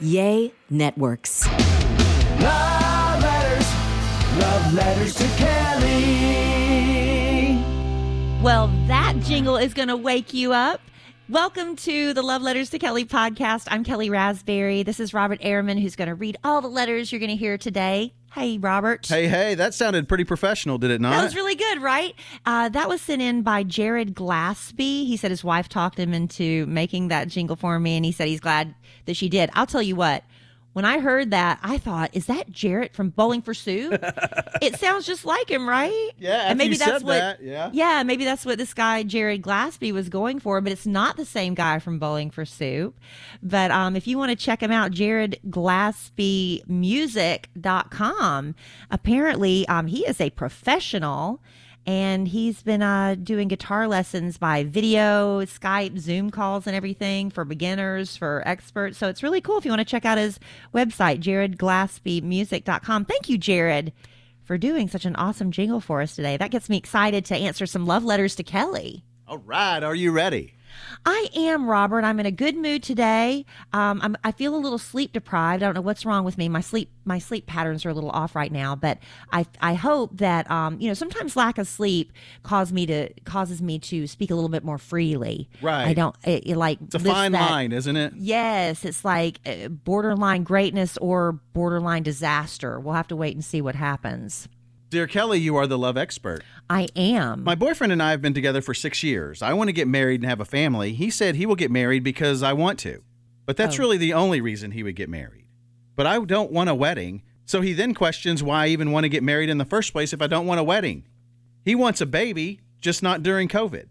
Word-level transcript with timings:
Yay 0.00 0.52
Networks. 0.70 1.44
Love 2.40 3.20
letters, 3.20 3.66
love 4.38 4.74
letters 4.74 5.14
to 5.16 5.24
Kelly. 5.36 5.88
Well, 8.40 8.68
that 8.86 9.16
jingle 9.24 9.56
is 9.56 9.74
going 9.74 9.88
to 9.88 9.96
wake 9.96 10.32
you 10.32 10.52
up. 10.52 10.80
Welcome 11.28 11.74
to 11.76 12.14
the 12.14 12.22
Love 12.22 12.42
Letters 12.42 12.70
to 12.70 12.78
Kelly 12.78 13.04
podcast. 13.04 13.66
I'm 13.72 13.82
Kelly 13.82 14.08
Raspberry. 14.08 14.84
This 14.84 15.00
is 15.00 15.12
Robert 15.12 15.40
Ehrman, 15.40 15.82
who's 15.82 15.96
going 15.96 16.08
to 16.08 16.14
read 16.14 16.36
all 16.44 16.60
the 16.60 16.68
letters 16.68 17.10
you're 17.10 17.18
going 17.18 17.30
to 17.30 17.36
hear 17.36 17.58
today. 17.58 18.14
Hey, 18.38 18.56
Robert. 18.56 19.04
Hey, 19.08 19.26
hey, 19.26 19.56
that 19.56 19.74
sounded 19.74 20.08
pretty 20.08 20.22
professional, 20.22 20.78
did 20.78 20.92
it 20.92 21.00
not? 21.00 21.10
That 21.10 21.24
was 21.24 21.34
really 21.34 21.56
good, 21.56 21.82
right? 21.82 22.14
Uh, 22.46 22.68
that 22.68 22.88
was 22.88 23.02
sent 23.02 23.20
in 23.20 23.42
by 23.42 23.64
Jared 23.64 24.14
Glassby. 24.14 25.04
He 25.06 25.16
said 25.16 25.32
his 25.32 25.42
wife 25.42 25.68
talked 25.68 25.98
him 25.98 26.14
into 26.14 26.64
making 26.66 27.08
that 27.08 27.26
jingle 27.26 27.56
for 27.56 27.80
me, 27.80 27.96
and 27.96 28.04
he 28.04 28.12
said 28.12 28.28
he's 28.28 28.38
glad 28.38 28.76
that 29.06 29.16
she 29.16 29.28
did. 29.28 29.50
I'll 29.54 29.66
tell 29.66 29.82
you 29.82 29.96
what. 29.96 30.22
When 30.74 30.84
I 30.84 31.00
heard 31.00 31.30
that, 31.32 31.58
I 31.62 31.78
thought, 31.78 32.10
"Is 32.12 32.26
that 32.26 32.52
Jaret 32.52 32.92
from 32.92 33.10
Bowling 33.10 33.42
for 33.42 33.54
Soup?" 33.54 33.92
it 34.62 34.78
sounds 34.78 35.06
just 35.06 35.24
like 35.24 35.50
him, 35.50 35.68
right? 35.68 36.10
Yeah, 36.18 36.48
and 36.48 36.58
maybe 36.58 36.76
that's 36.76 37.02
what. 37.02 37.18
that, 37.18 37.42
yeah. 37.42 37.70
yeah, 37.72 38.02
maybe 38.02 38.24
that's 38.24 38.46
what 38.46 38.58
this 38.58 38.74
guy 38.74 39.02
Jared 39.02 39.42
Glassby 39.42 39.92
was 39.92 40.08
going 40.08 40.38
for, 40.38 40.60
but 40.60 40.70
it's 40.70 40.86
not 40.86 41.16
the 41.16 41.24
same 41.24 41.54
guy 41.54 41.78
from 41.78 41.98
Bowling 41.98 42.30
for 42.30 42.44
Soup. 42.44 42.98
But 43.42 43.70
um, 43.70 43.96
if 43.96 44.06
you 44.06 44.18
want 44.18 44.30
to 44.30 44.36
check 44.36 44.62
him 44.62 44.70
out, 44.70 44.92
Jared 44.92 45.40
Glassby 45.48 46.68
Music.com. 46.68 48.54
Apparently, 48.90 49.66
um, 49.68 49.86
he 49.86 50.06
is 50.06 50.20
a 50.20 50.30
professional 50.30 51.40
and 51.88 52.28
he's 52.28 52.62
been 52.62 52.82
uh, 52.82 53.14
doing 53.14 53.48
guitar 53.48 53.88
lessons 53.88 54.36
by 54.36 54.62
video, 54.62 55.40
Skype, 55.46 55.98
Zoom 55.98 56.28
calls, 56.28 56.66
and 56.66 56.76
everything 56.76 57.30
for 57.30 57.46
beginners, 57.46 58.14
for 58.14 58.42
experts. 58.44 58.98
So 58.98 59.08
it's 59.08 59.22
really 59.22 59.40
cool 59.40 59.56
if 59.56 59.64
you 59.64 59.70
want 59.70 59.80
to 59.80 59.86
check 59.86 60.04
out 60.04 60.18
his 60.18 60.38
website, 60.74 61.22
jaredglassbymusic.com. 61.22 63.06
Thank 63.06 63.30
you, 63.30 63.38
Jared, 63.38 63.94
for 64.44 64.58
doing 64.58 64.88
such 64.88 65.06
an 65.06 65.16
awesome 65.16 65.50
jingle 65.50 65.80
for 65.80 66.02
us 66.02 66.14
today. 66.14 66.36
That 66.36 66.50
gets 66.50 66.68
me 66.68 66.76
excited 66.76 67.24
to 67.24 67.34
answer 67.34 67.64
some 67.64 67.86
love 67.86 68.04
letters 68.04 68.36
to 68.36 68.42
Kelly. 68.42 69.02
All 69.26 69.38
right, 69.38 69.82
are 69.82 69.94
you 69.94 70.12
ready? 70.12 70.57
I 71.04 71.28
am, 71.34 71.68
Robert. 71.68 72.04
I'm 72.04 72.18
in 72.20 72.26
a 72.26 72.30
good 72.30 72.56
mood 72.56 72.82
today. 72.82 73.44
Um, 73.72 74.00
I'm, 74.02 74.16
I 74.24 74.32
feel 74.32 74.54
a 74.54 74.58
little 74.58 74.78
sleep 74.78 75.12
deprived. 75.12 75.62
I 75.62 75.66
don't 75.66 75.74
know 75.74 75.80
what's 75.80 76.04
wrong 76.04 76.24
with 76.24 76.38
me. 76.38 76.48
My 76.48 76.60
sleep 76.60 76.90
my 77.04 77.18
sleep 77.18 77.46
patterns 77.46 77.86
are 77.86 77.88
a 77.88 77.94
little 77.94 78.10
off 78.10 78.34
right 78.36 78.52
now, 78.52 78.76
but 78.76 78.98
I 79.32 79.46
I 79.60 79.74
hope 79.74 80.16
that 80.18 80.50
um, 80.50 80.78
you 80.80 80.88
know 80.88 80.94
sometimes 80.94 81.36
lack 81.36 81.58
of 81.58 81.66
sleep 81.66 82.12
cause 82.42 82.72
me 82.72 82.86
to 82.86 83.08
causes 83.24 83.62
me 83.62 83.78
to 83.80 84.06
speak 84.06 84.30
a 84.30 84.34
little 84.34 84.50
bit 84.50 84.64
more 84.64 84.78
freely. 84.78 85.48
Right. 85.62 85.86
I 85.86 85.94
don't 85.94 86.14
it, 86.24 86.46
it 86.46 86.56
like 86.56 86.78
It's 86.82 86.94
a 86.94 86.98
fine 86.98 87.32
that- 87.32 87.50
line, 87.50 87.72
isn't 87.72 87.96
it? 87.96 88.12
Yes, 88.16 88.84
it's 88.84 89.04
like 89.04 89.40
uh, 89.46 89.68
borderline 89.68 90.42
greatness 90.42 90.96
or 90.98 91.32
borderline 91.52 92.02
disaster. 92.02 92.78
We'll 92.78 92.94
have 92.94 93.08
to 93.08 93.16
wait 93.16 93.34
and 93.34 93.44
see 93.44 93.60
what 93.60 93.74
happens. 93.74 94.48
Dear 94.90 95.06
Kelly, 95.06 95.38
you 95.38 95.54
are 95.56 95.66
the 95.66 95.76
love 95.76 95.98
expert. 95.98 96.42
I 96.70 96.88
am. 96.96 97.44
My 97.44 97.54
boyfriend 97.54 97.92
and 97.92 98.02
I 98.02 98.10
have 98.12 98.22
been 98.22 98.32
together 98.32 98.62
for 98.62 98.72
six 98.72 99.02
years. 99.02 99.42
I 99.42 99.52
want 99.52 99.68
to 99.68 99.72
get 99.74 99.86
married 99.86 100.22
and 100.22 100.28
have 100.30 100.40
a 100.40 100.46
family. 100.46 100.94
He 100.94 101.10
said 101.10 101.34
he 101.34 101.44
will 101.44 101.56
get 101.56 101.70
married 101.70 102.02
because 102.02 102.42
I 102.42 102.54
want 102.54 102.78
to. 102.80 103.02
But 103.44 103.58
that's 103.58 103.76
Oh. 103.76 103.80
really 103.82 103.98
the 103.98 104.14
only 104.14 104.40
reason 104.40 104.70
he 104.70 104.82
would 104.82 104.96
get 104.96 105.10
married. 105.10 105.44
But 105.94 106.06
I 106.06 106.18
don't 106.24 106.52
want 106.52 106.70
a 106.70 106.74
wedding. 106.74 107.22
So 107.44 107.60
he 107.60 107.74
then 107.74 107.92
questions 107.92 108.42
why 108.42 108.64
I 108.64 108.68
even 108.68 108.90
want 108.90 109.04
to 109.04 109.08
get 109.10 109.22
married 109.22 109.50
in 109.50 109.58
the 109.58 109.64
first 109.66 109.92
place 109.92 110.12
if 110.14 110.22
I 110.22 110.26
don't 110.26 110.46
want 110.46 110.60
a 110.60 110.64
wedding. 110.64 111.04
He 111.64 111.74
wants 111.74 112.00
a 112.00 112.06
baby, 112.06 112.60
just 112.80 113.02
not 113.02 113.22
during 113.22 113.48
COVID. 113.48 113.86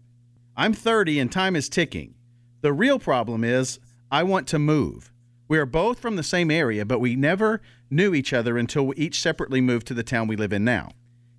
I'm 0.56 0.72
30 0.72 1.20
and 1.20 1.30
time 1.30 1.54
is 1.54 1.68
ticking. 1.68 2.14
The 2.60 2.72
real 2.72 2.98
problem 2.98 3.44
is 3.44 3.78
I 4.10 4.24
want 4.24 4.48
to 4.48 4.58
move. 4.58 5.12
We 5.46 5.58
are 5.58 5.66
both 5.66 6.00
from 6.00 6.16
the 6.16 6.22
same 6.24 6.50
area, 6.50 6.84
but 6.84 6.98
we 6.98 7.14
never 7.14 7.62
knew 7.90 8.14
each 8.14 8.32
other 8.32 8.58
until 8.58 8.86
we 8.86 8.96
each 8.96 9.20
separately 9.20 9.60
moved 9.60 9.86
to 9.86 9.94
the 9.94 10.02
town 10.02 10.28
we 10.28 10.36
live 10.36 10.52
in 10.52 10.64
now. 10.64 10.90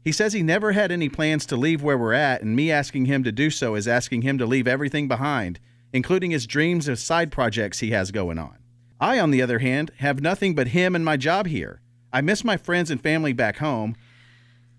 He 0.04 0.12
says 0.12 0.34
he 0.34 0.44
never 0.44 0.72
had 0.72 0.92
any 0.92 1.10
plans 1.10 1.46
to 1.48 1.58
leave 1.58 1.84
where 1.84 1.98
we're 1.98 2.14
at, 2.14 2.42
and 2.42 2.56
me 2.56 2.72
asking 2.72 3.06
him 3.06 3.24
to 3.24 3.32
do 3.32 3.50
so 3.50 3.76
is 3.76 3.88
asking 3.88 4.22
him 4.22 4.38
to 4.38 4.46
leave 4.46 4.68
everything 4.68 5.08
behind, 5.08 5.60
including 5.92 6.32
his 6.32 6.48
dreams 6.48 6.88
of 6.88 7.00
side 7.00 7.32
projects 7.32 7.80
he 7.80 7.92
has 7.92 8.12
going 8.12 8.38
on. 8.38 8.58
I, 9.00 9.20
on 9.20 9.32
the 9.32 9.42
other 9.42 9.60
hand, 9.60 9.92
have 9.98 10.22
nothing 10.22 10.56
but 10.56 10.70
him 10.70 10.96
and 10.96 11.04
my 11.04 11.18
job 11.18 11.48
here. 11.48 11.82
I 12.12 12.22
miss 12.22 12.44
my 12.44 12.58
friends 12.58 12.90
and 12.90 13.02
family 13.02 13.34
back 13.34 13.58
home, 13.58 13.96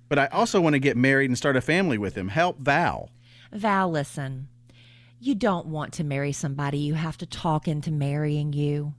but 0.08 0.18
I 0.18 0.26
also 0.26 0.60
want 0.60 0.74
to 0.74 0.80
get 0.80 0.96
married 0.96 1.30
and 1.30 1.38
start 1.38 1.56
a 1.56 1.60
family 1.60 1.96
with 1.96 2.16
him. 2.16 2.28
Help 2.28 2.58
Val. 2.58 3.10
Val, 3.52 3.90
listen. 3.90 4.48
You 5.20 5.34
don't 5.34 5.66
want 5.66 5.92
to 5.94 6.04
marry 6.04 6.32
somebody 6.32 6.78
you 6.78 6.94
have 6.94 7.18
to 7.18 7.26
talk 7.26 7.68
into 7.68 7.90
marrying 7.90 8.52
you. 8.52 8.94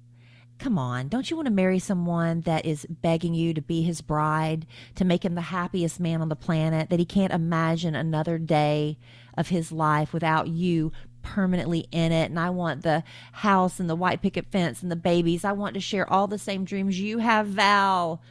Come 0.62 0.78
on, 0.78 1.08
don't 1.08 1.28
you 1.28 1.36
want 1.36 1.48
to 1.48 1.52
marry 1.52 1.80
someone 1.80 2.42
that 2.42 2.68
is 2.68 2.86
begging 2.88 3.34
you 3.34 3.52
to 3.56 3.64
be 3.64 3.82
his 3.82 4.02
bride, 4.02 4.68
to 4.94 5.04
make 5.04 5.26
him 5.26 5.34
the 5.34 5.42
happiest 5.42 6.00
man 6.00 6.22
on 6.22 6.30
the 6.30 6.36
planet, 6.36 6.92
that 6.92 7.00
he 7.00 7.06
can't 7.06 7.34
imagine 7.34 7.96
another 7.96 8.38
day 8.38 9.00
of 9.36 9.48
his 9.48 9.72
life 9.72 10.14
without 10.14 10.50
you 10.50 10.92
permanently 11.24 11.88
in 11.92 12.12
it? 12.12 12.30
And 12.30 12.40
I 12.40 12.52
want 12.52 12.84
the 12.84 13.04
house 13.32 13.80
and 13.80 13.90
the 13.90 13.96
white 13.96 14.22
picket 14.22 14.52
fence 14.52 14.84
and 14.84 14.92
the 14.92 14.96
babies. 14.96 15.44
I 15.44 15.52
want 15.54 15.74
to 15.74 15.80
share 15.80 16.08
all 16.08 16.28
the 16.28 16.38
same 16.38 16.64
dreams 16.64 17.00
you 17.00 17.18
have, 17.18 17.48
Val. 17.48 18.22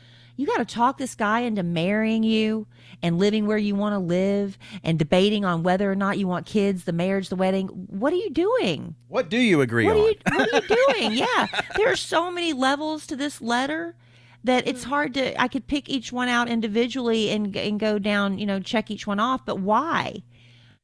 You 0.41 0.47
got 0.47 0.57
to 0.57 0.65
talk 0.65 0.97
this 0.97 1.15
guy 1.15 1.41
into 1.41 1.63
marrying 1.63 2.23
you 2.23 2.67
and 3.03 3.19
living 3.19 3.47
where 3.47 3.59
you 3.59 3.75
want 3.75 3.93
to 3.93 3.99
live 3.99 4.57
and 4.83 4.99
debating 4.99 5.45
on 5.45 5.63
whether 5.63 5.93
or 5.93 5.95
not 5.95 6.17
you 6.17 6.27
want 6.27 6.47
kids, 6.47 6.85
the 6.85 6.95
marriage, 6.95 7.29
the 7.29 7.37
wedding. 7.37 7.67
What 7.67 8.15
are 8.15 8.17
you 8.17 8.31
doing? 8.31 8.95
What 9.09 9.29
do 9.29 9.37
you 9.37 9.61
agree 9.61 9.85
What 9.85 9.97
on? 9.99 10.03
are 10.03 10.09
you 10.09 10.15
what 10.33 10.51
are 10.51 10.57
you 10.57 10.77
doing? 10.99 11.13
yeah. 11.13 11.47
There 11.77 11.93
are 11.93 11.97
so 11.97 12.31
many 12.31 12.55
levels 12.55 13.07
to 13.09 13.17
this 13.17 13.43
letter 13.43 13.95
that 14.43 14.67
it's 14.67 14.85
hmm. 14.85 14.89
hard 14.89 15.13
to 15.15 15.39
I 15.39 15.47
could 15.47 15.67
pick 15.67 15.91
each 15.91 16.11
one 16.11 16.31
out 16.31 16.49
individually 16.49 17.29
and 17.29 17.55
and 17.55 17.79
go 17.79 17.99
down, 17.99 18.39
you 18.39 18.47
know, 18.47 18.61
check 18.61 18.91
each 18.91 19.07
one 19.07 19.21
off, 19.21 19.45
but 19.45 19.59
why? 19.59 20.23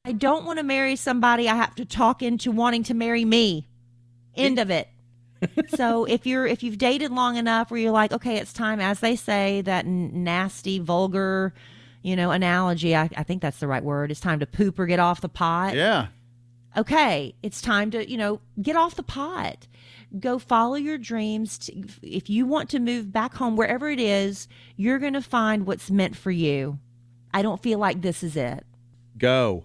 I 0.04 0.12
don't 0.12 0.44
want 0.44 0.58
to 0.58 0.64
marry 0.64 0.96
somebody 0.96 1.48
I 1.48 1.54
have 1.54 1.74
to 1.76 1.86
talk 1.86 2.22
into 2.22 2.52
wanting 2.52 2.82
to 2.82 2.94
marry 2.94 3.24
me. 3.24 3.68
End 4.36 4.58
of 4.58 4.68
it. 4.68 4.90
So 5.68 6.04
if 6.04 6.26
you're 6.26 6.46
if 6.46 6.62
you've 6.62 6.78
dated 6.78 7.10
long 7.10 7.36
enough 7.36 7.70
where 7.70 7.80
you're 7.80 7.90
like, 7.92 8.12
okay, 8.12 8.36
it's 8.36 8.52
time, 8.52 8.80
as 8.80 9.00
they 9.00 9.16
say, 9.16 9.60
that 9.62 9.84
n- 9.86 10.24
nasty, 10.24 10.78
vulgar, 10.78 11.52
you 12.02 12.16
know, 12.16 12.30
analogy. 12.30 12.94
I, 12.96 13.08
I 13.16 13.22
think 13.22 13.42
that's 13.42 13.58
the 13.58 13.66
right 13.66 13.82
word. 13.84 14.10
It's 14.10 14.20
time 14.20 14.40
to 14.40 14.46
poop 14.46 14.78
or 14.78 14.86
get 14.86 15.00
off 15.00 15.20
the 15.20 15.28
pot 15.28 15.74
yeah. 15.74 16.08
okay, 16.76 17.34
it's 17.42 17.60
time 17.60 17.90
to, 17.92 18.08
you 18.08 18.16
know, 18.16 18.40
get 18.60 18.76
off 18.76 18.94
the 18.96 19.02
pot. 19.02 19.66
Go 20.20 20.38
follow 20.38 20.76
your 20.76 20.98
dreams. 20.98 21.58
T- 21.58 21.84
If 22.02 22.30
you 22.30 22.46
want 22.46 22.70
to 22.70 22.78
move 22.78 23.12
back 23.12 23.34
home, 23.34 23.56
wherever 23.56 23.88
it 23.90 23.98
is, 24.00 24.46
you're 24.76 24.98
going 25.00 25.14
to 25.14 25.22
find 25.22 25.66
what's 25.66 25.90
meant 25.90 26.16
for 26.16 26.30
you. 26.30 26.78
I 27.34 27.42
don't 27.42 27.62
feel 27.62 27.78
like 27.78 28.02
this 28.02 28.22
is 28.22 28.36
it. 28.36 28.64
Go. 29.18 29.64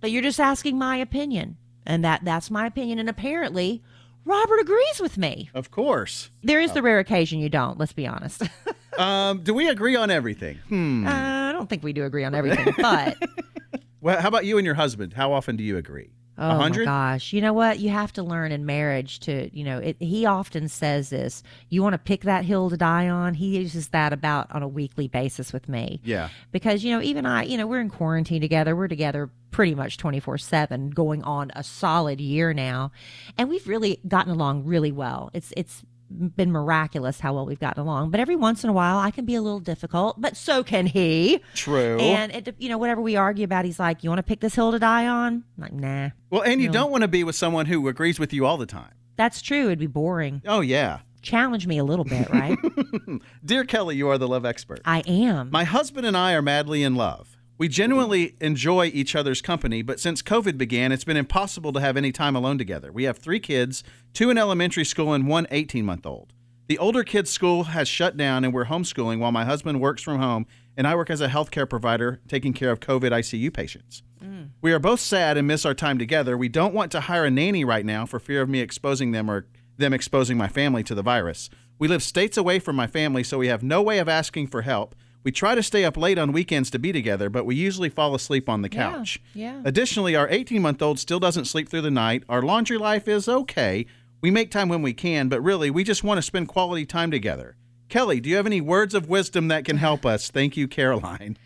But 0.00 0.10
you're 0.10 0.22
just 0.22 0.40
asking 0.40 0.76
my 0.78 0.96
opinion. 0.96 1.56
And 1.86 2.04
that 2.04 2.24
that's 2.24 2.50
my 2.50 2.66
opinion. 2.66 2.98
And 2.98 3.08
apparently, 3.08 3.80
Robert 4.26 4.58
agrees 4.60 5.00
with 5.00 5.16
me. 5.16 5.48
Of 5.54 5.70
course. 5.70 6.30
There 6.42 6.60
is 6.60 6.72
the 6.72 6.82
rare 6.82 6.98
occasion 6.98 7.38
you 7.38 7.48
don't, 7.48 7.78
let's 7.78 7.92
be 7.94 8.06
honest. 8.06 8.42
Um, 8.98 9.42
do 9.42 9.52
we 9.52 9.68
agree 9.68 9.94
on 9.94 10.10
everything? 10.10 10.56
Hmm. 10.70 11.06
uh, 11.06 11.10
I 11.10 11.52
don't 11.52 11.68
think 11.68 11.82
we 11.82 11.92
do 11.92 12.06
agree 12.06 12.24
on 12.24 12.34
everything, 12.34 12.72
but 12.78 13.18
Well, 14.00 14.18
how 14.22 14.28
about 14.28 14.46
you 14.46 14.56
and 14.56 14.64
your 14.64 14.74
husband? 14.74 15.12
How 15.12 15.34
often 15.34 15.54
do 15.56 15.62
you 15.62 15.76
agree? 15.76 16.08
Oh 16.38 16.58
my 16.58 16.68
gosh! 16.70 17.32
You 17.32 17.40
know 17.40 17.52
what? 17.54 17.78
You 17.78 17.88
have 17.90 18.12
to 18.14 18.22
learn 18.22 18.52
in 18.52 18.66
marriage 18.66 19.20
to, 19.20 19.48
you 19.56 19.64
know, 19.64 19.78
it, 19.78 19.96
he 19.98 20.26
often 20.26 20.68
says 20.68 21.08
this. 21.08 21.42
You 21.70 21.82
want 21.82 21.94
to 21.94 21.98
pick 21.98 22.22
that 22.22 22.44
hill 22.44 22.68
to 22.68 22.76
die 22.76 23.08
on. 23.08 23.34
He 23.34 23.58
uses 23.58 23.88
that 23.88 24.12
about 24.12 24.50
on 24.50 24.62
a 24.62 24.68
weekly 24.68 25.08
basis 25.08 25.52
with 25.52 25.68
me. 25.68 26.00
Yeah. 26.04 26.28
Because 26.52 26.84
you 26.84 26.90
know, 26.90 27.00
even 27.00 27.24
I, 27.24 27.44
you 27.44 27.56
know, 27.56 27.66
we're 27.66 27.80
in 27.80 27.88
quarantine 27.88 28.42
together. 28.42 28.76
We're 28.76 28.88
together 28.88 29.30
pretty 29.50 29.74
much 29.74 29.96
twenty 29.96 30.20
four 30.20 30.36
seven, 30.36 30.90
going 30.90 31.22
on 31.22 31.50
a 31.56 31.64
solid 31.64 32.20
year 32.20 32.52
now, 32.52 32.92
and 33.38 33.48
we've 33.48 33.66
really 33.66 33.98
gotten 34.06 34.32
along 34.32 34.64
really 34.64 34.92
well. 34.92 35.30
It's 35.32 35.54
it's 35.56 35.82
been 36.10 36.52
miraculous 36.52 37.20
how 37.20 37.34
well 37.34 37.46
we've 37.46 37.58
gotten 37.58 37.82
along. 37.82 38.10
But 38.10 38.20
every 38.20 38.36
once 38.36 38.64
in 38.64 38.70
a 38.70 38.72
while, 38.72 38.98
I 38.98 39.10
can 39.10 39.24
be 39.24 39.34
a 39.34 39.42
little 39.42 39.60
difficult, 39.60 40.20
but 40.20 40.36
so 40.36 40.62
can 40.62 40.86
he. 40.86 41.40
True. 41.54 41.98
And 41.98 42.32
it, 42.32 42.54
you 42.58 42.68
know, 42.68 42.78
whatever 42.78 43.00
we 43.00 43.16
argue 43.16 43.44
about, 43.44 43.64
he's 43.64 43.78
like, 43.78 44.04
"You 44.04 44.10
want 44.10 44.18
to 44.18 44.22
pick 44.24 44.40
this 44.40 44.54
hill 44.54 44.72
to 44.72 44.78
die 44.78 45.06
on?" 45.06 45.44
I'm 45.56 45.62
like, 45.62 45.72
nah. 45.72 46.10
well, 46.30 46.42
and 46.42 46.60
you 46.60 46.68
don't 46.68 46.90
want 46.90 47.02
to 47.02 47.08
be 47.08 47.24
with 47.24 47.36
someone 47.36 47.66
who 47.66 47.86
agrees 47.88 48.18
with 48.18 48.32
you 48.32 48.46
all 48.46 48.56
the 48.56 48.66
time. 48.66 48.92
That's 49.16 49.40
true. 49.40 49.66
It'd 49.66 49.78
be 49.78 49.86
boring. 49.86 50.42
Oh, 50.46 50.60
yeah. 50.60 51.00
Challenge 51.22 51.66
me 51.66 51.78
a 51.78 51.84
little 51.84 52.04
bit, 52.04 52.30
right? 52.30 52.56
Dear 53.44 53.64
Kelly, 53.64 53.96
you 53.96 54.08
are 54.08 54.18
the 54.18 54.28
love 54.28 54.44
expert. 54.44 54.80
I 54.84 55.00
am. 55.00 55.50
My 55.50 55.64
husband 55.64 56.06
and 56.06 56.16
I 56.16 56.34
are 56.34 56.42
madly 56.42 56.82
in 56.82 56.94
love. 56.94 57.35
We 57.58 57.68
genuinely 57.68 58.36
enjoy 58.38 58.90
each 58.92 59.16
other's 59.16 59.40
company, 59.40 59.80
but 59.80 59.98
since 59.98 60.20
COVID 60.20 60.58
began, 60.58 60.92
it's 60.92 61.04
been 61.04 61.16
impossible 61.16 61.72
to 61.72 61.80
have 61.80 61.96
any 61.96 62.12
time 62.12 62.36
alone 62.36 62.58
together. 62.58 62.92
We 62.92 63.04
have 63.04 63.16
three 63.16 63.40
kids 63.40 63.82
two 64.12 64.28
in 64.28 64.36
elementary 64.36 64.84
school 64.84 65.14
and 65.14 65.26
one 65.26 65.46
18 65.50 65.84
month 65.84 66.04
old. 66.04 66.34
The 66.68 66.78
older 66.78 67.02
kids' 67.02 67.30
school 67.30 67.64
has 67.64 67.88
shut 67.88 68.16
down 68.16 68.44
and 68.44 68.52
we're 68.52 68.66
homeschooling 68.66 69.20
while 69.20 69.32
my 69.32 69.44
husband 69.44 69.80
works 69.80 70.02
from 70.02 70.18
home 70.18 70.46
and 70.76 70.86
I 70.86 70.94
work 70.94 71.08
as 71.08 71.22
a 71.22 71.28
healthcare 71.28 71.68
provider 71.68 72.20
taking 72.28 72.52
care 72.52 72.70
of 72.70 72.80
COVID 72.80 73.10
ICU 73.10 73.54
patients. 73.54 74.02
Mm. 74.22 74.50
We 74.60 74.72
are 74.72 74.78
both 74.78 75.00
sad 75.00 75.38
and 75.38 75.46
miss 75.46 75.64
our 75.64 75.74
time 75.74 75.98
together. 75.98 76.36
We 76.36 76.48
don't 76.50 76.74
want 76.74 76.92
to 76.92 77.00
hire 77.00 77.24
a 77.24 77.30
nanny 77.30 77.64
right 77.64 77.86
now 77.86 78.04
for 78.04 78.18
fear 78.18 78.42
of 78.42 78.50
me 78.50 78.60
exposing 78.60 79.12
them 79.12 79.30
or 79.30 79.46
them 79.78 79.94
exposing 79.94 80.36
my 80.36 80.48
family 80.48 80.82
to 80.82 80.94
the 80.94 81.02
virus. 81.02 81.48
We 81.78 81.88
live 81.88 82.02
states 82.02 82.36
away 82.36 82.58
from 82.58 82.76
my 82.76 82.86
family, 82.86 83.22
so 83.22 83.38
we 83.38 83.48
have 83.48 83.62
no 83.62 83.82
way 83.82 83.98
of 83.98 84.08
asking 84.08 84.48
for 84.48 84.62
help. 84.62 84.94
We 85.26 85.32
try 85.32 85.56
to 85.56 85.62
stay 85.64 85.84
up 85.84 85.96
late 85.96 86.18
on 86.18 86.30
weekends 86.30 86.70
to 86.70 86.78
be 86.78 86.92
together, 86.92 87.28
but 87.28 87.44
we 87.44 87.56
usually 87.56 87.88
fall 87.88 88.14
asleep 88.14 88.48
on 88.48 88.62
the 88.62 88.68
Yeah, 88.70 88.92
couch. 88.92 89.20
yeah. 89.34 89.60
Additionally, 89.64 90.14
our 90.14 90.28
18 90.30 90.62
month 90.62 90.80
old 90.80 91.00
still 91.00 91.18
doesn't 91.18 91.46
sleep 91.46 91.68
through 91.68 91.80
the 91.80 91.90
night. 91.90 92.22
Our 92.28 92.42
laundry 92.42 92.78
life 92.78 93.08
is 93.08 93.28
okay. 93.28 93.86
We 94.20 94.30
make 94.30 94.52
time 94.52 94.68
when 94.68 94.82
we 94.82 94.92
can, 94.92 95.28
but 95.28 95.40
really, 95.40 95.68
we 95.68 95.82
just 95.82 96.04
want 96.04 96.18
to 96.18 96.22
spend 96.22 96.46
quality 96.46 96.86
time 96.86 97.10
together. 97.10 97.56
Kelly, 97.88 98.20
do 98.20 98.30
you 98.30 98.36
have 98.36 98.46
any 98.46 98.60
words 98.60 98.94
of 98.94 99.08
wisdom 99.08 99.48
that 99.48 99.64
can 99.64 99.78
help 99.78 100.06
us? 100.06 100.30
Thank 100.30 100.56
you, 100.56 100.68
Caroline. 100.68 101.36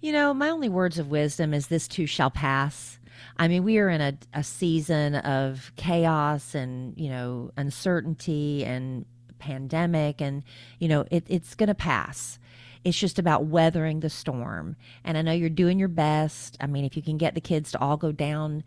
You 0.00 0.10
know, 0.10 0.34
my 0.34 0.48
only 0.48 0.68
words 0.68 0.98
of 0.98 1.08
wisdom 1.08 1.54
is 1.54 1.68
this 1.68 1.86
too 1.86 2.06
shall 2.06 2.30
pass. 2.32 2.98
I 3.36 3.46
mean, 3.46 3.62
we 3.62 3.78
are 3.78 3.88
in 3.88 4.00
a, 4.00 4.14
a 4.34 4.42
season 4.42 5.14
of 5.14 5.70
chaos 5.76 6.56
and, 6.56 6.92
you 6.98 7.08
know, 7.08 7.52
uncertainty 7.56 8.64
and 8.64 9.06
pandemic, 9.38 10.20
and, 10.20 10.42
you 10.80 10.88
know, 10.88 11.04
it, 11.12 11.22
it's 11.28 11.54
going 11.54 11.68
to 11.68 11.74
pass. 11.76 12.40
It's 12.84 12.98
just 12.98 13.18
about 13.18 13.46
weathering 13.46 14.00
the 14.00 14.10
storm. 14.10 14.76
And 15.04 15.18
I 15.18 15.22
know 15.22 15.32
you're 15.32 15.48
doing 15.48 15.78
your 15.78 15.88
best. 15.88 16.56
I 16.60 16.66
mean, 16.66 16.84
if 16.84 16.96
you 16.96 17.02
can 17.02 17.18
get 17.18 17.34
the 17.34 17.40
kids 17.40 17.72
to 17.72 17.80
all 17.80 17.96
go 17.96 18.12
down 18.12 18.64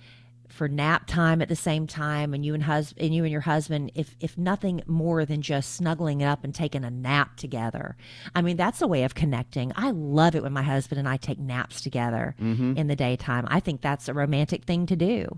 for 0.51 0.67
nap 0.67 1.07
time 1.07 1.41
at 1.41 1.49
the 1.49 1.55
same 1.55 1.87
time 1.87 2.33
and 2.33 2.45
you 2.45 2.53
and 2.53 2.63
hus- 2.63 2.93
and 2.97 3.13
you 3.15 3.23
and 3.23 3.31
your 3.31 3.41
husband 3.41 3.91
if 3.95 4.15
if 4.19 4.37
nothing 4.37 4.81
more 4.85 5.25
than 5.25 5.41
just 5.41 5.73
snuggling 5.75 6.21
up 6.23 6.43
and 6.43 6.53
taking 6.53 6.83
a 6.83 6.89
nap 6.91 7.37
together. 7.37 7.95
I 8.35 8.41
mean 8.41 8.57
that's 8.57 8.81
a 8.81 8.87
way 8.87 9.03
of 9.03 9.15
connecting. 9.15 9.71
I 9.75 9.91
love 9.91 10.35
it 10.35 10.43
when 10.43 10.53
my 10.53 10.63
husband 10.63 10.99
and 10.99 11.07
i 11.07 11.17
take 11.17 11.39
naps 11.39 11.81
together 11.81 12.35
in 12.77 12.87
the 12.87 12.95
daytime. 12.95 13.45
I 13.49 13.59
think 13.59 13.81
that's 13.81 14.07
a 14.09 14.13
romantic 14.13 14.65
thing 14.65 14.85
to 14.87 14.95
do. 14.95 15.37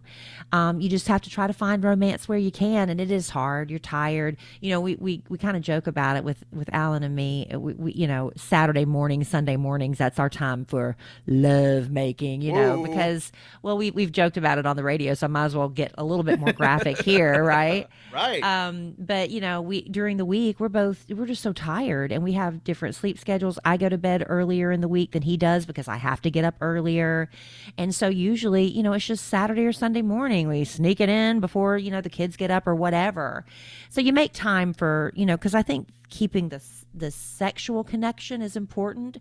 Um, 0.52 0.82
you 0.82 0.90
just 0.90 1.08
have 1.08 1.22
to 1.22 1.30
try 1.30 1.48
to 1.48 1.54
find 1.54 1.84
romance 1.84 2.28
where 2.28 2.38
you 2.38 2.52
can 2.52 2.90
and 2.90 3.00
it 3.02 3.12
is 3.12 3.30
hard. 3.30 3.70
You're 3.70 3.80
tired. 3.80 4.38
You 4.62 4.72
know 4.72 4.82
we 4.82 4.96
we, 4.96 5.24
we 5.30 5.38
kind 5.38 5.56
of 5.58 5.64
joke 5.64 5.88
about 5.88 6.18
it 6.18 6.24
with 6.24 6.44
with 6.52 6.70
alan 6.74 7.04
and 7.04 7.16
me. 7.16 7.48
We, 7.54 7.74
we 7.74 7.92
you 7.94 8.08
know 8.08 8.32
saturday 8.36 8.86
mornings 8.86 9.28
sunday 9.28 9.58
mornings 9.58 9.98
that's 9.98 10.18
our 10.20 10.30
time 10.30 10.66
for 10.66 10.96
love 11.28 11.90
making 11.90 12.42
you 12.42 12.54
know 12.54 12.82
because 12.84 13.32
well 13.62 13.78
we, 13.78 13.92
we've 13.92 14.12
joked 14.12 14.38
about 14.38 14.58
it 14.58 14.66
on 14.66 14.76
the 14.76 14.84
radio 14.84 15.03
so 15.14 15.26
i 15.26 15.28
might 15.28 15.46
as 15.46 15.56
well 15.56 15.70
get 15.70 15.94
a 15.98 16.04
little 16.04 16.24
bit 16.24 16.40
more 16.40 16.54
graphic 16.54 17.02
here 17.02 17.44
right? 17.44 17.88
Right. 18.12 18.44
um 18.44 18.96
but 18.98 19.30
you 19.30 19.42
know 19.42 19.62
we 19.62 19.82
during 19.90 20.18
the 20.18 20.26
week 20.26 20.60
we're 20.60 20.70
both 20.70 21.06
we're 21.10 21.26
just 21.26 21.42
so 21.42 21.54
tired 21.54 22.12
and 22.12 22.24
we 22.24 22.34
have 22.34 22.64
different 22.64 22.96
sleep 22.96 23.18
schedules. 23.20 23.60
I 23.66 23.78
go 23.78 23.90
to 23.90 23.98
bed 23.98 24.26
earlier 24.28 24.72
in 24.72 24.82
the 24.82 24.88
week 24.88 25.12
than 25.12 25.24
he 25.24 25.36
does 25.38 25.66
because 25.66 25.88
i 25.88 25.98
have 25.98 26.22
to 26.22 26.32
get 26.32 26.46
up 26.46 26.56
earlier. 26.62 27.30
And 27.78 27.94
so 27.94 28.08
usually 28.08 28.66
you 28.66 28.84
know 28.84 28.94
it's 28.94 29.06
just 29.06 29.28
saturday 29.28 29.66
or 29.66 29.74
sunday 29.74 30.02
morning. 30.02 30.48
We 30.48 30.64
sneak 30.64 31.02
it 31.02 31.10
in 31.10 31.40
before 31.40 31.78
you 31.78 31.92
know 31.92 32.02
the 32.02 32.10
kids 32.10 32.38
get 32.38 32.52
up 32.52 32.68
or 32.68 32.76
whatever. 32.76 33.46
So 33.90 34.02
you 34.02 34.14
make 34.14 34.34
time 34.34 34.74
for 34.74 35.12
you 35.16 35.26
know 35.26 35.36
because 35.38 35.56
i 35.56 35.62
think 35.62 35.90
keeping 36.10 36.50
the 36.50 36.62
the 36.94 37.10
sexual 37.10 37.84
connection 37.84 38.42
is 38.42 38.56
important. 38.56 39.18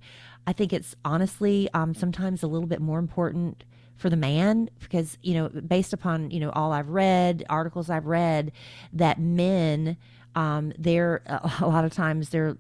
I 0.46 0.52
think 0.52 0.72
it's 0.72 0.94
honestly 1.04 1.68
um 1.72 1.94
sometimes 1.94 2.42
a 2.42 2.46
little 2.46 2.68
bit 2.68 2.80
more 2.80 2.98
important 2.98 3.64
for 4.02 4.10
the 4.10 4.16
man 4.16 4.68
because 4.80 5.16
you 5.22 5.32
know 5.32 5.48
based 5.48 5.92
upon 5.92 6.30
you 6.30 6.40
know 6.40 6.50
all 6.50 6.72
i've 6.72 6.88
read 6.88 7.44
articles 7.48 7.88
i've 7.88 8.06
read 8.06 8.52
that 8.92 9.18
men 9.20 9.96
um 10.34 10.72
they're 10.76 11.22
a 11.60 11.66
lot 11.66 11.84
of 11.84 11.92
times 11.92 12.28
they're 12.30 12.56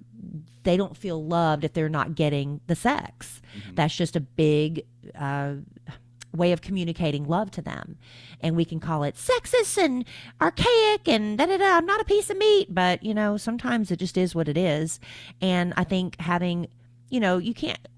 they 0.62 0.76
don't 0.76 0.96
feel 0.96 1.24
loved 1.24 1.64
if 1.64 1.72
they're 1.72 1.88
not 1.88 2.14
getting 2.14 2.60
the 2.66 2.76
sex. 2.76 3.42
That's 3.74 3.96
just 3.96 4.16
a 4.16 4.20
big 4.20 4.84
uh 5.18 5.54
way 6.34 6.52
of 6.52 6.62
communicating 6.62 7.28
love 7.28 7.50
to 7.50 7.60
them. 7.60 7.98
And 8.40 8.56
we 8.56 8.64
can 8.64 8.80
call 8.80 9.02
it 9.02 9.16
sexist 9.16 9.76
and 9.76 10.04
archaic 10.40 11.06
and 11.06 11.36
da 11.36 11.44
da 11.46 11.58
da 11.58 11.76
i'm 11.76 11.84
not 11.84 12.00
a 12.00 12.04
piece 12.04 12.30
of 12.30 12.38
meat 12.38 12.74
but 12.74 13.02
you 13.02 13.12
know 13.12 13.36
sometimes 13.36 13.90
it 13.90 13.98
just 13.98 14.16
is 14.16 14.34
what 14.34 14.48
it 14.48 14.56
is. 14.56 15.00
And 15.40 15.74
i 15.76 15.84
think 15.84 16.20
having 16.20 16.68
you 17.10 17.20
know 17.20 17.38
you 17.38 17.52
can't 17.52 17.78
uh, 17.86 17.88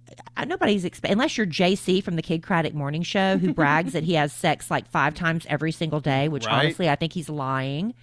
nobody's 0.46 0.84
expe- 0.84 1.10
unless 1.10 1.36
you're 1.36 1.46
JC 1.46 2.02
from 2.02 2.16
the 2.16 2.22
Kidd 2.22 2.42
Kraddick 2.42 2.74
Morning 2.74 3.02
Show 3.02 3.38
who 3.38 3.52
brags 3.54 3.92
that 3.92 4.04
he 4.04 4.14
has 4.14 4.32
sex 4.32 4.70
like 4.70 4.88
five 4.90 5.14
times 5.14 5.46
every 5.48 5.72
single 5.72 6.00
day, 6.00 6.28
which 6.28 6.46
Right. 6.46 6.64
honestly 6.66 6.88
I 6.88 6.96
think 6.96 7.12
he's 7.12 7.28
lying. 7.28 7.94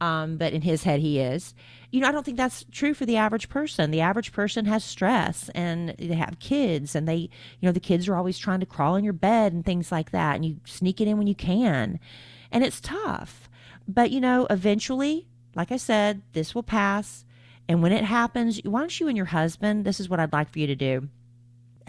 Um, 0.00 0.36
but 0.36 0.52
in 0.52 0.62
his 0.62 0.82
head 0.82 0.98
he 1.00 1.20
is. 1.20 1.54
You 1.92 2.00
know, 2.00 2.08
I 2.08 2.12
don't 2.12 2.24
think 2.24 2.36
that's 2.36 2.64
true 2.72 2.92
for 2.94 3.06
the 3.06 3.18
average 3.18 3.48
person. 3.48 3.90
The 3.92 4.00
average 4.00 4.32
person 4.32 4.64
has 4.64 4.82
stress 4.82 5.48
and 5.54 5.90
they 5.98 6.14
have 6.14 6.40
kids 6.40 6.96
and 6.96 7.06
they, 7.06 7.14
you 7.16 7.28
know, 7.62 7.70
the 7.70 7.78
kids 7.78 8.08
are 8.08 8.16
always 8.16 8.38
trying 8.38 8.60
to 8.60 8.66
crawl 8.66 8.96
in 8.96 9.04
your 9.04 9.12
bed 9.12 9.52
and 9.52 9.64
things 9.64 9.92
like 9.92 10.10
that. 10.10 10.34
And 10.34 10.44
you 10.44 10.56
sneak 10.64 11.00
it 11.00 11.06
in 11.06 11.18
when 11.18 11.26
you 11.28 11.34
can. 11.36 12.00
And 12.50 12.64
it's 12.64 12.80
tough. 12.80 13.48
But, 13.86 14.10
you 14.10 14.20
know, 14.20 14.46
eventually, 14.50 15.28
like 15.54 15.70
I 15.70 15.76
said, 15.76 16.22
this 16.32 16.54
will 16.54 16.62
pass. 16.64 17.24
And 17.68 17.80
when 17.82 17.92
it 17.92 18.04
happens, 18.04 18.60
why 18.64 18.80
don't 18.80 18.98
you 19.00 19.06
and 19.06 19.16
your 19.16 19.26
husband, 19.26 19.84
this 19.84 20.00
is 20.00 20.08
what 20.08 20.18
I'd 20.18 20.32
like 20.32 20.50
for 20.50 20.58
you 20.58 20.66
to 20.66 20.74
do. 20.74 21.08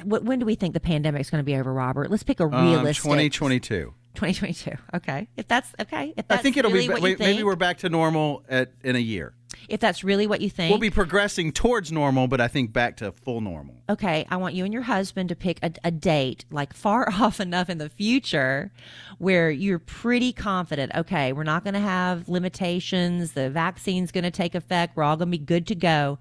Wh- 0.04 0.24
When 0.24 0.40
do 0.40 0.46
we 0.46 0.56
think 0.56 0.74
the 0.74 0.80
pandemic's 0.80 1.30
going 1.30 1.40
to 1.42 1.46
be 1.46 1.56
over, 1.56 1.72
Robert? 1.74 2.10
Let's 2.12 2.24
pick 2.24 2.40
a 2.40 2.44
Um, 2.46 2.52
realistic 2.72 3.04
2022. 3.04 3.94
2022. 4.16 4.72
Okay, 4.96 5.28
if 5.38 5.48
that's 5.48 5.74
okay, 5.80 6.14
if 6.16 6.26
I 6.30 6.36
that's 6.36 6.44
think 6.44 6.58
it'll 6.58 6.72
really 6.72 6.88
be. 6.94 7.02
Wait, 7.02 7.20
maybe 7.20 7.42
we're 7.44 7.56
back 7.56 7.80
to 7.80 7.90
normal 7.90 8.44
at 8.48 8.72
in 8.84 8.96
a 8.96 9.00
year. 9.00 9.34
if 9.70 9.80
that's 9.80 10.04
really 10.04 10.28
what 10.28 10.42
you 10.42 10.50
think, 10.52 10.70
We'll 10.70 10.80
be 10.80 10.90
progressing 10.92 11.52
towards 11.52 11.92
normal, 11.92 12.28
but 12.28 12.40
I 12.42 12.48
think 12.48 12.74
back 12.74 12.98
to 12.98 13.12
full 13.12 13.40
normal. 13.42 13.76
okay, 13.90 14.26
I 14.30 14.38
want 14.38 14.54
you 14.56 14.66
and 14.66 14.74
your 14.74 14.84
husband 14.84 15.30
to 15.30 15.36
pick 15.36 15.58
a, 15.64 15.72
a 15.84 15.90
date 15.92 16.46
like 16.52 16.74
far 16.74 17.10
off 17.20 17.40
enough 17.40 17.70
in 17.72 17.78
the 17.80 17.90
future 17.90 18.72
where 19.18 19.50
you're 19.50 19.80
pretty 19.80 20.32
confident, 20.34 20.92
okay, 20.96 21.34
we're 21.34 21.44
not 21.44 21.64
going 21.64 21.76
to 21.76 21.80
have 21.80 22.28
limitations, 22.30 23.34
the 23.34 23.50
vaccine's 23.50 24.12
going 24.12 24.24
to 24.24 24.32
take 24.32 24.54
effect, 24.54 24.95
we're 24.95 25.04
all 25.04 25.18
going 25.18 25.31
to 25.31 25.38
be 25.38 25.44
good 25.44 25.66
to 25.68 25.76
go. 25.76 26.19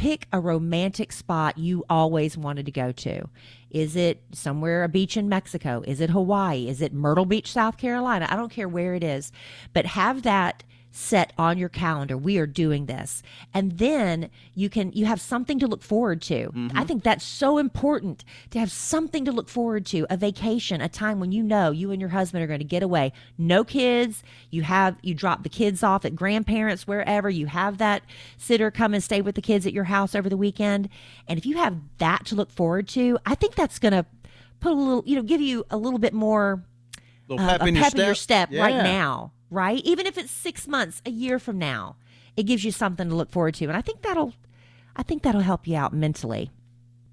Pick 0.00 0.28
a 0.32 0.40
romantic 0.40 1.12
spot 1.12 1.58
you 1.58 1.84
always 1.90 2.34
wanted 2.34 2.64
to 2.64 2.72
go 2.72 2.90
to. 2.90 3.28
Is 3.70 3.96
it 3.96 4.22
somewhere, 4.32 4.82
a 4.82 4.88
beach 4.88 5.14
in 5.14 5.28
Mexico? 5.28 5.84
Is 5.86 6.00
it 6.00 6.08
Hawaii? 6.08 6.68
Is 6.68 6.80
it 6.80 6.94
Myrtle 6.94 7.26
Beach, 7.26 7.52
South 7.52 7.76
Carolina? 7.76 8.26
I 8.30 8.34
don't 8.34 8.50
care 8.50 8.66
where 8.66 8.94
it 8.94 9.04
is, 9.04 9.30
but 9.74 9.84
have 9.84 10.22
that 10.22 10.64
set 10.90 11.32
on 11.38 11.58
your 11.58 11.68
calendar. 11.68 12.16
We 12.16 12.38
are 12.38 12.46
doing 12.46 12.86
this. 12.86 13.22
And 13.54 13.78
then 13.78 14.30
you 14.54 14.68
can 14.68 14.92
you 14.92 15.06
have 15.06 15.20
something 15.20 15.58
to 15.60 15.66
look 15.66 15.82
forward 15.82 16.22
to. 16.22 16.50
I 16.74 16.84
think 16.84 17.02
that's 17.02 17.24
so 17.24 17.58
important 17.58 18.24
to 18.50 18.58
have 18.58 18.72
something 18.72 19.24
to 19.24 19.32
look 19.32 19.48
forward 19.48 19.86
to 19.86 20.06
a 20.10 20.16
vacation 20.16 20.80
a 20.80 20.88
time 20.88 21.20
when 21.20 21.32
you 21.32 21.42
know 21.42 21.70
you 21.70 21.90
and 21.90 22.00
your 22.00 22.10
husband 22.10 22.42
are 22.42 22.46
going 22.46 22.60
to 22.60 22.64
get 22.64 22.82
away. 22.82 23.12
No 23.38 23.64
kids. 23.64 24.22
You 24.50 24.62
have 24.62 24.96
you 25.02 25.14
drop 25.14 25.42
the 25.42 25.48
kids 25.48 25.82
off 25.82 26.04
at 26.04 26.16
grandparents 26.16 26.86
wherever. 26.86 27.30
You 27.30 27.46
have 27.46 27.78
that 27.78 28.02
sitter 28.36 28.70
come 28.70 28.94
and 28.94 29.02
stay 29.02 29.20
with 29.20 29.34
the 29.34 29.42
kids 29.42 29.66
at 29.66 29.72
your 29.72 29.84
house 29.84 30.14
over 30.14 30.28
the 30.28 30.36
weekend. 30.36 30.88
And 31.28 31.38
if 31.38 31.46
you 31.46 31.56
have 31.56 31.76
that 31.98 32.26
to 32.26 32.34
look 32.34 32.50
forward 32.50 32.88
to 32.88 33.18
i 33.26 33.34
think 33.34 33.54
that's 33.54 33.78
going 33.78 33.92
to 33.92 34.04
put 34.60 34.72
a 34.72 34.74
little 34.74 35.02
you 35.06 35.16
know 35.16 35.22
give 35.22 35.40
you 35.40 35.64
a 35.70 35.76
little 35.76 35.98
bit 35.98 36.12
more 36.12 36.64
little 37.28 37.44
uh, 37.44 37.58
pep, 37.58 37.68
in, 37.68 37.74
your 37.74 37.82
pep 37.84 37.90
step. 37.90 38.00
in 38.00 38.06
your 38.06 38.14
step. 38.14 38.48
right 38.52 38.82
now, 38.82 39.32
right? 39.50 39.82
Even 39.84 40.06
if 40.06 40.16
it's 40.16 40.30
six 40.30 40.66
months, 40.66 41.02
a 41.04 41.10
year 41.10 41.38
from 41.38 41.58
now, 41.58 41.96
it 42.36 42.44
gives 42.44 42.64
you 42.64 42.70
something 42.70 43.08
to 43.08 43.14
look 43.14 43.30
forward 43.30 43.54
to, 43.54 43.66
and 43.66 43.76
I 43.76 43.80
think 43.80 44.02
that'll, 44.02 44.34
I 44.96 45.02
think 45.02 45.22
that'll 45.22 45.40
help 45.42 45.66
you 45.66 45.76
out 45.76 45.92
mentally. 45.92 46.50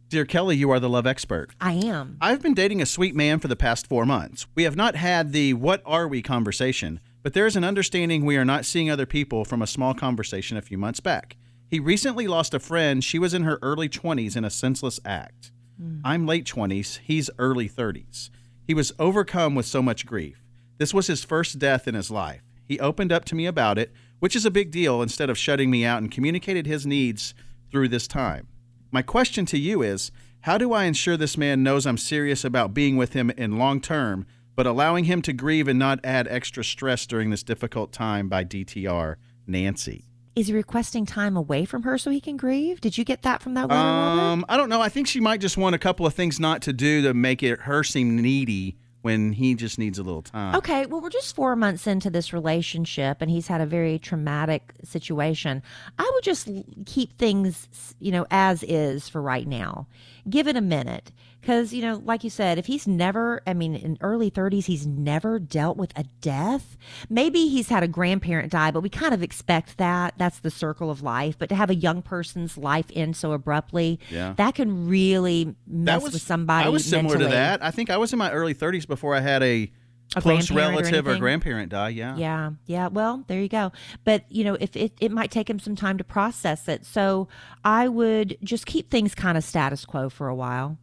Dear 0.10 0.24
Kelly, 0.24 0.56
you 0.56 0.70
are 0.72 0.80
the 0.80 0.88
love 0.88 1.06
expert. 1.06 1.50
I 1.60 1.74
am. 1.74 2.18
I've 2.22 2.42
been 2.42 2.54
dating 2.54 2.82
a 2.82 2.86
sweet 2.86 3.14
man 3.14 3.40
for 3.40 3.50
the 3.50 3.58
past 3.58 3.88
four 3.88 4.06
months. 4.06 4.48
We 4.56 4.64
have 4.64 4.78
not 4.78 4.96
had 4.96 5.34
the 5.34 5.54
what 5.54 5.82
are 5.86 6.08
we 6.08 6.22
conversation, 6.22 7.02
but 7.24 7.34
there 7.34 7.46
is 7.46 7.58
an 7.58 7.66
understanding 7.66 8.24
we 8.24 8.38
are 8.38 8.46
not 8.46 8.64
seeing 8.64 8.90
other 8.90 9.06
people 9.06 9.44
from 9.44 9.62
a 9.62 9.68
small 9.68 9.94
conversation 9.94 10.56
a 10.56 10.62
few 10.62 10.78
months 10.78 11.02
back. 11.02 11.36
He 11.70 11.82
recently 11.82 12.26
lost 12.26 12.54
a 12.54 12.60
friend. 12.60 13.04
She 13.04 13.20
was 13.20 13.34
in 13.34 13.44
her 13.44 13.60
early 13.62 13.90
20s 13.90 14.38
in 14.38 14.46
a 14.46 14.50
senseless 14.50 15.02
act. 15.04 15.52
Hmm. 15.78 16.00
I'm 16.06 16.26
late 16.26 16.46
20s, 16.46 17.00
he's 17.04 17.30
early 17.38 17.68
30s. 17.68 18.30
He 18.66 18.74
was 18.74 18.94
overcome 19.00 19.56
with 19.56 19.66
so 19.66 19.82
much 19.82 20.06
grief. 20.06 20.47
This 20.78 20.94
was 20.94 21.08
his 21.08 21.24
first 21.24 21.60
death 21.60 21.88
in 21.88 21.96
his 21.96 22.12
life. 22.12 22.42
He 22.66 22.80
opened 22.80 23.12
up 23.12 23.26
to 23.26 23.36
me 23.36 23.46
about 23.46 23.78
it, 23.78 23.92
which 24.20 24.36
is 24.36 24.46
a 24.46 24.52
big 24.52 24.72
deal, 24.72 25.02
instead 25.02 25.30
of 25.30 25.38
shutting 25.38 25.72
me 25.72 25.86
out 25.86 26.02
and 26.02 26.12
communicated 26.12 26.68
his 26.68 26.86
needs 26.86 27.34
through 27.72 27.90
this 27.90 28.08
time. 28.08 28.48
My 28.92 29.02
question 29.02 29.46
to 29.48 29.58
you 29.58 29.82
is 29.82 30.12
how 30.42 30.58
do 30.58 30.74
I 30.74 30.86
ensure 30.86 31.18
this 31.18 31.38
man 31.38 31.64
knows 31.64 31.86
I'm 31.86 31.98
serious 31.98 32.44
about 32.44 32.74
being 32.74 32.96
with 32.98 33.14
him 33.14 33.32
in 33.32 33.58
long 33.58 33.82
term, 33.82 34.26
but 34.56 34.68
allowing 34.68 35.06
him 35.06 35.22
to 35.24 35.34
grieve 35.34 35.68
and 35.68 35.80
not 35.80 36.00
add 36.04 36.28
extra 36.28 36.64
stress 36.64 37.06
during 37.06 37.30
this 37.30 37.44
difficult 37.44 37.92
time 37.92 38.30
by 38.30 38.44
DTR, 38.44 39.16
Nancy. 39.46 40.06
Is 40.36 40.48
he 40.48 40.54
requesting 40.54 41.06
time 41.06 41.36
away 41.36 41.66
from 41.66 41.84
her 41.84 41.98
so 41.98 42.12
he 42.12 42.22
can 42.22 42.38
grieve? 42.38 42.80
Did 42.80 42.98
you 42.98 43.04
get 43.04 43.24
that 43.24 43.42
from 43.42 43.56
that 43.56 43.68
letter? 43.70 43.82
Robert? 43.82 44.22
Um, 44.22 44.46
I 44.48 44.56
don't 44.56 44.70
know. 44.70 44.82
I 44.82 44.90
think 44.90 45.08
she 45.08 45.20
might 45.20 45.42
just 45.42 45.58
want 45.58 45.74
a 45.76 45.80
couple 45.80 46.06
of 46.06 46.14
things 46.14 46.40
not 46.40 46.62
to 46.64 46.74
do 46.74 47.02
to 47.02 47.14
make 47.14 47.42
it 47.42 47.62
her 47.62 47.84
seem 47.84 48.22
needy 48.22 48.78
when 49.08 49.32
he 49.32 49.56
just 49.56 49.80
needs 49.80 49.98
a 49.98 50.04
little 50.04 50.22
time. 50.22 50.54
Okay, 50.54 50.86
well, 50.86 51.00
we're 51.00 51.10
just 51.10 51.34
four 51.34 51.56
months 51.56 51.88
into 51.88 52.10
this 52.10 52.34
relationship, 52.34 53.22
and 53.22 53.32
he's 53.32 53.48
had 53.48 53.62
a 53.62 53.66
very 53.66 53.98
traumatic 53.98 54.74
situation. 54.84 55.64
I 55.98 56.12
would 56.14 56.26
just 56.26 56.50
keep 56.86 57.18
things, 57.18 57.96
you 58.02 58.12
know, 58.12 58.26
as 58.32 58.64
is 58.64 59.08
for 59.08 59.22
right 59.22 59.48
now. 59.48 59.88
Give 60.30 60.46
it 60.46 60.58
a 60.58 60.62
minute. 60.62 61.14
Because, 61.48 61.72
you 61.74 61.82
know, 61.82 62.02
like 62.04 62.26
you 62.26 62.30
said, 62.30 62.58
if 62.58 62.66
he's 62.66 62.86
never, 62.90 63.42
I 63.48 63.54
mean, 63.54 63.74
in 63.74 63.98
early 64.02 64.30
30s, 64.30 64.66
he's 64.66 64.86
never 64.86 65.40
dealt 65.40 65.78
with 65.78 65.98
a 65.98 66.04
death. 66.20 66.76
Maybe 67.10 67.48
he's 67.48 67.70
had 67.70 67.84
a 67.84 67.88
grandparent 67.88 68.52
die, 68.52 68.70
but 68.72 68.82
we 68.82 68.90
kind 68.90 69.14
of 69.14 69.24
expect 69.24 69.78
that. 69.78 70.16
That's 70.18 70.40
the 70.40 70.52
circle 70.52 70.92
of 70.92 71.02
life. 71.02 71.38
But 71.38 71.48
to 71.48 71.56
have 71.56 71.70
a 71.70 71.76
young 71.76 72.02
person's 72.02 72.58
life 72.58 72.88
end 72.94 73.16
so 73.16 73.32
abruptly, 73.32 73.98
Yeah. 74.10 74.34
that 74.36 74.56
can 74.56 74.90
really 74.90 75.56
mess 75.66 76.04
was 76.04 76.12
with 76.12 76.22
somebody. 76.22 76.66
I 76.66 76.70
was 76.70 76.84
similar 76.84 77.14
mentally. 77.16 77.32
to 77.32 77.38
that. 77.38 77.64
I 77.64 77.72
think 77.72 77.90
I 77.90 77.96
was 77.96 78.12
in 78.12 78.20
my 78.20 78.30
early 78.34 78.54
30s 78.54 78.86
before 78.86 79.16
I 79.16 79.22
had 79.22 79.42
a, 79.42 79.72
A 80.18 80.22
close 80.22 80.50
grandparent 80.52 80.74
or 80.74 80.82
relative 80.82 81.08
or, 81.08 81.18
grandparent 81.18 81.70
die. 81.70 81.90
Yeah. 81.90 82.18
Yeah, 82.18 82.52
yeah. 82.66 82.88
Well, 82.90 83.24
there 83.28 83.40
you 83.40 83.48
go. 83.48 83.72
But 84.04 84.26
you 84.30 84.44
know, 84.44 84.58
if 84.60 84.76
it, 84.76 84.92
it 85.00 85.14
might 85.14 85.32
take 85.32 85.50
him 85.50 85.60
some 85.60 85.78
time 85.78 85.98
to 85.98 86.04
process 86.04 86.68
it, 86.68 86.86
so 86.86 87.30
I 87.64 87.88
would 87.88 88.38
just 88.44 88.66
keep 88.66 88.92
things 88.92 89.16
kind 89.16 89.38
of 89.38 89.46
status 89.46 89.86
quo 89.86 90.10
for 90.10 90.28
a 90.28 90.36
while. 90.36 90.78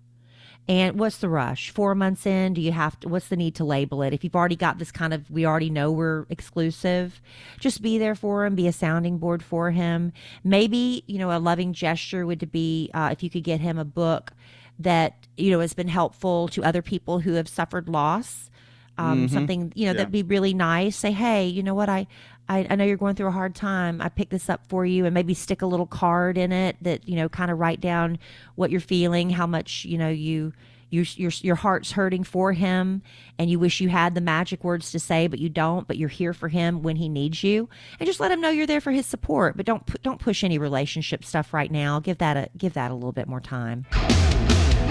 And 0.67 0.99
what's 0.99 1.19
the 1.19 1.29
rush? 1.29 1.71
Four 1.71 1.95
months 1.95 2.25
in, 2.25 2.55
do 2.55 2.61
you 2.63 2.73
have 2.73 2.99
to? 3.01 3.09
What's 3.09 3.29
the 3.29 3.37
need 3.37 3.55
to 3.57 3.65
label 3.65 4.03
it? 4.03 4.15
If 4.15 4.25
you've 4.25 4.35
already 4.35 4.57
got 4.57 4.79
this 4.79 4.91
kind 4.91 5.13
of, 5.13 5.31
we 5.31 5.45
already 5.45 5.69
know 5.69 5.93
we're 5.93 6.25
exclusive. 6.31 7.21
Just 7.61 7.83
be 7.83 7.99
there 7.99 8.15
for 8.15 8.47
him. 8.47 8.55
Be 8.55 8.67
a 8.67 8.73
sounding 8.73 9.19
board 9.19 9.43
for 9.43 9.73
him. 9.73 10.13
Maybe 10.43 11.05
you 11.07 11.19
know 11.19 11.37
a 11.37 11.39
loving 11.39 11.75
gesture 11.75 12.25
would 12.25 12.51
be 12.51 12.91
uh, 12.95 13.11
if 13.13 13.23
you 13.23 13.29
could 13.29 13.45
get 13.45 13.61
him 13.61 13.79
a 13.79 13.85
book 13.85 14.33
that 14.79 15.27
you 15.37 15.51
know 15.51 15.61
has 15.61 15.75
been 15.75 15.89
helpful 15.89 16.49
to 16.49 16.65
other 16.65 16.83
people 16.83 17.21
who 17.21 17.35
have 17.35 17.49
suffered 17.49 17.89
loss 17.89 18.51
um, 18.99 19.29
something 19.29 19.73
you 19.75 19.87
know 19.87 19.93
Yeah. 19.93 19.97
that'd 19.99 20.13
be 20.13 20.23
really 20.23 20.55
nice. 20.55 20.97
Say 20.97 21.13
hey 21.13 21.47
you 21.47 21.63
know 21.63 21.75
what? 21.75 21.89
I, 21.89 22.07
I 22.49 22.67
i 22.71 22.77
know 22.77 22.85
you're 22.85 22.97
going 22.97 23.15
through 23.17 23.29
a 23.29 23.33
hard 23.33 23.55
time. 23.55 24.01
I 24.01 24.09
picked 24.09 24.31
this 24.31 24.49
up 24.51 24.67
for 24.69 24.85
you 24.87 25.05
and 25.07 25.15
maybe 25.15 25.35
stick 25.35 25.63
a 25.63 25.67
little 25.67 25.87
card 25.87 26.37
in 26.39 26.53
it 26.53 26.77
that 26.83 27.09
you 27.09 27.17
know 27.17 27.29
kind 27.29 27.51
of 27.51 27.59
write 27.59 27.81
down 27.81 28.19
what 28.55 28.71
you're 28.71 28.81
feeling 28.81 29.31
how 29.31 29.47
much 29.47 29.85
you 29.85 29.99
know 29.99 30.09
you 30.09 30.53
your, 30.91 31.05
your 31.17 31.33
your 31.41 31.55
heart's 31.57 31.91
hurting 31.93 32.23
for 32.23 32.53
him 32.53 33.03
and 33.37 33.51
you 33.51 33.59
wish 33.59 33.81
you 33.81 33.89
had 33.89 34.15
the 34.15 34.21
magic 34.21 34.63
words 34.63 34.93
to 34.93 35.01
say 35.01 35.27
but 35.27 35.41
you 35.41 35.49
don't 35.49 35.89
but 35.89 35.97
you're 35.97 36.09
here 36.09 36.33
for 36.33 36.49
him 36.49 36.83
when 36.83 36.95
he 36.97 37.09
needs 37.09 37.43
you. 37.43 37.69
And 37.99 38.07
just 38.07 38.21
let 38.21 38.31
him 38.31 38.41
know 38.41 38.51
you're 38.51 38.67
there 38.67 38.81
for 38.81 38.93
his 38.93 39.07
support 39.07 39.57
but 39.57 39.67
don't 39.67 39.85
pu- 39.87 39.99
don't 40.05 40.21
push 40.21 40.45
any 40.45 40.57
relationship 40.59 41.25
stuff 41.25 41.53
right 41.53 41.71
now. 41.73 41.99
Give 41.99 42.19
that 42.19 42.37
a 42.37 42.49
give 42.57 42.75
that 42.75 42.93
a 42.93 42.95
little 42.95 43.11
bit 43.13 43.27
more 43.27 43.41
time. 43.41 43.87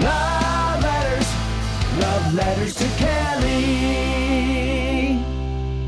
Love. 0.00 0.44
letters, 0.44 0.53
love 1.98 2.34
letters 2.34 2.74
to 2.76 2.84
Kelly. 2.96 4.04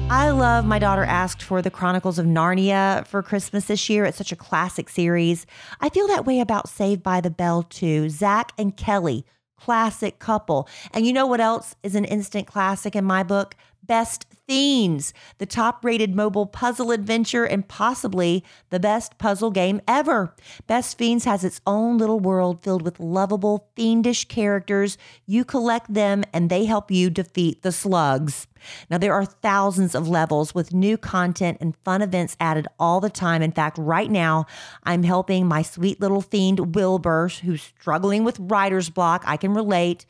I 0.08 0.30
love 0.30 0.64
My 0.64 0.78
Daughter 0.78 1.04
Asked 1.04 1.42
for 1.42 1.60
the 1.60 1.70
Chronicles 1.70 2.18
of 2.18 2.26
Narnia 2.26 3.04
for 3.08 3.24
Christmas 3.24 3.64
this 3.64 3.88
year. 3.88 4.04
It's 4.04 4.16
such 4.16 4.30
a 4.30 4.36
classic 4.36 4.88
series. 4.88 5.46
I 5.80 5.88
feel 5.88 6.06
that 6.06 6.24
way 6.24 6.38
about 6.38 6.68
Saved 6.68 7.02
by 7.02 7.20
the 7.20 7.30
Bell 7.30 7.64
too. 7.64 8.08
Zach 8.08 8.52
and 8.56 8.76
Kelly, 8.76 9.26
classic 9.58 10.20
couple. 10.20 10.68
And 10.92 11.04
you 11.04 11.12
know 11.12 11.26
what 11.26 11.40
else 11.40 11.74
is 11.82 11.96
an 11.96 12.04
instant 12.04 12.46
classic 12.46 12.94
in 12.94 13.04
my 13.04 13.24
book? 13.24 13.56
Best 13.86 14.26
Fiends, 14.46 15.12
the 15.38 15.46
top 15.46 15.84
rated 15.84 16.14
mobile 16.14 16.46
puzzle 16.46 16.92
adventure 16.92 17.44
and 17.44 17.66
possibly 17.66 18.44
the 18.70 18.78
best 18.78 19.18
puzzle 19.18 19.50
game 19.50 19.80
ever. 19.88 20.34
Best 20.68 20.96
Fiends 20.96 21.24
has 21.24 21.42
its 21.42 21.60
own 21.66 21.98
little 21.98 22.20
world 22.20 22.62
filled 22.62 22.82
with 22.82 23.00
lovable, 23.00 23.68
fiendish 23.74 24.26
characters. 24.26 24.98
You 25.26 25.44
collect 25.44 25.92
them 25.92 26.22
and 26.32 26.48
they 26.48 26.64
help 26.64 26.92
you 26.92 27.10
defeat 27.10 27.62
the 27.62 27.72
slugs. 27.72 28.46
Now, 28.90 28.98
there 28.98 29.12
are 29.12 29.24
thousands 29.24 29.94
of 29.94 30.08
levels 30.08 30.54
with 30.54 30.72
new 30.72 30.96
content 30.96 31.58
and 31.60 31.76
fun 31.84 32.02
events 32.02 32.36
added 32.40 32.66
all 32.78 33.00
the 33.00 33.10
time. 33.10 33.42
In 33.42 33.52
fact, 33.52 33.78
right 33.78 34.10
now, 34.10 34.46
I'm 34.84 35.02
helping 35.02 35.46
my 35.46 35.62
sweet 35.62 36.00
little 36.00 36.22
fiend 36.22 36.74
Wilbur, 36.74 37.28
who's 37.44 37.62
struggling 37.62 38.24
with 38.24 38.38
writer's 38.40 38.90
block. 38.90 39.24
I 39.26 39.36
can 39.36 39.54
relate. 39.54 40.06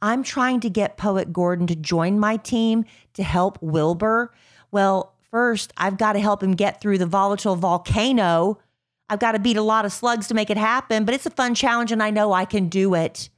I'm 0.00 0.22
trying 0.22 0.60
to 0.60 0.70
get 0.70 0.96
Poet 0.96 1.32
Gordon 1.32 1.66
to 1.68 1.76
join 1.76 2.18
my 2.18 2.36
team 2.36 2.84
to 3.20 3.24
help 3.24 3.58
Wilbur. 3.62 4.32
Well, 4.70 5.14
first, 5.30 5.72
I've 5.76 5.98
got 5.98 6.14
to 6.14 6.20
help 6.20 6.42
him 6.42 6.52
get 6.52 6.80
through 6.80 6.98
the 6.98 7.06
volatile 7.06 7.56
volcano. 7.56 8.58
I've 9.08 9.20
got 9.20 9.32
to 9.32 9.38
beat 9.38 9.56
a 9.56 9.62
lot 9.62 9.84
of 9.84 9.92
slugs 9.92 10.28
to 10.28 10.34
make 10.34 10.50
it 10.50 10.56
happen, 10.56 11.04
but 11.04 11.14
it's 11.14 11.26
a 11.26 11.30
fun 11.30 11.54
challenge 11.54 11.92
and 11.92 12.02
I 12.02 12.10
know 12.10 12.32
I 12.32 12.44
can 12.44 12.68
do 12.68 12.94
it. 12.94 13.28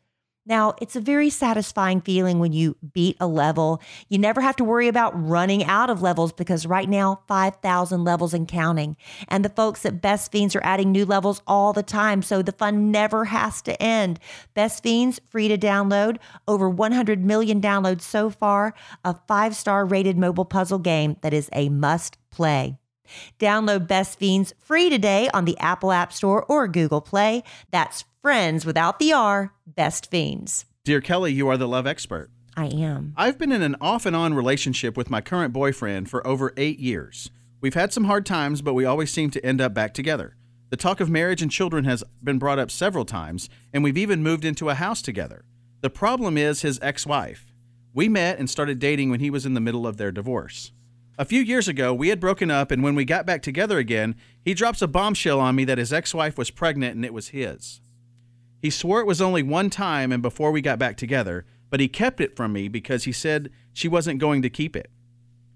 Now, 0.45 0.75
it's 0.81 0.97
a 0.97 1.01
very 1.01 1.31
satisfying 1.31 2.01
feeling 2.01 2.41
when 2.41 2.53
you 2.53 2.77
beat 2.93 3.17
a 3.21 3.29
level. 3.29 3.81
You 4.09 4.19
never 4.19 4.41
have 4.41 4.57
to 4.57 4.65
worry 4.65 4.89
about 4.89 5.13
running 5.15 5.63
out 5.65 5.89
of 5.89 6.03
levels 6.03 6.33
because 6.33 6.67
right 6.67 6.89
now, 6.89 7.21
5,000 7.29 8.03
levels 8.03 8.35
and 8.35 8.49
counting. 8.49 8.97
And 9.29 9.45
the 9.45 9.49
folks 9.49 9.87
at 9.87 10.03
Best 10.03 10.33
Fiends 10.33 10.57
are 10.57 10.65
adding 10.65 10.91
new 10.91 11.07
levels 11.07 11.43
all 11.47 11.73
the 11.73 11.85
time, 11.85 12.23
so 12.23 12.43
the 12.43 12.51
fun 12.51 12.91
never 12.91 13.27
has 13.27 13.63
to 13.63 13.81
end. 13.81 14.19
Best 14.55 14.83
Fiends, 14.83 15.21
free 15.29 15.47
to 15.47 15.57
download, 15.57 16.17
over 16.49 16.69
100 16.69 17.25
million 17.25 17.61
downloads 17.61 18.03
so 18.03 18.29
far, 18.29 18.75
a 19.05 19.15
five 19.29 19.55
star 19.55 19.87
rated 19.87 20.19
mobile 20.19 20.45
puzzle 20.45 20.81
game 20.81 21.17
that 21.21 21.33
is 21.33 21.51
a 21.53 21.69
must 21.69 22.19
play. 22.33 22.79
Download 23.39 23.87
Best 23.87 24.19
Fiends 24.19 24.55
free 24.59 24.91
today 24.91 25.29
on 25.35 25.45
the 25.45 25.59
Apple 25.59 25.93
App 25.93 26.13
Store 26.13 26.45
or 26.45 26.69
Google 26.69 27.01
Play. 27.01 27.43
That's 27.71 28.05
friends 28.21 28.65
without 28.65 28.99
the 28.99 29.13
R, 29.13 29.53
Best 29.67 30.11
Fiends. 30.11 30.65
Dear 30.85 31.01
Kelly, 31.01 31.33
you 31.33 31.49
are 31.49 31.57
the 31.57 31.69
love 31.69 31.87
expert. 31.87 32.31
I 32.57 32.67
am. 32.67 33.15
I've 33.17 33.39
been 33.39 33.53
in 33.53 33.63
an 33.63 33.77
off 33.81 34.05
and 34.05 34.15
on 34.15 34.35
relationship 34.35 34.97
with 34.97 35.11
my 35.11 35.21
current 35.21 35.53
boyfriend 35.53 36.11
for 36.11 36.27
over 36.27 36.53
eight 36.57 36.79
years. 36.79 37.31
We've 37.61 37.75
had 37.75 37.93
some 37.93 38.05
hard 38.05 38.27
times, 38.27 38.61
but 38.63 38.75
we 38.75 38.85
always 38.85 39.11
seem 39.11 39.31
to 39.31 39.47
end 39.47 39.61
up 39.61 39.73
back 39.73 39.95
together. 39.95 40.37
The 40.71 40.77
talk 40.77 41.01
of 41.01 41.11
marriage 41.11 41.43
and 41.43 41.51
children 41.51 41.85
has 41.85 42.03
been 42.25 42.39
brought 42.39 42.59
up 42.59 42.71
several 42.71 43.05
times, 43.05 43.49
and 43.73 43.85
we've 43.85 43.99
even 43.99 44.23
moved 44.23 44.45
into 44.45 44.71
a 44.71 44.75
house 44.75 45.03
together. 45.03 45.45
The 45.81 45.91
problem 45.91 46.37
is 46.37 46.63
his 46.63 46.79
ex 46.83 47.07
wife. 47.07 47.47
We 47.95 48.09
met 48.09 48.39
and 48.39 48.49
started 48.49 48.79
dating 48.79 49.11
when 49.11 49.21
he 49.21 49.31
was 49.31 49.45
in 49.45 49.55
the 49.55 49.61
middle 49.61 49.87
of 49.87 49.97
their 49.97 50.11
divorce. 50.11 50.73
A 51.19 51.27
few 51.27 51.43
years 51.43 51.69
ago, 51.69 51.93
we 51.93 52.09
had 52.09 52.21
broken 52.21 52.51
up, 52.51 52.71
and 52.71 52.83
when 52.83 52.95
we 52.95 53.05
got 53.05 53.27
back 53.27 53.43
together 53.43 53.79
again, 53.79 54.17
he 54.43 54.55
drops 54.55 54.81
a 54.81 54.89
bombshell 54.89 55.41
on 55.41 55.55
me 55.55 55.65
that 55.67 55.77
his 55.77 55.93
ex 55.93 56.15
wife 56.15 56.39
was 56.39 56.51
pregnant 56.51 56.97
and 56.97 57.05
it 57.05 57.13
was 57.13 57.29
his. 57.29 57.83
He 58.63 58.71
swore 58.71 59.01
it 59.01 59.07
was 59.07 59.21
only 59.21 59.43
one 59.43 59.69
time 59.69 60.11
and 60.11 60.23
before 60.23 60.51
we 60.51 60.63
got 60.63 60.79
back 60.79 60.97
together, 60.97 61.45
but 61.69 61.81
he 61.81 61.89
kept 61.89 62.21
it 62.21 62.35
from 62.35 62.53
me 62.53 62.69
because 62.69 63.05
he 63.05 63.13
said 63.13 63.51
she 63.75 63.89
wasn't 63.89 64.21
going 64.21 64.41
to 64.41 64.49
keep 64.49 64.75
it. 64.75 64.91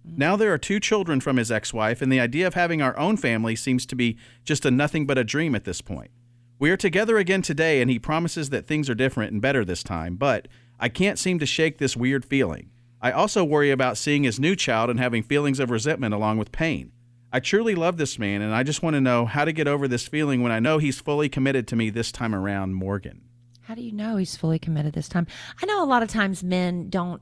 Now 0.05 0.37
there 0.37 0.53
are 0.53 0.59
two 0.59 0.79
children 0.79 1.21
from 1.21 1.39
his 1.39 1.51
ex 1.51 1.73
wife, 1.73 2.03
and 2.03 2.13
the 2.13 2.21
idea 2.21 2.47
of 2.47 2.55
having 2.55 2.83
our 2.83 2.97
own 2.99 3.17
family 3.17 3.57
seems 3.57 3.87
to 3.87 3.97
be 3.97 4.19
just 4.45 4.67
a 4.67 4.71
nothing 4.71 5.07
but 5.07 5.19
a 5.19 5.25
dream 5.25 5.55
at 5.55 5.65
this 5.65 5.81
point. 5.81 6.11
We 6.59 6.71
are 6.71 6.77
together 6.77 7.17
again 7.17 7.43
today, 7.43 7.81
and 7.81 7.91
he 7.91 7.99
promises 7.99 8.51
that 8.51 8.67
things 8.67 8.91
are 8.91 8.95
different 8.95 9.33
and 9.33 9.41
better 9.41 9.65
this 9.65 9.83
time, 9.83 10.17
but 10.17 10.49
I 10.79 10.91
can't 10.91 11.19
seem 11.19 11.39
to 11.39 11.47
shake 11.47 11.79
this 11.79 11.97
weird 11.97 12.25
feeling. 12.25 12.71
I 13.07 13.13
also 13.13 13.45
worry 13.45 13.71
about 13.71 13.97
seeing 13.97 14.25
his 14.25 14.41
new 14.41 14.57
child 14.57 14.91
and 14.91 14.99
having 14.99 15.23
feelings 15.23 15.61
of 15.61 15.71
resentment 15.71 16.13
along 16.13 16.39
with 16.39 16.51
pain. 16.51 16.91
I 17.33 17.39
truly 17.39 17.77
love 17.77 17.99
this 17.99 18.19
man, 18.19 18.43
and 18.43 18.53
I 18.53 18.65
just 18.65 18.83
want 18.83 18.95
to 18.95 19.01
know 19.01 19.27
how 19.27 19.45
to 19.45 19.53
get 19.53 19.69
over 19.69 19.87
this 19.87 20.09
feeling 20.09 20.43
when 20.43 20.51
I 20.51 20.59
know 20.59 20.79
he's 20.79 21.01
fully 21.01 21.29
committed 21.29 21.69
to 21.69 21.77
me 21.77 21.89
this 21.89 22.11
time 22.11 22.35
around, 22.35 22.75
Morgan. 22.75 23.21
How 23.67 23.75
do 23.75 23.83
you 23.83 23.91
know 23.91 24.17
he's 24.17 24.37
fully 24.37 24.61
committed 24.61 24.93
this 24.93 25.09
time? 25.09 25.27
I 25.61 25.67
know 25.67 25.83
a 25.83 25.87
lot 25.87 26.05
of 26.05 26.09
times 26.09 26.45
men 26.45 26.89
don't, 26.89 27.21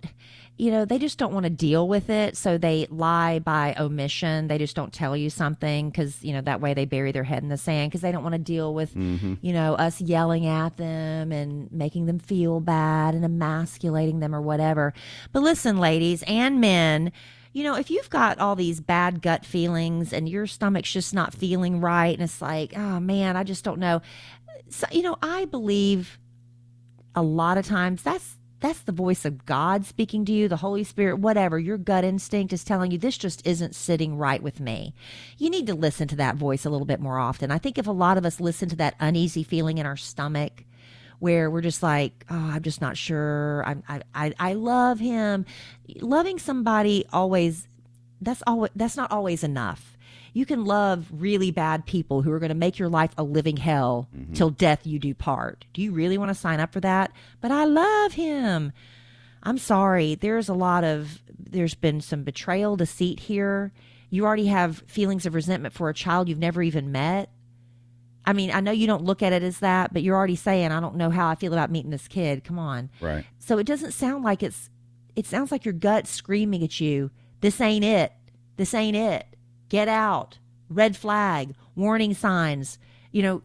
you 0.58 0.70
know, 0.70 0.84
they 0.84 0.98
just 0.98 1.16
don't 1.16 1.32
want 1.32 1.44
to 1.44 1.50
deal 1.50 1.88
with 1.88 2.10
it. 2.10 2.36
So 2.36 2.58
they 2.58 2.86
lie 2.90 3.38
by 3.38 3.74
omission. 3.78 4.48
They 4.48 4.58
just 4.58 4.76
don't 4.76 4.92
tell 4.92 5.16
you 5.16 5.30
something 5.30 5.88
because, 5.88 6.22
you 6.22 6.34
know, 6.34 6.42
that 6.42 6.60
way 6.60 6.74
they 6.74 6.84
bury 6.84 7.12
their 7.12 7.24
head 7.24 7.42
in 7.42 7.48
the 7.48 7.56
sand 7.56 7.90
because 7.90 8.02
they 8.02 8.12
don't 8.12 8.22
want 8.22 8.34
to 8.34 8.38
deal 8.38 8.74
with, 8.74 8.94
mm-hmm. 8.94 9.34
you 9.40 9.54
know, 9.54 9.72
us 9.76 10.02
yelling 10.02 10.46
at 10.46 10.76
them 10.76 11.32
and 11.32 11.72
making 11.72 12.04
them 12.04 12.18
feel 12.18 12.60
bad 12.60 13.14
and 13.14 13.24
emasculating 13.24 14.20
them 14.20 14.34
or 14.34 14.42
whatever. 14.42 14.92
But 15.32 15.42
listen, 15.42 15.78
ladies 15.78 16.22
and 16.26 16.60
men, 16.60 17.10
you 17.54 17.64
know, 17.64 17.74
if 17.74 17.90
you've 17.90 18.10
got 18.10 18.38
all 18.38 18.54
these 18.54 18.82
bad 18.82 19.22
gut 19.22 19.46
feelings 19.46 20.12
and 20.12 20.28
your 20.28 20.46
stomach's 20.46 20.92
just 20.92 21.14
not 21.14 21.32
feeling 21.32 21.80
right 21.80 22.12
and 22.12 22.22
it's 22.22 22.42
like, 22.42 22.76
oh 22.76 23.00
man, 23.00 23.34
I 23.34 23.44
just 23.44 23.64
don't 23.64 23.78
know. 23.78 24.02
So, 24.68 24.86
you 24.92 25.00
know, 25.00 25.16
I 25.22 25.46
believe 25.46 26.18
a 27.14 27.22
lot 27.22 27.58
of 27.58 27.66
times 27.66 28.02
that's 28.02 28.36
that's 28.60 28.80
the 28.80 28.92
voice 28.92 29.26
of 29.26 29.44
God 29.44 29.84
speaking 29.84 30.24
to 30.24 30.32
you, 30.32 30.48
the 30.48 30.56
Holy 30.56 30.84
Spirit, 30.84 31.18
whatever. 31.18 31.58
Your 31.58 31.76
gut 31.76 32.02
instinct 32.02 32.50
is 32.50 32.64
telling 32.64 32.90
you 32.90 32.96
this 32.96 33.18
just 33.18 33.46
isn't 33.46 33.74
sitting 33.74 34.16
right 34.16 34.42
with 34.42 34.58
me. 34.58 34.94
You 35.36 35.50
need 35.50 35.66
to 35.66 35.74
listen 35.74 36.08
to 36.08 36.16
that 36.16 36.36
voice 36.36 36.64
a 36.64 36.70
little 36.70 36.86
bit 36.86 36.98
more 36.98 37.18
often. 37.18 37.50
I 37.50 37.58
think 37.58 37.76
if 37.76 37.86
a 37.86 37.92
lot 37.92 38.16
of 38.16 38.24
us 38.24 38.40
listen 38.40 38.70
to 38.70 38.76
that 38.76 38.94
uneasy 39.00 39.42
feeling 39.42 39.76
in 39.76 39.84
our 39.84 39.98
stomach, 39.98 40.64
where 41.18 41.50
we're 41.50 41.60
just 41.60 41.82
like, 41.82 42.24
oh, 42.30 42.52
I'm 42.54 42.62
just 42.62 42.80
not 42.80 42.96
sure. 42.96 43.64
I, 43.66 43.76
I, 43.88 44.02
I, 44.14 44.34
I 44.38 44.52
love 44.54 44.98
him. 44.98 45.46
Loving 46.00 46.38
somebody 46.38 47.04
always, 47.12 47.68
that's 48.20 48.42
always, 48.46 48.70
that's 48.74 48.96
not 48.96 49.10
always 49.10 49.44
enough. 49.44 49.93
You 50.34 50.44
can 50.44 50.64
love 50.64 51.06
really 51.12 51.52
bad 51.52 51.86
people 51.86 52.20
who 52.20 52.32
are 52.32 52.40
going 52.40 52.50
to 52.50 52.56
make 52.56 52.78
your 52.78 52.88
life 52.88 53.12
a 53.16 53.22
living 53.22 53.56
hell 53.56 54.08
mm-hmm. 54.14 54.34
till 54.34 54.50
death 54.50 54.86
you 54.86 54.98
do 54.98 55.14
part. 55.14 55.64
Do 55.72 55.80
you 55.80 55.92
really 55.92 56.18
want 56.18 56.28
to 56.28 56.34
sign 56.34 56.58
up 56.60 56.72
for 56.72 56.80
that? 56.80 57.12
But 57.40 57.52
I 57.52 57.64
love 57.64 58.12
him. 58.12 58.72
I'm 59.44 59.58
sorry. 59.58 60.16
There's 60.16 60.48
a 60.48 60.54
lot 60.54 60.82
of, 60.82 61.22
there's 61.38 61.74
been 61.74 62.00
some 62.00 62.24
betrayal, 62.24 62.76
deceit 62.76 63.20
here. 63.20 63.72
You 64.10 64.26
already 64.26 64.46
have 64.46 64.82
feelings 64.88 65.24
of 65.24 65.34
resentment 65.34 65.72
for 65.72 65.88
a 65.88 65.94
child 65.94 66.28
you've 66.28 66.38
never 66.38 66.62
even 66.62 66.90
met. 66.90 67.30
I 68.24 68.32
mean, 68.32 68.50
I 68.50 68.60
know 68.60 68.72
you 68.72 68.86
don't 68.88 69.04
look 69.04 69.22
at 69.22 69.32
it 69.32 69.42
as 69.42 69.60
that, 69.60 69.92
but 69.92 70.02
you're 70.02 70.16
already 70.16 70.36
saying, 70.36 70.72
I 70.72 70.80
don't 70.80 70.96
know 70.96 71.10
how 71.10 71.28
I 71.28 71.36
feel 71.36 71.52
about 71.52 71.70
meeting 71.70 71.90
this 71.90 72.08
kid. 72.08 72.42
Come 72.42 72.58
on. 72.58 72.90
Right. 73.00 73.24
So 73.38 73.58
it 73.58 73.66
doesn't 73.66 73.92
sound 73.92 74.24
like 74.24 74.42
it's, 74.42 74.68
it 75.14 75.26
sounds 75.26 75.52
like 75.52 75.64
your 75.64 75.74
gut 75.74 76.08
screaming 76.08 76.64
at 76.64 76.80
you, 76.80 77.12
this 77.40 77.60
ain't 77.60 77.84
it. 77.84 78.12
This 78.56 78.72
ain't 78.74 78.96
it. 78.96 79.26
Get 79.68 79.88
out. 79.88 80.38
Red 80.68 80.96
flag, 80.96 81.54
warning 81.74 82.14
signs. 82.14 82.78
You 83.12 83.22
know, 83.22 83.42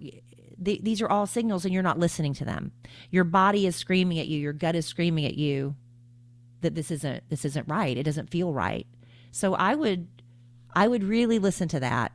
th- 0.64 0.82
these 0.82 1.02
are 1.02 1.10
all 1.10 1.28
signals 1.28 1.66
and 1.66 1.74
you're 1.74 1.84
not 1.84 2.00
listening 2.00 2.34
to 2.36 2.46
them. 2.46 2.72
Your 3.12 3.24
body 3.24 3.66
is 3.66 3.76
screaming 3.76 4.20
at 4.20 4.28
you, 4.28 4.40
your 4.40 4.54
gut 4.54 4.76
is 4.76 4.86
screaming 4.86 5.26
at 5.26 5.36
you 5.36 5.76
that 6.62 6.76
this 6.76 6.92
isn't 6.92 7.30
this 7.30 7.46
isn't 7.46 7.68
right. 7.68 7.98
It 7.98 8.04
doesn't 8.04 8.30
feel 8.30 8.54
right. 8.54 8.88
So 9.32 9.54
I 9.54 9.76
would 9.76 10.08
I 10.74 10.88
would 10.88 11.04
really 11.04 11.40
listen 11.40 11.68
to 11.70 11.80
that 11.80 12.12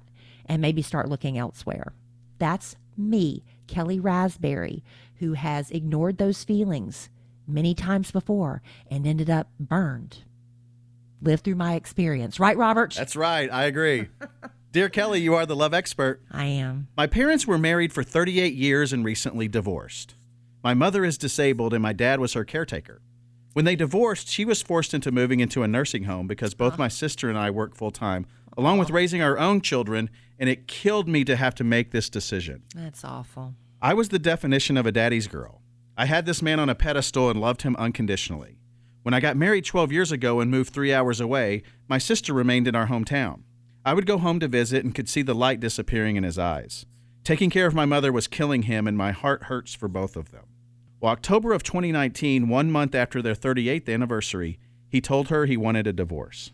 and 0.47 0.61
maybe 0.61 0.83
start 0.83 1.09
looking 1.09 1.39
elsewhere. 1.39 1.93
That's 2.39 2.77
me, 2.97 3.45
Kelly 3.67 3.99
Raspberry, 3.99 4.85
who 5.17 5.33
has 5.35 5.71
ignored 5.71 6.19
those 6.19 6.45
feelings 6.45 7.09
many 7.47 7.75
times 7.75 8.11
before 8.11 8.63
and 8.91 9.07
ended 9.07 9.31
up 9.31 9.49
burned. 9.59 10.25
Live 11.23 11.41
through 11.41 11.55
my 11.55 11.75
experience. 11.75 12.39
Right, 12.39 12.57
Robert? 12.57 12.95
That's 12.95 13.17
right. 13.17 13.51
I 13.51 13.65
agree. 13.65 14.09
Dear 14.73 14.89
Kelly, 14.89 15.21
you 15.21 15.35
are 15.35 15.47
the 15.47 15.55
love 15.55 15.73
expert. 15.73 16.21
I 16.31 16.47
am. 16.47 16.89
My 16.97 17.07
parents 17.07 17.47
were 17.47 17.59
married 17.59 17.93
for 17.93 18.03
38 18.03 18.55
years 18.55 18.93
and 18.93 19.05
recently 19.05 19.47
divorced. 19.47 20.17
My 20.65 20.75
mother 20.75 21.05
is 21.05 21.17
disabled 21.17 21.73
and 21.73 21.83
my 21.83 21.93
dad 21.93 22.19
was 22.19 22.33
her 22.33 22.45
caretaker. 22.45 23.01
When 23.53 23.65
they 23.65 23.77
divorced, 23.77 24.27
she 24.29 24.45
was 24.45 24.63
forced 24.63 24.93
into 24.93 25.13
moving 25.13 25.39
into 25.39 25.63
a 25.63 25.69
nursing 25.69 26.05
home 26.05 26.27
because 26.27 26.55
both 26.55 26.75
oh. 26.75 26.79
my 26.79 26.89
sister 26.89 27.29
and 27.29 27.39
I 27.39 27.51
work 27.51 27.77
full 27.77 27.93
time, 27.93 28.27
along 28.57 28.79
with 28.79 28.91
oh. 28.91 28.95
raising 28.95 29.23
our 29.23 29.39
own 29.39 29.61
children, 29.61 30.11
and 30.41 30.51
it 30.51 30.67
killed 30.67 31.09
me 31.09 31.25
to 31.25 31.37
have 31.37 31.55
to 31.55 31.65
make 31.65 31.93
this 31.93 32.11
decision. 32.11 32.65
That's 32.75 33.05
awful. 33.05 33.55
I 33.81 33.95
was 33.95 34.09
the 34.09 34.19
definition 34.19 34.77
of 34.77 34.87
a 34.87 34.93
daddy's 34.93 35.29
girl. 35.29 35.63
I 35.97 36.07
had 36.07 36.27
this 36.27 36.43
man 36.43 36.59
on 36.59 36.69
a 36.69 36.75
pedestal 36.75 37.31
and 37.31 37.41
loved 37.41 37.63
him 37.63 37.77
unconditionally. 37.77 38.59
When 39.05 39.13
I 39.13 39.21
got 39.21 39.37
married 39.37 39.67
12 39.67 39.93
years 39.93 40.11
ago 40.11 40.41
and 40.41 40.51
moved 40.51 40.73
three 40.73 40.91
hours 40.91 41.21
away, 41.21 41.63
my 41.89 41.99
sister 41.99 42.33
remained 42.33 42.67
in 42.67 42.75
our 42.75 42.87
hometown. 42.87 43.43
I 43.85 43.93
would 43.93 44.07
go 44.07 44.17
home 44.17 44.41
to 44.41 44.49
visit 44.49 44.83
and 44.83 44.95
could 44.95 45.11
see 45.11 45.21
the 45.21 45.35
light 45.35 45.61
disappearing 45.61 46.17
in 46.17 46.25
his 46.25 46.39
eyes. 46.39 46.87
Taking 47.23 47.51
care 47.51 47.67
of 47.67 47.75
my 47.75 47.85
mother 47.85 48.11
was 48.11 48.27
killing 48.27 48.63
him, 48.63 48.89
and 48.89 48.97
my 48.97 49.13
heart 49.13 49.45
hurts 49.45 49.75
for 49.75 49.89
both 49.89 50.17
of 50.17 50.31
them. 50.31 50.47
Well, 51.01 51.13
October 51.13 51.53
of 51.53 51.63
2019, 51.63 52.49
one 52.49 52.71
month 52.71 52.95
after 52.95 53.21
their 53.21 53.35
38th 53.35 53.93
anniversary, 53.93 54.59
he 54.89 55.03
told 55.03 55.29
her 55.29 55.45
he 55.45 55.59
wanted 55.59 55.87
a 55.87 55.93
divorce. 55.93 56.51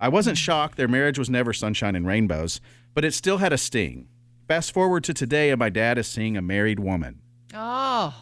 I 0.00 0.08
wasn't 0.08 0.38
shocked, 0.38 0.78
their 0.78 0.88
marriage 0.88 1.18
was 1.18 1.28
never 1.28 1.52
sunshine 1.52 1.94
and 1.94 2.06
rainbows, 2.06 2.62
but 2.94 3.04
it 3.04 3.12
still 3.12 3.36
had 3.36 3.52
a 3.52 3.58
sting. 3.58 4.08
Fast 4.48 4.72
forward 4.72 5.04
to 5.04 5.12
today, 5.12 5.50
and 5.50 5.58
my 5.58 5.68
dad 5.68 5.98
is 5.98 6.06
seeing 6.06 6.38
a 6.38 6.42
married 6.42 6.80
woman. 6.80 7.20
Oh. 7.52 8.14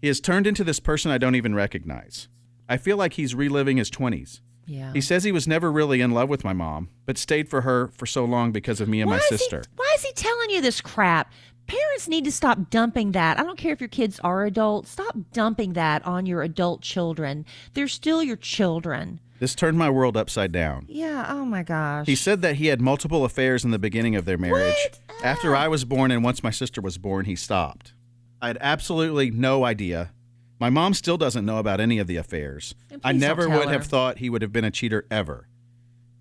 He 0.00 0.08
has 0.08 0.20
turned 0.20 0.46
into 0.46 0.64
this 0.64 0.80
person 0.80 1.10
I 1.10 1.18
don't 1.18 1.34
even 1.34 1.54
recognize. 1.54 2.28
I 2.68 2.76
feel 2.76 2.96
like 2.96 3.14
he's 3.14 3.34
reliving 3.34 3.76
his 3.78 3.90
20s. 3.90 4.40
Yeah. 4.66 4.92
He 4.92 5.00
says 5.00 5.24
he 5.24 5.32
was 5.32 5.48
never 5.48 5.72
really 5.72 6.00
in 6.02 6.10
love 6.10 6.28
with 6.28 6.44
my 6.44 6.52
mom, 6.52 6.90
but 7.06 7.16
stayed 7.16 7.48
for 7.48 7.62
her 7.62 7.88
for 7.88 8.04
so 8.04 8.24
long 8.26 8.52
because 8.52 8.80
of 8.82 8.88
me 8.88 9.00
and 9.00 9.08
my 9.10 9.16
is 9.16 9.24
he- 9.28 9.36
sister. 9.38 9.62
why 9.76 9.90
is 9.96 10.02
he 10.04 10.12
telling 10.12 10.50
you 10.50 10.60
this 10.60 10.80
crap? 10.82 11.32
Parents 11.66 12.08
need 12.08 12.24
to 12.24 12.32
stop 12.32 12.70
dumping 12.70 13.12
that. 13.12 13.38
I 13.38 13.42
don't 13.42 13.58
care 13.58 13.72
if 13.72 13.80
your 13.80 13.88
kids 13.88 14.18
are 14.20 14.44
adults. 14.44 14.90
Stop 14.90 15.16
dumping 15.32 15.74
that 15.74 16.06
on 16.06 16.24
your 16.26 16.42
adult 16.42 16.80
children. 16.82 17.44
They're 17.74 17.88
still 17.88 18.22
your 18.22 18.36
children. 18.36 19.20
This 19.38 19.54
turned 19.54 19.78
my 19.78 19.88
world 19.90 20.16
upside 20.16 20.50
down. 20.50 20.86
Yeah. 20.88 21.26
Oh 21.28 21.44
my 21.44 21.62
gosh. 21.62 22.06
He 22.06 22.16
said 22.16 22.40
that 22.42 22.56
he 22.56 22.66
had 22.66 22.80
multiple 22.80 23.24
affairs 23.24 23.64
in 23.64 23.70
the 23.70 23.78
beginning 23.78 24.16
of 24.16 24.24
their 24.24 24.38
marriage. 24.38 24.74
What? 25.08 25.24
After 25.24 25.54
I 25.54 25.68
was 25.68 25.84
born 25.84 26.10
and 26.10 26.24
once 26.24 26.42
my 26.42 26.50
sister 26.50 26.80
was 26.80 26.98
born, 26.98 27.24
he 27.26 27.36
stopped. 27.36 27.92
I 28.40 28.48
had 28.48 28.58
absolutely 28.60 29.30
no 29.30 29.64
idea. 29.64 30.10
My 30.60 30.70
mom 30.70 30.94
still 30.94 31.16
doesn't 31.16 31.46
know 31.46 31.58
about 31.58 31.80
any 31.80 31.98
of 31.98 32.06
the 32.06 32.16
affairs. 32.16 32.74
I 33.04 33.12
never 33.12 33.48
would 33.48 33.66
her. 33.66 33.72
have 33.72 33.86
thought 33.86 34.18
he 34.18 34.28
would 34.28 34.42
have 34.42 34.52
been 34.52 34.64
a 34.64 34.70
cheater 34.70 35.06
ever. 35.10 35.48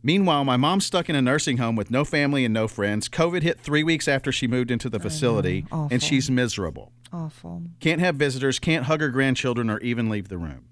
Meanwhile, 0.04 0.46
my 0.46 0.58
mom's 0.58 0.86
stuck 0.86 1.10
in 1.10 1.16
a 1.16 1.22
nursing 1.22 1.58
home 1.58 1.76
with 1.76 1.90
no 1.90 2.06
family 2.06 2.46
and 2.46 2.54
no 2.54 2.68
friends. 2.68 3.10
COVID 3.10 3.42
hit 3.42 3.60
three 3.60 3.84
weeks 3.84 4.08
after 4.08 4.32
she 4.32 4.48
moved 4.48 4.70
into 4.70 4.90
the 4.90 5.00
facility, 5.00 5.66
and 5.72 6.02
she's 6.04 6.30
miserable. 6.30 6.92
Awful. 7.12 7.64
Can't 7.80 8.00
have 8.00 8.16
visitors, 8.16 8.60
can't 8.60 8.86
hug 8.86 9.02
her 9.02 9.10
grandchildren, 9.10 9.70
or 9.70 9.80
even 9.80 10.10
leave 10.10 10.30
the 10.30 10.38
room. 10.38 10.70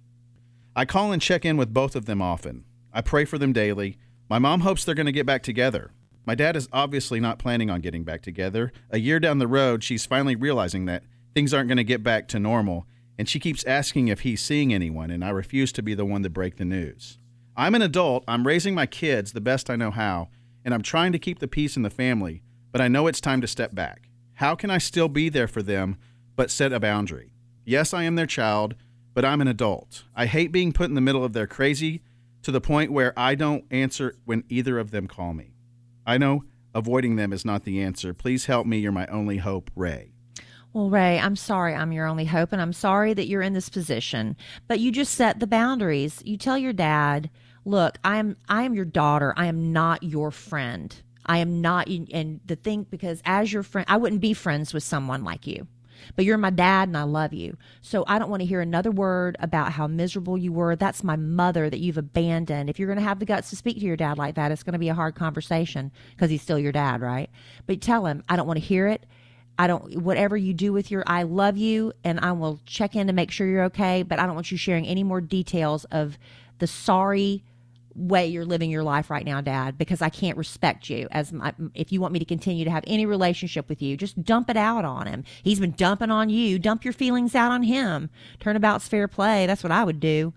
I 0.75 0.86
call 0.86 1.12
and 1.12 1.21
check 1.21 1.43
in 1.43 1.58
with 1.58 1.73
both 1.73 1.95
of 1.95 2.06
them 2.06 2.21
often. 2.21 2.65
I 2.93 3.01
pray 3.01 3.25
for 3.25 3.38
them 3.38 3.51
daily. 3.51 3.97
My 4.30 4.39
mom 4.39 4.62
hopes 4.62 4.86
they're 4.86 4.95
going 4.95 5.06
to 5.06 5.12
get 5.12 5.25
back 5.25 5.41
together. 5.41 5.91
My 6.25 6.36
dad 6.36 6.56
is 6.56 6.69
obviously 6.71 7.19
not 7.19 7.39
planning 7.39 7.69
on 7.69 7.82
getting 7.82 8.04
back 8.04 8.21
together. 8.21 8.71
A 8.89 8.99
year 8.99 9.19
down 9.19 9.39
the 9.39 9.47
road, 9.47 9.84
she's 9.84 10.06
finally 10.06 10.36
realizing 10.36 10.86
that 10.86 11.04
things 11.34 11.54
aren't 11.54 11.67
going 11.67 11.78
to 11.78 11.84
get 11.84 12.04
back 12.04 12.28
to 12.30 12.39
normal, 12.39 12.88
and 13.17 13.30
she 13.30 13.39
keeps 13.39 13.63
asking 13.65 14.08
if 14.08 14.21
he's 14.21 14.41
seeing 14.41 14.73
anyone, 14.73 15.10
and 15.10 15.23
I 15.23 15.30
refuse 15.30 15.71
to 15.73 15.84
be 15.84 15.93
the 15.93 16.06
one 16.06 16.23
to 16.23 16.30
break 16.30 16.58
the 16.58 16.65
news. 16.65 17.17
I'm 17.56 17.75
an 17.75 17.82
adult, 17.82 18.23
I'm 18.28 18.45
raising 18.45 18.75
my 18.75 18.86
kids 18.86 19.32
the 19.32 19.41
best 19.41 19.69
I 19.69 19.75
know 19.75 19.91
how, 19.91 20.30
and 20.63 20.73
I'm 20.73 20.82
trying 20.82 21.12
to 21.13 21.19
keep 21.19 21.39
the 21.39 21.47
peace 21.47 21.78
in 21.78 21.84
the 21.84 21.89
family, 21.89 22.43
but 22.71 22.82
I 22.82 22.88
know 22.88 23.08
it's 23.08 23.21
time 23.21 23.41
to 23.41 23.47
step 23.47 23.73
back. 23.73 24.10
How 24.34 24.56
can 24.56 24.69
I 24.69 24.78
still 24.78 25.08
be 25.08 25.30
there 25.30 25.47
for 25.47 25.62
them, 25.62 25.97
but 26.36 26.51
set 26.51 26.73
a 26.73 26.80
boundary? 26.80 27.32
Yes, 27.63 27.93
I 27.93 28.04
am 28.04 28.15
their 28.15 28.25
child, 28.25 28.75
but 29.13 29.23
I'm 29.23 29.39
an 29.39 29.47
adult. 29.47 30.04
I 30.15 30.25
hate 30.25 30.51
being 30.51 30.73
put 30.73 30.89
in 30.89 30.95
the 30.95 31.01
middle 31.01 31.23
of 31.23 31.34
their 31.34 31.47
crazy 31.47 32.01
to 32.43 32.51
the 32.51 32.62
point 32.62 32.91
where 32.91 33.17
I 33.17 33.36
don't 33.36 33.65
answer 33.71 34.15
when 34.25 34.43
either 34.49 34.78
of 34.78 34.91
them 34.91 35.08
call 35.08 35.34
me. 35.34 35.56
I 36.06 36.17
know 36.17 36.43
avoiding 36.73 37.15
them 37.15 37.32
is 37.32 37.45
not 37.45 37.63
the 37.63 37.82
answer. 37.82 38.13
Please 38.13 38.45
help 38.45 38.67
me. 38.67 38.80
You're 38.80 38.91
my 38.91 39.08
only 39.08 39.38
hope, 39.38 39.71
Ray. 39.75 40.14
Well, 40.76 40.90
Ray, 40.90 41.18
I'm 41.20 41.38
sorry 41.38 41.74
I'm 41.74 41.94
your 41.94 42.06
only 42.06 42.26
hope, 42.26 42.52
and 42.52 42.62
I'm 42.62 42.74
sorry 42.74 43.14
that 43.14 43.28
you're 43.28 43.42
in 43.42 43.54
this 43.54 43.70
position. 43.70 44.36
But 44.68 44.82
you 44.82 44.92
just 44.92 45.14
set 45.14 45.40
the 45.40 45.48
boundaries. 45.48 46.22
You 46.26 46.36
tell 46.36 46.58
your 46.58 46.74
dad, 46.74 47.30
look, 47.64 47.98
I 48.04 48.18
am 48.18 48.36
I 48.50 48.64
am 48.64 48.74
your 48.74 48.84
daughter. 48.84 49.34
I 49.38 49.46
am 49.46 49.72
not 49.72 50.04
your 50.04 50.32
friend. 50.32 50.94
I 51.26 51.38
am 51.38 51.62
not 51.62 51.88
and 51.88 52.42
the 52.46 52.58
thing 52.58 52.88
because 52.90 53.22
as 53.24 53.54
your 53.54 53.64
friend 53.64 53.86
I 53.90 53.96
wouldn't 53.96 54.20
be 54.20 54.34
friends 54.34 54.74
with 54.74 54.84
someone 54.84 55.24
like 55.24 55.48
you. 55.48 55.66
But 56.18 56.26
you're 56.26 56.38
my 56.38 56.50
dad 56.50 56.90
and 56.90 56.98
I 56.98 57.04
love 57.04 57.32
you. 57.32 57.56
So 57.82 58.04
I 58.06 58.20
don't 58.20 58.30
want 58.30 58.42
to 58.42 58.46
hear 58.46 58.60
another 58.60 58.92
word 58.92 59.38
about 59.40 59.72
how 59.72 59.88
miserable 59.88 60.38
you 60.38 60.52
were. 60.52 60.76
That's 60.76 61.06
my 61.06 61.16
mother 61.16 61.70
that 61.70 61.80
you've 61.80 61.98
abandoned. 61.98 62.70
If 62.70 62.80
you're 62.80 62.90
going 62.90 63.00
to 63.00 63.04
have 63.04 63.20
the 63.20 63.26
guts 63.26 63.50
to 63.52 63.56
speak 63.56 63.78
to 63.78 63.86
your 63.86 63.96
dad 63.96 64.18
like 64.18 64.36
that, 64.36 64.52
it's 64.52 64.62
going 64.62 64.74
to 64.74 64.80
be 64.80 64.90
a 64.90 64.94
hard 64.94 65.16
conversation 65.16 65.94
because 66.12 66.30
he's 66.30 66.42
still 66.42 66.60
your 66.60 66.74
dad, 66.74 67.00
right? 67.02 67.30
But 67.66 67.80
tell 67.80 68.06
him, 68.06 68.24
I 68.28 68.36
don't 68.36 68.46
want 68.46 68.60
to 68.60 68.66
hear 68.66 68.88
it. 68.88 69.06
I 69.58 69.68
don't, 69.68 69.98
whatever 70.02 70.36
you 70.36 70.54
do 70.54 70.74
with 70.74 70.91
your, 70.91 71.04
I 71.08 71.24
love 71.24 71.58
you 71.58 71.94
and 72.04 72.20
I 72.20 72.34
will 72.34 72.60
check 72.65 72.96
in 72.96 73.08
to 73.08 73.13
make 73.13 73.32
sure 73.32 73.48
you're 73.48 73.65
okay, 73.65 74.04
but 74.04 74.20
I 74.20 74.26
don't 74.26 74.36
want 74.36 74.52
you 74.52 74.58
sharing 74.58 74.86
any 74.86 75.04
more 75.04 75.22
details 75.22 75.86
of 75.86 76.18
the 76.60 76.68
sorry 76.68 77.44
way 77.96 78.28
you're 78.28 78.46
living 78.46 78.70
your 78.70 78.84
life 78.84 79.10
right 79.10 79.26
now, 79.26 79.39
Dad, 79.39 79.78
because 79.78 80.02
I 80.02 80.10
can't 80.10 80.38
respect 80.38 80.89
you 80.89 81.08
as 81.12 81.32
my, 81.32 81.54
if 81.74 81.94
you 81.94 82.02
want 82.02 82.13
me 82.13 82.20
to 82.20 82.26
continue 82.26 82.65
to 82.65 82.72
have 82.72 82.84
any 82.86 83.06
relationship 83.06 83.70
with 83.70 83.82
you, 83.82 83.96
just 83.96 84.22
dump 84.24 84.50
it 84.50 84.58
out 84.58 84.84
on 84.84 85.08
him. 85.08 85.24
He's 85.44 85.62
been 85.62 85.72
dumping 85.72 86.12
on 86.12 86.30
you. 86.30 86.60
Dump 86.60 86.84
your 86.84 86.94
feelings 86.94 87.36
out 87.36 87.52
on 87.52 87.63
him. 87.63 88.10
Turnabout's 88.39 88.88
fair 88.89 89.08
play. 89.08 89.48
That's 89.48 89.63
what 89.63 89.72
I 89.72 89.86
would 89.86 90.02
do. 90.02 90.34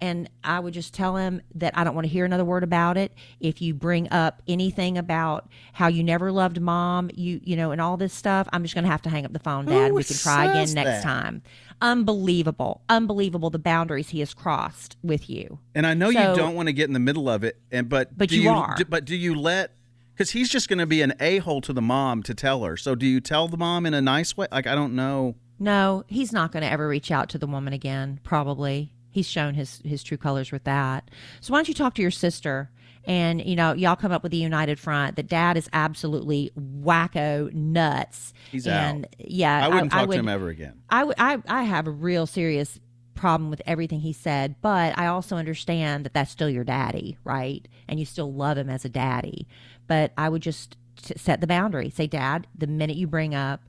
And 0.00 0.30
I 0.42 0.58
would 0.60 0.72
just 0.74 0.94
tell 0.94 1.16
him 1.16 1.42
that 1.56 1.76
I 1.76 1.84
don't 1.84 1.94
want 1.94 2.06
to 2.06 2.10
hear 2.12 2.24
another 2.24 2.44
word 2.44 2.64
about 2.64 2.96
it. 2.96 3.12
If 3.38 3.60
you 3.60 3.74
bring 3.74 4.10
up 4.10 4.40
anything 4.48 4.96
about 4.96 5.48
how 5.74 5.88
you 5.88 6.02
never 6.02 6.32
loved 6.32 6.60
mom, 6.60 7.10
you 7.14 7.40
you 7.44 7.54
know, 7.56 7.70
and 7.70 7.80
all 7.80 7.96
this 7.98 8.12
stuff, 8.14 8.48
I'm 8.52 8.62
just 8.62 8.74
going 8.74 8.84
to 8.84 8.90
have 8.90 9.02
to 9.02 9.10
hang 9.10 9.26
up 9.26 9.32
the 9.32 9.38
phone, 9.38 9.66
Dad. 9.66 9.88
Who 9.88 9.94
we 9.94 10.04
can 10.04 10.16
try 10.16 10.46
again 10.46 10.72
next 10.74 10.90
that? 10.90 11.02
time. 11.02 11.42
Unbelievable, 11.82 12.82
unbelievable 12.88 13.50
the 13.50 13.58
boundaries 13.58 14.08
he 14.10 14.20
has 14.20 14.32
crossed 14.32 14.96
with 15.02 15.28
you. 15.28 15.58
And 15.74 15.86
I 15.86 15.92
know 15.94 16.10
So- 16.10 16.30
you 16.30 16.36
don't 16.36 16.54
want 16.54 16.68
to 16.68 16.72
get 16.72 16.88
in 16.88 16.94
the 16.94 16.98
middle 17.00 17.28
of 17.28 17.44
it, 17.44 17.60
and 17.70 17.88
but 17.88 18.16
But 18.16 18.28
do 18.30 18.40
you 18.40 18.48
are. 18.50 18.74
do- 18.76 18.84
but 18.86 19.04
do 19.04 19.14
you 19.16 19.34
let? 19.34 19.72
Because 20.14 20.30
he's 20.30 20.48
just 20.50 20.68
going 20.68 20.78
to 20.78 20.86
be 20.86 21.02
an 21.02 21.12
a 21.20 21.38
hole 21.38 21.60
to 21.62 21.72
the 21.72 21.82
mom 21.82 22.22
to 22.24 22.34
tell 22.34 22.62
her. 22.64 22.76
So 22.76 22.94
do 22.94 23.06
you 23.06 23.20
tell 23.20 23.48
the 23.48 23.56
mom 23.56 23.86
in 23.86 23.94
a 23.94 24.00
nice 24.02 24.36
way? 24.36 24.46
Like 24.52 24.66
I 24.66 24.74
don't 24.74 24.94
know. 24.94 25.34
No, 25.58 26.04
he's 26.06 26.32
not 26.32 26.52
going 26.52 26.62
to 26.62 26.70
ever 26.70 26.88
reach 26.88 27.10
out 27.10 27.28
to 27.30 27.38
the 27.38 27.46
woman 27.46 27.72
again. 27.74 28.20
Probably, 28.22 28.92
he's 29.10 29.26
shown 29.28 29.54
his 29.54 29.80
his 29.84 30.02
true 30.02 30.16
colors 30.16 30.52
with 30.52 30.64
that. 30.64 31.10
So 31.40 31.52
why 31.52 31.58
don't 31.58 31.68
you 31.68 31.74
talk 31.74 31.94
to 31.94 32.02
your 32.02 32.10
sister 32.10 32.70
and 33.04 33.44
you 33.44 33.56
know 33.56 33.72
y'all 33.72 33.96
come 33.96 34.12
up 34.12 34.22
with 34.22 34.32
a 34.34 34.36
united 34.36 34.78
front 34.78 35.16
that 35.16 35.26
dad 35.26 35.56
is 35.56 35.70
absolutely 35.72 36.50
wacko 36.58 37.50
nuts 37.54 38.34
He's 38.52 38.66
and 38.66 39.06
out. 39.06 39.14
yeah 39.18 39.64
I 39.64 39.68
wouldn't 39.68 39.90
talk 39.92 40.08
would, 40.08 40.14
to 40.14 40.20
him 40.20 40.28
ever 40.28 40.48
again. 40.48 40.82
I, 40.90 40.98
w- 41.00 41.14
I, 41.16 41.38
I 41.48 41.62
have 41.62 41.86
a 41.86 41.90
real 41.90 42.26
serious 42.26 42.78
problem 43.14 43.50
with 43.50 43.62
everything 43.66 44.00
he 44.00 44.12
said, 44.12 44.56
but 44.62 44.98
I 44.98 45.06
also 45.06 45.36
understand 45.36 46.04
that 46.04 46.14
that's 46.14 46.30
still 46.30 46.48
your 46.48 46.64
daddy, 46.64 47.18
right? 47.24 47.66
And 47.88 48.00
you 48.00 48.06
still 48.06 48.32
love 48.32 48.56
him 48.58 48.70
as 48.70 48.84
a 48.84 48.88
daddy. 48.88 49.46
But 49.86 50.12
I 50.16 50.28
would 50.28 50.42
just 50.42 50.76
t- 51.02 51.14
set 51.16 51.40
the 51.40 51.46
boundary. 51.46 51.90
Say, 51.90 52.06
Dad, 52.06 52.46
the 52.56 52.66
minute 52.66 52.96
you 52.96 53.06
bring 53.06 53.34
up 53.34 53.60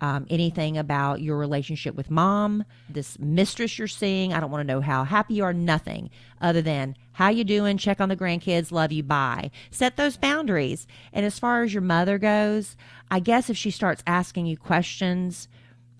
um, 0.00 0.26
anything 0.28 0.76
about 0.76 1.22
your 1.22 1.38
relationship 1.38 1.94
with 1.94 2.10
mom, 2.10 2.64
this 2.88 3.18
mistress 3.18 3.78
you're 3.78 3.88
seeing, 3.88 4.32
I 4.32 4.40
don't 4.40 4.50
want 4.50 4.66
to 4.66 4.72
know 4.72 4.80
how 4.80 5.04
happy 5.04 5.34
you 5.34 5.44
are, 5.44 5.54
nothing 5.54 6.10
other 6.40 6.60
than 6.60 6.96
how 7.12 7.30
you 7.30 7.44
doing, 7.44 7.78
check 7.78 8.00
on 8.00 8.10
the 8.10 8.16
grandkids, 8.16 8.70
love 8.70 8.92
you, 8.92 9.02
bye. 9.02 9.50
Set 9.70 9.96
those 9.96 10.18
boundaries. 10.18 10.86
And 11.12 11.24
as 11.24 11.38
far 11.38 11.62
as 11.62 11.72
your 11.72 11.82
mother 11.82 12.18
goes, 12.18 12.76
I 13.10 13.20
guess 13.20 13.48
if 13.48 13.56
she 13.56 13.70
starts 13.70 14.02
asking 14.06 14.46
you 14.46 14.58
questions, 14.58 15.48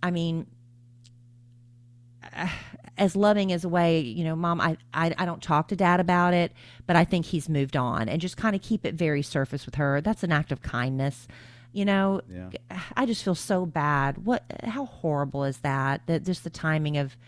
I 0.02 0.10
mean, 0.10 0.46
as 2.98 3.14
loving 3.14 3.52
as 3.52 3.64
a 3.64 3.68
way, 3.68 4.00
you 4.00 4.24
know, 4.24 4.36
mom, 4.36 4.60
I, 4.60 4.76
I, 4.92 5.14
I 5.18 5.24
don't 5.26 5.42
talk 5.42 5.68
to 5.68 5.76
dad 5.76 6.00
about 6.00 6.34
it, 6.34 6.52
but 6.86 6.96
I 6.96 7.04
think 7.04 7.26
he's 7.26 7.48
moved 7.48 7.76
on 7.76 8.08
and 8.08 8.20
just 8.20 8.36
kind 8.36 8.56
of 8.56 8.62
keep 8.62 8.84
it 8.84 8.94
very 8.94 9.22
surface 9.22 9.66
with 9.66 9.74
her. 9.76 10.00
That's 10.00 10.22
an 10.22 10.32
act 10.32 10.52
of 10.52 10.62
kindness. 10.62 11.28
You 11.76 11.84
know, 11.84 12.22
Yeah. 12.26 12.48
I 12.96 13.04
just 13.04 13.22
feel 13.22 13.34
so 13.34 13.66
bad. 13.66 14.24
What, 14.24 14.44
how 14.64 14.86
horrible 14.86 15.44
is 15.44 15.58
that? 15.58 16.06
That 16.06 16.24
just 16.24 16.42
the 16.42 16.48
timing 16.48 16.96
of 16.96 17.18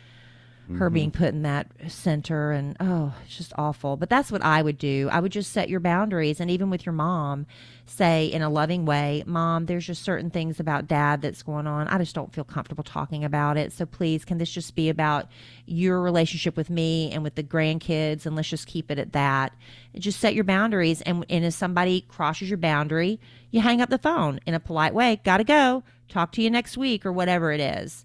her 0.77 0.87
mm-hmm. 0.87 0.95
being 0.95 1.11
put 1.11 1.29
in 1.29 1.43
that 1.43 1.67
center 1.89 2.53
and 2.53 2.77
oh, 2.79 3.15
it's 3.25 3.37
just 3.37 3.53
awful. 3.57 3.97
But 3.97 4.11
that's 4.11 4.31
what 4.31 4.45
I 4.45 4.61
would 4.61 4.77
do. 4.77 5.09
I 5.11 5.21
would 5.21 5.33
just 5.33 5.53
set 5.53 5.71
your 5.71 5.81
boundaries 5.81 6.41
and 6.41 6.51
even 6.51 6.69
with 6.69 6.85
your 6.85 6.93
mom, 6.93 7.47
say 7.87 8.27
in 8.27 8.43
a 8.43 8.51
loving 8.51 8.85
way, 8.85 9.25
Mom, 9.27 9.65
there's 9.65 9.87
just 9.87 10.03
certain 10.03 10.29
things 10.29 10.61
about 10.61 10.87
dad 10.87 11.23
that's 11.23 11.43
going 11.43 11.67
on. 11.67 11.89
I 11.89 11.97
just 11.97 12.15
don't 12.15 12.35
feel 12.35 12.45
comfortable 12.45 12.85
talking 12.85 13.25
about 13.25 13.57
it. 13.57 13.73
So 13.73 13.87
please, 13.87 14.27
can 14.27 14.37
this 14.37 14.51
just 14.51 14.75
be 14.75 14.91
about 14.91 15.29
your 15.65 16.03
relationship 16.03 16.55
with 16.55 16.69
me 16.69 17.11
and 17.13 17.23
with 17.23 17.35
the 17.35 17.43
grandkids 17.43 18.27
and 18.27 18.37
let's 18.37 18.49
just 18.49 18.67
keep 18.67 18.91
it 18.91 18.99
at 18.99 19.13
that. 19.15 19.55
Just 19.99 20.21
set 20.21 20.35
your 20.35 20.45
boundaries 20.45 21.01
and 21.03 21.25
and 21.31 21.47
if 21.47 21.55
somebody 21.55 22.03
crosses 22.03 22.51
your 22.51 22.59
boundary, 22.59 23.19
you 23.51 23.63
hang 23.63 23.81
up 23.81 23.89
the 23.89 23.99
phone 23.99 24.39
in 24.45 24.53
a 24.53 24.61
polite 24.61 24.93
way. 24.93 25.21
Gotta 25.25 25.45
go. 25.45 25.83
Talk 26.11 26.33
to 26.33 26.43
you 26.43 26.51
next 26.51 26.77
week 26.77 27.07
or 27.07 27.13
whatever 27.13 27.53
it 27.53 27.61
is 27.61 28.05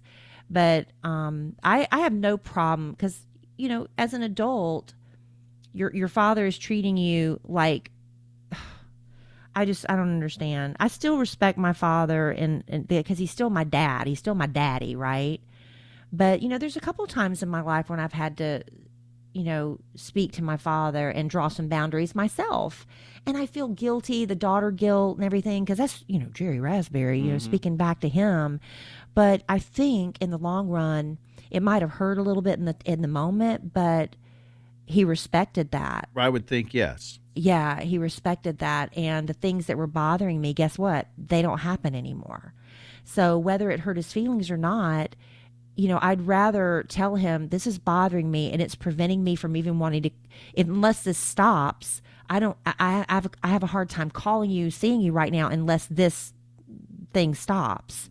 but 0.50 0.88
um, 1.02 1.56
I, 1.62 1.86
I 1.90 2.00
have 2.00 2.12
no 2.12 2.36
problem 2.36 2.92
because 2.92 3.26
you 3.56 3.68
know 3.68 3.86
as 3.96 4.14
an 4.14 4.22
adult 4.22 4.94
your 5.72 5.94
your 5.94 6.08
father 6.08 6.46
is 6.46 6.56
treating 6.56 6.96
you 6.96 7.40
like 7.44 7.90
I 9.54 9.64
just 9.64 9.84
I 9.88 9.96
don't 9.96 10.12
understand. 10.12 10.76
I 10.80 10.88
still 10.88 11.18
respect 11.18 11.58
my 11.58 11.72
father 11.72 12.30
and 12.30 12.86
because 12.86 13.18
he's 13.18 13.30
still 13.30 13.50
my 13.50 13.64
dad. 13.64 14.06
He's 14.06 14.18
still 14.18 14.34
my 14.34 14.46
daddy, 14.46 14.96
right? 14.96 15.40
But 16.12 16.42
you 16.42 16.48
know, 16.48 16.58
there's 16.58 16.76
a 16.76 16.80
couple 16.80 17.06
times 17.06 17.42
in 17.42 17.48
my 17.48 17.60
life 17.60 17.90
when 17.90 17.98
I've 17.98 18.12
had 18.12 18.36
to, 18.38 18.62
you 19.32 19.42
know, 19.42 19.78
speak 19.96 20.30
to 20.32 20.44
my 20.44 20.56
father 20.56 21.10
and 21.10 21.28
draw 21.28 21.48
some 21.48 21.68
boundaries 21.68 22.14
myself, 22.14 22.86
and 23.26 23.36
I 23.36 23.46
feel 23.46 23.66
guilty, 23.66 24.24
the 24.24 24.36
daughter 24.36 24.70
guilt 24.70 25.16
and 25.16 25.24
everything, 25.24 25.64
because 25.64 25.78
that's 25.78 26.04
you 26.06 26.20
know 26.20 26.28
Jerry 26.32 26.60
Raspberry, 26.60 27.18
you 27.18 27.32
know, 27.32 27.38
speaking 27.38 27.76
back 27.76 27.98
to 28.00 28.08
him. 28.08 28.60
But 29.14 29.42
I 29.48 29.58
think 29.58 30.18
in 30.20 30.30
the 30.30 30.38
long 30.38 30.68
run, 30.68 31.18
it 31.50 31.62
might 31.62 31.82
have 31.82 31.92
hurt 31.92 32.18
a 32.18 32.22
little 32.22 32.42
bit 32.42 32.58
in 32.58 32.64
the 32.64 32.76
in 32.84 33.00
the 33.02 33.08
moment, 33.08 33.72
but 33.72 34.16
he 34.86 35.04
respected 35.04 35.70
that 35.70 36.08
I 36.16 36.28
would 36.28 36.46
think 36.46 36.74
yes. 36.74 37.18
yeah, 37.34 37.80
he 37.80 37.96
respected 37.98 38.58
that. 38.58 38.96
And 38.96 39.28
the 39.28 39.32
things 39.34 39.66
that 39.66 39.78
were 39.78 39.86
bothering 39.86 40.40
me, 40.40 40.52
guess 40.52 40.78
what? 40.78 41.08
They 41.16 41.42
don't 41.42 41.58
happen 41.58 41.94
anymore. 41.94 42.54
So 43.04 43.38
whether 43.38 43.70
it 43.70 43.80
hurt 43.80 43.96
his 43.96 44.12
feelings 44.12 44.50
or 44.50 44.56
not, 44.56 45.14
you 45.76 45.88
know, 45.88 45.98
I'd 46.00 46.26
rather 46.26 46.84
tell 46.88 47.16
him 47.16 47.48
this 47.48 47.66
is 47.66 47.78
bothering 47.78 48.30
me 48.30 48.52
and 48.52 48.62
it's 48.62 48.74
preventing 48.74 49.24
me 49.24 49.34
from 49.36 49.56
even 49.56 49.78
wanting 49.78 50.02
to, 50.04 50.10
unless 50.56 51.02
this 51.02 51.18
stops. 51.18 52.00
I 52.30 52.38
don't, 52.40 52.56
I, 52.64 53.04
I 53.08 53.14
have, 53.14 53.28
I 53.42 53.48
have 53.48 53.62
a 53.62 53.68
hard 53.68 53.90
time 53.90 54.10
calling 54.10 54.50
you, 54.50 54.70
seeing 54.70 55.00
you 55.00 55.12
right 55.12 55.32
now, 55.32 55.48
unless 55.48 55.86
this 55.86 56.32
thing 57.12 57.34
stops. 57.34 58.08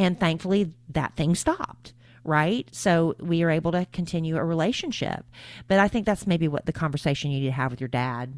And 0.00 0.18
thankfully, 0.18 0.72
that 0.88 1.14
thing 1.14 1.34
stopped. 1.34 1.92
Right. 2.24 2.66
So 2.72 3.16
we 3.20 3.42
are 3.42 3.50
able 3.50 3.70
to 3.72 3.86
continue 3.92 4.38
a 4.38 4.44
relationship. 4.44 5.26
But 5.68 5.78
I 5.78 5.88
think 5.88 6.06
that's 6.06 6.26
maybe 6.26 6.48
what 6.48 6.64
the 6.64 6.72
conversation 6.72 7.30
you 7.30 7.40
need 7.40 7.46
to 7.46 7.52
have 7.52 7.70
with 7.70 7.82
your 7.82 7.88
dad. 7.88 8.32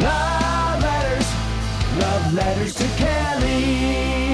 Love 0.00 0.82
letters, 0.82 1.34
love 1.98 2.32
letters 2.32 2.74
to 2.76 2.86
Kelly. 2.96 4.26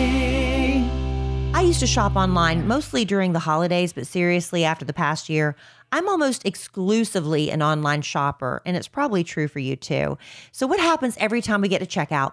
I 1.55 1.63
used 1.63 1.81
to 1.81 1.87
shop 1.87 2.15
online 2.15 2.67
mostly 2.67 3.07
during 3.07 3.33
the 3.33 3.39
holidays, 3.39 3.95
but 3.95 4.07
seriously, 4.07 4.65
after 4.65 4.85
the 4.85 4.93
past 4.93 5.31
year, 5.31 5.57
I'm 5.93 6.09
almost 6.11 6.45
exclusively 6.45 7.51
an 7.51 7.63
online 7.63 8.03
shopper, 8.03 8.61
and 8.67 8.77
it's 8.77 8.89
probably 8.89 9.25
true 9.25 9.49
for 9.49 9.61
you 9.61 9.77
too. 9.77 10.19
So, 10.51 10.67
what 10.67 10.81
happens 10.81 11.17
every 11.19 11.41
time 11.41 11.63
we 11.63 11.69
get 11.69 11.79
to 11.79 11.87
checkout? 11.87 12.33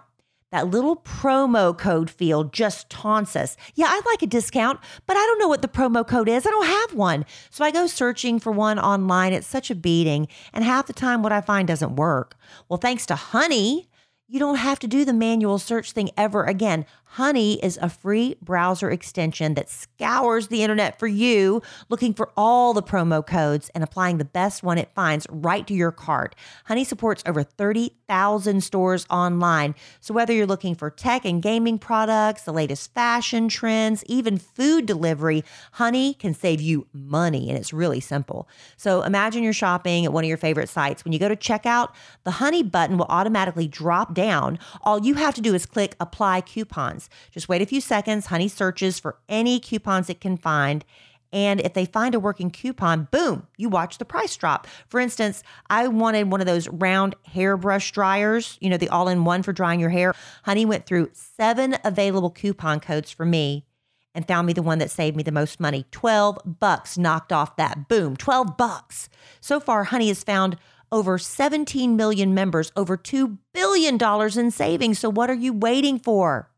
That 0.52 0.68
little 0.68 0.96
promo 0.96 1.76
code 1.76 2.10
field 2.10 2.52
just 2.52 2.90
taunts 2.90 3.36
us. 3.36 3.56
Yeah, 3.74 3.86
I'd 3.88 4.02
like 4.04 4.22
a 4.22 4.26
discount, 4.26 4.80
but 5.06 5.16
I 5.16 5.20
don't 5.20 5.38
know 5.38 5.46
what 5.46 5.62
the 5.62 5.68
promo 5.68 6.06
code 6.06 6.28
is. 6.28 6.44
I 6.44 6.50
don't 6.50 6.66
have 6.66 6.94
one. 6.94 7.24
So 7.50 7.64
I 7.64 7.70
go 7.70 7.86
searching 7.86 8.40
for 8.40 8.50
one 8.50 8.78
online. 8.78 9.32
It's 9.32 9.46
such 9.46 9.70
a 9.70 9.76
beating. 9.76 10.26
And 10.52 10.64
half 10.64 10.86
the 10.86 10.92
time, 10.92 11.22
what 11.22 11.30
I 11.30 11.40
find 11.40 11.68
doesn't 11.68 11.94
work. 11.94 12.36
Well, 12.68 12.78
thanks 12.78 13.06
to 13.06 13.14
Honey, 13.14 13.88
you 14.26 14.38
don't 14.38 14.56
have 14.56 14.78
to 14.80 14.88
do 14.88 15.04
the 15.04 15.12
manual 15.12 15.58
search 15.58 15.92
thing 15.92 16.10
ever 16.16 16.44
again. 16.44 16.84
Honey 17.14 17.54
is 17.60 17.76
a 17.82 17.88
free 17.88 18.36
browser 18.40 18.88
extension 18.88 19.54
that 19.54 19.68
scours 19.68 20.46
the 20.46 20.62
internet 20.62 20.96
for 21.00 21.08
you, 21.08 21.60
looking 21.88 22.14
for 22.14 22.30
all 22.36 22.72
the 22.72 22.84
promo 22.84 23.26
codes 23.26 23.68
and 23.74 23.82
applying 23.82 24.18
the 24.18 24.24
best 24.24 24.62
one 24.62 24.78
it 24.78 24.94
finds 24.94 25.26
right 25.28 25.66
to 25.66 25.74
your 25.74 25.90
cart. 25.90 26.36
Honey 26.66 26.84
supports 26.84 27.24
over 27.26 27.42
30,000 27.42 28.62
stores 28.62 29.06
online. 29.10 29.74
So 29.98 30.14
whether 30.14 30.32
you're 30.32 30.46
looking 30.46 30.76
for 30.76 30.88
tech 30.88 31.24
and 31.24 31.42
gaming 31.42 31.80
products, 31.80 32.44
the 32.44 32.52
latest 32.52 32.94
fashion 32.94 33.48
trends, 33.48 34.04
even 34.06 34.38
food 34.38 34.86
delivery, 34.86 35.42
Honey 35.72 36.14
can 36.14 36.32
save 36.32 36.60
you 36.60 36.86
money 36.92 37.48
and 37.48 37.58
it's 37.58 37.72
really 37.72 38.00
simple. 38.00 38.48
So 38.76 39.02
imagine 39.02 39.42
you're 39.42 39.52
shopping 39.52 40.04
at 40.04 40.12
one 40.12 40.22
of 40.22 40.28
your 40.28 40.36
favorite 40.36 40.68
sites. 40.68 41.04
When 41.04 41.12
you 41.12 41.18
go 41.18 41.28
to 41.28 41.34
checkout, 41.34 41.88
the 42.22 42.30
Honey 42.30 42.62
button 42.62 42.98
will 42.98 43.06
automatically 43.08 43.66
drop 43.66 44.14
down. 44.14 44.60
All 44.82 45.04
you 45.04 45.14
have 45.14 45.34
to 45.34 45.40
do 45.40 45.56
is 45.56 45.66
click 45.66 45.96
apply 45.98 46.42
coupons. 46.42 46.99
Just 47.30 47.48
wait 47.48 47.62
a 47.62 47.66
few 47.66 47.80
seconds. 47.80 48.26
Honey 48.26 48.48
searches 48.48 48.98
for 48.98 49.16
any 49.28 49.60
coupons 49.60 50.10
it 50.10 50.20
can 50.20 50.36
find. 50.36 50.84
And 51.32 51.60
if 51.60 51.74
they 51.74 51.84
find 51.84 52.14
a 52.14 52.20
working 52.20 52.50
coupon, 52.50 53.08
boom, 53.10 53.46
you 53.56 53.68
watch 53.68 53.98
the 53.98 54.04
price 54.04 54.36
drop. 54.36 54.66
For 54.88 54.98
instance, 54.98 55.42
I 55.68 55.86
wanted 55.86 56.30
one 56.30 56.40
of 56.40 56.46
those 56.46 56.68
round 56.68 57.14
hairbrush 57.24 57.92
dryers, 57.92 58.58
you 58.60 58.68
know, 58.68 58.76
the 58.76 58.88
all 58.88 59.08
in 59.08 59.24
one 59.24 59.42
for 59.42 59.52
drying 59.52 59.80
your 59.80 59.90
hair. 59.90 60.14
Honey 60.44 60.64
went 60.64 60.86
through 60.86 61.10
seven 61.12 61.76
available 61.84 62.30
coupon 62.30 62.80
codes 62.80 63.10
for 63.10 63.24
me 63.24 63.64
and 64.12 64.26
found 64.26 64.46
me 64.46 64.52
the 64.52 64.62
one 64.62 64.78
that 64.78 64.90
saved 64.90 65.16
me 65.16 65.22
the 65.22 65.30
most 65.30 65.60
money. 65.60 65.86
12 65.92 66.38
bucks 66.58 66.98
knocked 66.98 67.32
off 67.32 67.56
that. 67.56 67.88
Boom, 67.88 68.16
12 68.16 68.56
bucks. 68.56 69.08
So 69.40 69.60
far, 69.60 69.84
Honey 69.84 70.08
has 70.08 70.24
found 70.24 70.56
over 70.92 71.18
17 71.18 71.94
million 71.94 72.34
members, 72.34 72.72
over 72.74 72.96
$2 72.96 73.38
billion 73.54 73.98
in 74.36 74.50
savings. 74.50 74.98
So 74.98 75.08
what 75.08 75.30
are 75.30 75.34
you 75.34 75.52
waiting 75.52 76.00
for? 76.00 76.49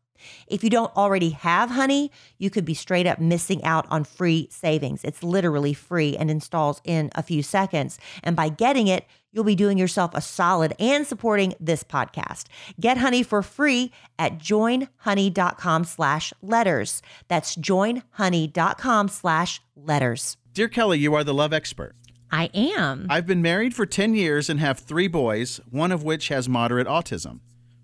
If 0.47 0.63
you 0.63 0.69
don't 0.69 0.95
already 0.95 1.29
have 1.31 1.71
Honey, 1.71 2.11
you 2.37 2.49
could 2.49 2.65
be 2.65 2.73
straight 2.73 3.07
up 3.07 3.19
missing 3.19 3.63
out 3.63 3.85
on 3.89 4.03
free 4.03 4.47
savings. 4.51 5.03
It's 5.03 5.23
literally 5.23 5.73
free 5.73 6.15
and 6.17 6.29
installs 6.29 6.81
in 6.83 7.09
a 7.15 7.23
few 7.23 7.43
seconds. 7.43 7.97
And 8.23 8.35
by 8.35 8.49
getting 8.49 8.87
it, 8.87 9.05
you'll 9.31 9.43
be 9.43 9.55
doing 9.55 9.77
yourself 9.77 10.11
a 10.13 10.21
solid 10.21 10.73
and 10.79 11.05
supporting 11.05 11.53
this 11.59 11.83
podcast. 11.83 12.45
Get 12.79 12.97
Honey 12.97 13.23
for 13.23 13.41
free 13.41 13.91
at 14.17 14.37
joinhoney.com 14.37 15.83
slash 15.83 16.33
letters. 16.41 17.01
That's 17.27 17.55
joinhoney.com 17.55 19.07
slash 19.09 19.61
letters. 19.75 20.37
Dear 20.53 20.67
Kelly, 20.67 20.99
you 20.99 21.15
are 21.15 21.23
the 21.23 21.33
love 21.33 21.51
expert. 21.51 21.95
I 22.31 22.49
am. 22.53 23.05
I've 23.09 23.27
been 23.27 23.43
married 23.43 23.75
for 23.75 23.85
10 23.85 24.15
years 24.15 24.49
and 24.49 24.59
have 24.59 24.79
three 24.79 25.07
boys, 25.07 25.59
one 25.69 25.91
of 25.91 26.03
which 26.03 26.29
has 26.29 26.49
moderate 26.49 26.87
autism. 26.87 27.41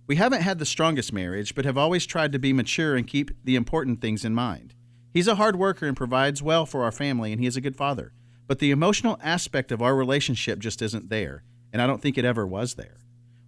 We 0.09 0.15
haven't 0.15 0.41
had 0.41 0.57
the 0.57 0.65
strongest 0.65 1.13
marriage, 1.13 1.53
but 1.53 1.65
have 1.65 1.77
always 1.77 2.07
tried 2.07 2.31
to 2.31 2.39
be 2.39 2.51
mature 2.51 2.95
and 2.95 3.05
keep 3.05 3.29
the 3.43 3.55
important 3.55 4.01
things 4.01 4.25
in 4.25 4.33
mind. 4.33 4.73
He's 5.13 5.27
a 5.27 5.35
hard 5.35 5.55
worker 5.55 5.85
and 5.85 5.95
provides 5.95 6.41
well 6.41 6.65
for 6.65 6.83
our 6.83 6.91
family, 6.91 7.31
and 7.31 7.39
he 7.39 7.45
is 7.45 7.55
a 7.55 7.61
good 7.61 7.75
father. 7.75 8.11
But 8.47 8.57
the 8.57 8.71
emotional 8.71 9.19
aspect 9.21 9.71
of 9.71 9.83
our 9.83 9.95
relationship 9.95 10.57
just 10.57 10.81
isn't 10.81 11.11
there, 11.11 11.43
and 11.71 11.79
I 11.79 11.85
don't 11.85 12.01
think 12.01 12.17
it 12.17 12.25
ever 12.25 12.47
was 12.47 12.73
there. 12.73 12.97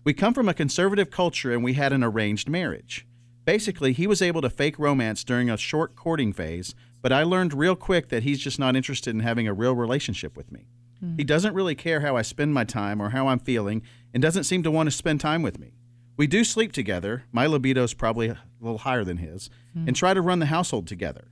We 0.04 0.14
come 0.14 0.36
from 0.36 0.48
a 0.48 0.54
conservative 0.54 1.10
culture 1.10 1.52
and 1.52 1.64
we 1.64 1.74
had 1.74 1.94
an 1.94 2.04
arranged 2.04 2.48
marriage. 2.48 3.08
Basically, 3.44 3.92
he 3.92 4.06
was 4.06 4.22
able 4.22 4.42
to 4.42 4.50
fake 4.52 4.78
romance 4.78 5.24
during 5.24 5.50
a 5.50 5.58
short 5.58 5.96
courting 5.96 6.32
phase, 6.32 6.76
but 7.02 7.12
I 7.12 7.24
learned 7.24 7.56
real 7.56 7.76
quick 7.76 8.10
that 8.10 8.22
he's 8.22 8.40
just 8.40 8.60
not 8.60 8.76
interested 8.76 9.16
in 9.16 9.22
having 9.22 9.48
a 9.48 9.54
real 9.54 9.74
relationship 9.74 10.38
with 10.38 10.52
me. 10.52 10.68
Hmm. 11.00 11.16
He 11.18 11.24
doesn't 11.24 11.56
really 11.56 11.74
care 11.74 12.02
how 12.02 12.18
I 12.18 12.22
spend 12.22 12.54
my 12.54 12.66
time 12.66 13.02
or 13.02 13.10
how 13.10 13.30
I'm 13.30 13.40
feeling 13.40 13.82
and 14.14 14.22
doesn't 14.22 14.44
seem 14.44 14.62
to 14.62 14.70
want 14.70 14.86
to 14.86 14.96
spend 14.96 15.20
time 15.20 15.42
with 15.42 15.58
me. 15.58 15.74
We 16.22 16.28
do 16.28 16.44
sleep 16.44 16.72
together. 16.72 17.24
My 17.32 17.48
libido's 17.48 17.96
probably 17.96 18.28
a 18.28 18.38
little 18.60 18.78
higher 18.78 19.04
than 19.04 19.18
his, 19.18 19.50
hmm. 19.74 19.88
and 19.88 19.96
try 19.96 20.14
to 20.14 20.22
run 20.22 20.38
the 20.38 20.46
household 20.46 20.86
together. 20.86 21.32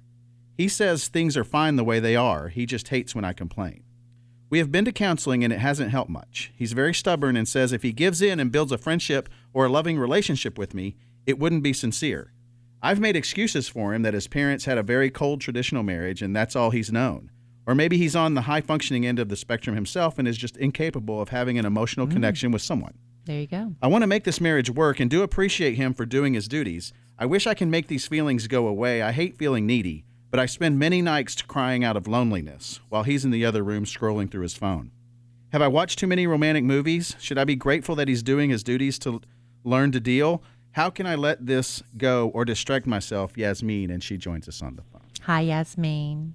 He 0.58 0.68
says 0.68 1.08
things 1.08 1.38
are 1.38 1.44
fine 1.44 1.76
the 1.76 1.84
way 1.84 2.00
they 2.00 2.16
are. 2.16 2.48
He 2.48 2.66
just 2.66 2.88
hates 2.88 3.14
when 3.14 3.24
I 3.24 3.34
complain. 3.34 3.84
We 4.50 4.58
have 4.58 4.72
been 4.72 4.86
to 4.86 4.92
counseling 4.92 5.44
and 5.44 5.54
it 5.54 5.60
hasn't 5.60 5.92
helped 5.92 6.10
much. 6.10 6.52
He's 6.56 6.74
very 6.74 6.96
stubborn 6.96 7.38
and 7.38 7.48
says 7.48 7.72
if 7.72 7.84
he 7.84 7.92
gives 7.92 8.20
in 8.20 8.40
and 8.40 8.52
builds 8.52 8.72
a 8.72 8.80
friendship 8.80 9.30
or 9.54 9.66
a 9.68 9.70
loving 9.70 10.00
relationship 10.00 10.58
with 10.58 10.74
me, 10.74 10.96
it 11.28 11.38
wouldn't 11.38 11.62
be 11.62 11.72
sincere. 11.72 12.34
I've 12.82 13.00
made 13.00 13.16
excuses 13.16 13.70
for 13.70 13.94
him 13.94 14.02
that 14.02 14.16
his 14.16 14.28
parents 14.28 14.66
had 14.66 14.80
a 14.80 14.82
very 14.82 15.12
cold 15.12 15.40
traditional 15.40 15.84
marriage 15.84 16.24
and 16.24 16.36
that's 16.36 16.56
all 16.56 16.72
he's 16.72 16.92
known. 16.92 17.30
Or 17.68 17.76
maybe 17.76 18.00
he's 18.00 18.16
on 18.16 18.34
the 18.34 18.42
high 18.50 18.62
functioning 18.62 19.06
end 19.06 19.20
of 19.20 19.30
the 19.30 19.36
spectrum 19.36 19.76
himself 19.76 20.18
and 20.18 20.28
is 20.28 20.36
just 20.36 20.58
incapable 20.58 21.22
of 21.22 21.30
having 21.30 21.60
an 21.60 21.66
emotional 21.68 22.08
hmm. 22.08 22.14
connection 22.14 22.50
with 22.50 22.64
someone. 22.64 22.96
There 23.30 23.42
you 23.42 23.46
go. 23.46 23.76
I 23.80 23.86
want 23.86 24.02
to 24.02 24.08
make 24.08 24.24
this 24.24 24.42
marriage 24.42 24.72
work 24.72 25.00
and 25.00 25.08
do 25.08 25.22
appreciate 25.22 25.76
him 25.76 25.94
for 25.94 26.04
doing 26.04 26.34
his 26.34 26.48
duties. 26.48 26.94
I 27.20 27.28
wish 27.28 27.46
I 27.46 27.54
can 27.54 27.70
make 27.70 27.86
these 27.86 28.08
feelings 28.08 28.48
go 28.48 28.66
away. 28.66 29.04
I 29.04 29.12
hate 29.12 29.38
feeling 29.38 29.68
needy, 29.68 30.04
but 30.32 30.40
I 30.40 30.48
spend 30.48 30.80
many 30.80 31.00
nights 31.04 31.40
crying 31.44 31.84
out 31.84 31.96
of 31.96 32.08
loneliness 32.08 32.80
while 32.90 33.04
he's 33.04 33.24
in 33.24 33.30
the 33.30 33.46
other 33.46 33.64
room 33.64 33.86
scrolling 33.86 34.32
through 34.32 34.42
his 34.42 34.56
phone. 34.56 34.90
Have 35.52 35.62
I 35.62 35.68
watched 35.68 36.00
too 36.00 36.08
many 36.08 36.26
romantic 36.26 36.64
movies? 36.64 37.16
Should 37.20 37.38
I 37.38 37.44
be 37.44 37.56
grateful 37.56 37.94
that 37.98 38.08
he's 38.08 38.24
doing 38.24 38.50
his 38.50 38.64
duties 38.64 38.98
to 39.00 39.22
learn 39.64 39.92
to 39.92 40.00
deal? 40.00 40.42
How 40.72 40.90
can 40.90 41.06
I 41.06 41.14
let 41.14 41.46
this 41.46 41.84
go 41.98 42.30
or 42.30 42.46
distract 42.46 42.88
myself? 42.88 43.38
Yasmin, 43.38 43.92
and 43.92 44.04
she 44.04 44.18
joins 44.18 44.48
us 44.48 44.64
on 44.64 44.76
the 44.76 44.82
phone. 44.82 45.06
Hi, 45.22 45.42
Yasmin. 45.42 46.34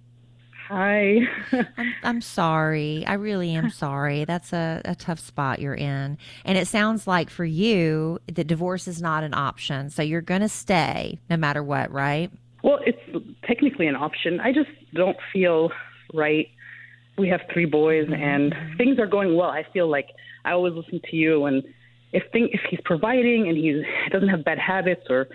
Hi. 0.69 1.21
I'm, 1.53 1.95
I'm 2.03 2.21
sorry. 2.21 3.05
I 3.07 3.15
really 3.15 3.53
am 3.55 3.71
sorry. 3.85 4.25
That's 4.25 4.53
a, 4.53 4.81
a 4.85 4.95
tough 4.95 5.19
spot 5.21 5.61
you're 5.61 5.75
in. 5.75 6.19
And 6.45 6.59
it 6.59 6.69
sounds 6.69 7.07
like 7.07 7.31
for 7.31 7.45
you 7.45 8.19
the 8.33 8.45
divorce 8.45 8.89
is 8.89 9.03
not 9.03 9.25
an 9.25 9.35
option. 9.35 9.91
So 9.91 10.03
you're 10.03 10.21
going 10.21 10.41
to 10.41 10.49
stay 10.49 11.19
no 11.29 11.37
matter 11.37 11.63
what, 11.63 11.91
right? 11.93 12.31
well, 12.65 12.79
it's 12.85 12.99
technically 13.47 13.87
an 13.87 13.95
option. 13.95 14.41
I 14.41 14.51
just 14.51 14.71
don't 14.95 15.19
feel 15.33 15.71
right. 16.15 16.49
We 17.19 17.29
have 17.29 17.43
three 17.53 17.67
boys, 17.67 18.07
mm-hmm. 18.07 18.15
and 18.15 18.55
things 18.79 18.99
are 18.99 19.07
going 19.07 19.37
well. 19.37 19.51
I 19.51 19.67
feel 19.73 19.89
like 19.89 20.09
I 20.47 20.53
always 20.53 20.73
listen 20.73 21.01
to 21.11 21.17
you, 21.17 21.45
and 21.45 21.63
if 22.13 22.23
thing, 22.33 22.49
if 22.53 22.63
he's 22.71 22.81
providing 22.87 23.49
and 23.49 23.57
he 23.57 23.85
doesn't 24.11 24.31
have 24.31 24.45
bad 24.45 24.59
habits, 24.59 25.03
or 25.11 25.29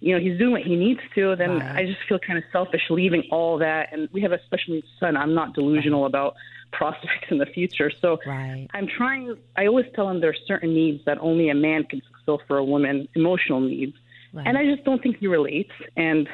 you 0.00 0.14
know 0.14 0.20
he's 0.20 0.38
doing 0.38 0.52
what 0.52 0.62
he 0.62 0.76
needs 0.76 1.00
to, 1.14 1.36
then 1.36 1.58
Right. 1.58 1.76
I 1.76 1.86
just 1.86 1.98
feel 2.08 2.18
kind 2.18 2.38
of 2.38 2.44
selfish 2.52 2.82
leaving 2.90 3.22
all 3.30 3.58
that. 3.58 3.92
And 3.92 4.08
we 4.12 4.20
have 4.22 4.32
a 4.32 4.40
special 4.44 4.74
needs 4.74 4.86
son. 5.00 5.16
I'm 5.16 5.34
not 5.34 5.54
delusional 5.54 6.06
about 6.06 6.34
prospects 6.72 7.28
in 7.30 7.38
the 7.38 7.46
future, 7.46 7.90
so 8.02 8.18
Right. 8.26 8.66
I'm 8.74 8.86
trying. 8.86 9.36
I 9.56 9.66
always 9.66 9.86
tell 9.94 10.08
him 10.10 10.20
there's 10.20 10.40
certain 10.46 10.74
needs 10.74 11.04
that 11.06 11.18
only 11.20 11.48
a 11.48 11.54
man 11.54 11.84
can 11.84 12.02
fulfill 12.24 12.44
for 12.46 12.58
a 12.58 12.64
woman, 12.64 13.08
emotional 13.14 13.60
needs, 13.60 13.96
Right. 14.32 14.46
and 14.46 14.58
I 14.58 14.64
just 14.66 14.84
don't 14.84 15.02
think 15.02 15.16
he 15.18 15.26
relates. 15.28 15.72
And 15.96 16.28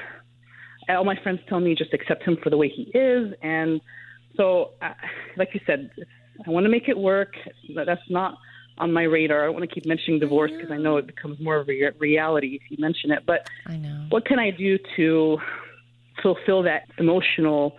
all 0.88 1.04
my 1.04 1.16
friends 1.22 1.40
tell 1.48 1.60
me 1.60 1.74
just 1.74 1.92
accept 1.94 2.24
him 2.24 2.36
for 2.42 2.50
the 2.50 2.56
way 2.56 2.68
he 2.68 2.82
is. 2.94 3.32
And 3.42 3.80
so, 4.36 4.72
uh, 4.82 4.94
like 5.36 5.50
you 5.54 5.60
said, 5.66 5.90
I 6.44 6.50
want 6.50 6.64
to 6.64 6.70
make 6.70 6.88
it 6.88 6.98
work. 6.98 7.34
But 7.74 7.86
that's 7.86 8.02
not 8.10 8.36
on 8.78 8.92
my 8.92 9.02
radar. 9.02 9.42
I 9.42 9.44
don't 9.46 9.54
want 9.54 9.68
to 9.68 9.74
keep 9.74 9.86
mentioning 9.86 10.20
divorce 10.20 10.50
because 10.50 10.70
I 10.70 10.78
know 10.78 10.96
it 10.96 11.06
becomes 11.06 11.38
more 11.40 11.56
of 11.56 11.68
a 11.68 11.72
rea- 11.72 11.92
reality 11.98 12.58
if 12.62 12.70
you 12.70 12.76
mention 12.80 13.10
it. 13.10 13.24
But 13.26 13.46
I 13.66 13.76
know. 13.76 14.06
what 14.08 14.24
can 14.24 14.38
I 14.38 14.50
do 14.50 14.78
to 14.96 15.38
fulfill 16.22 16.62
that 16.64 16.88
emotional 16.98 17.76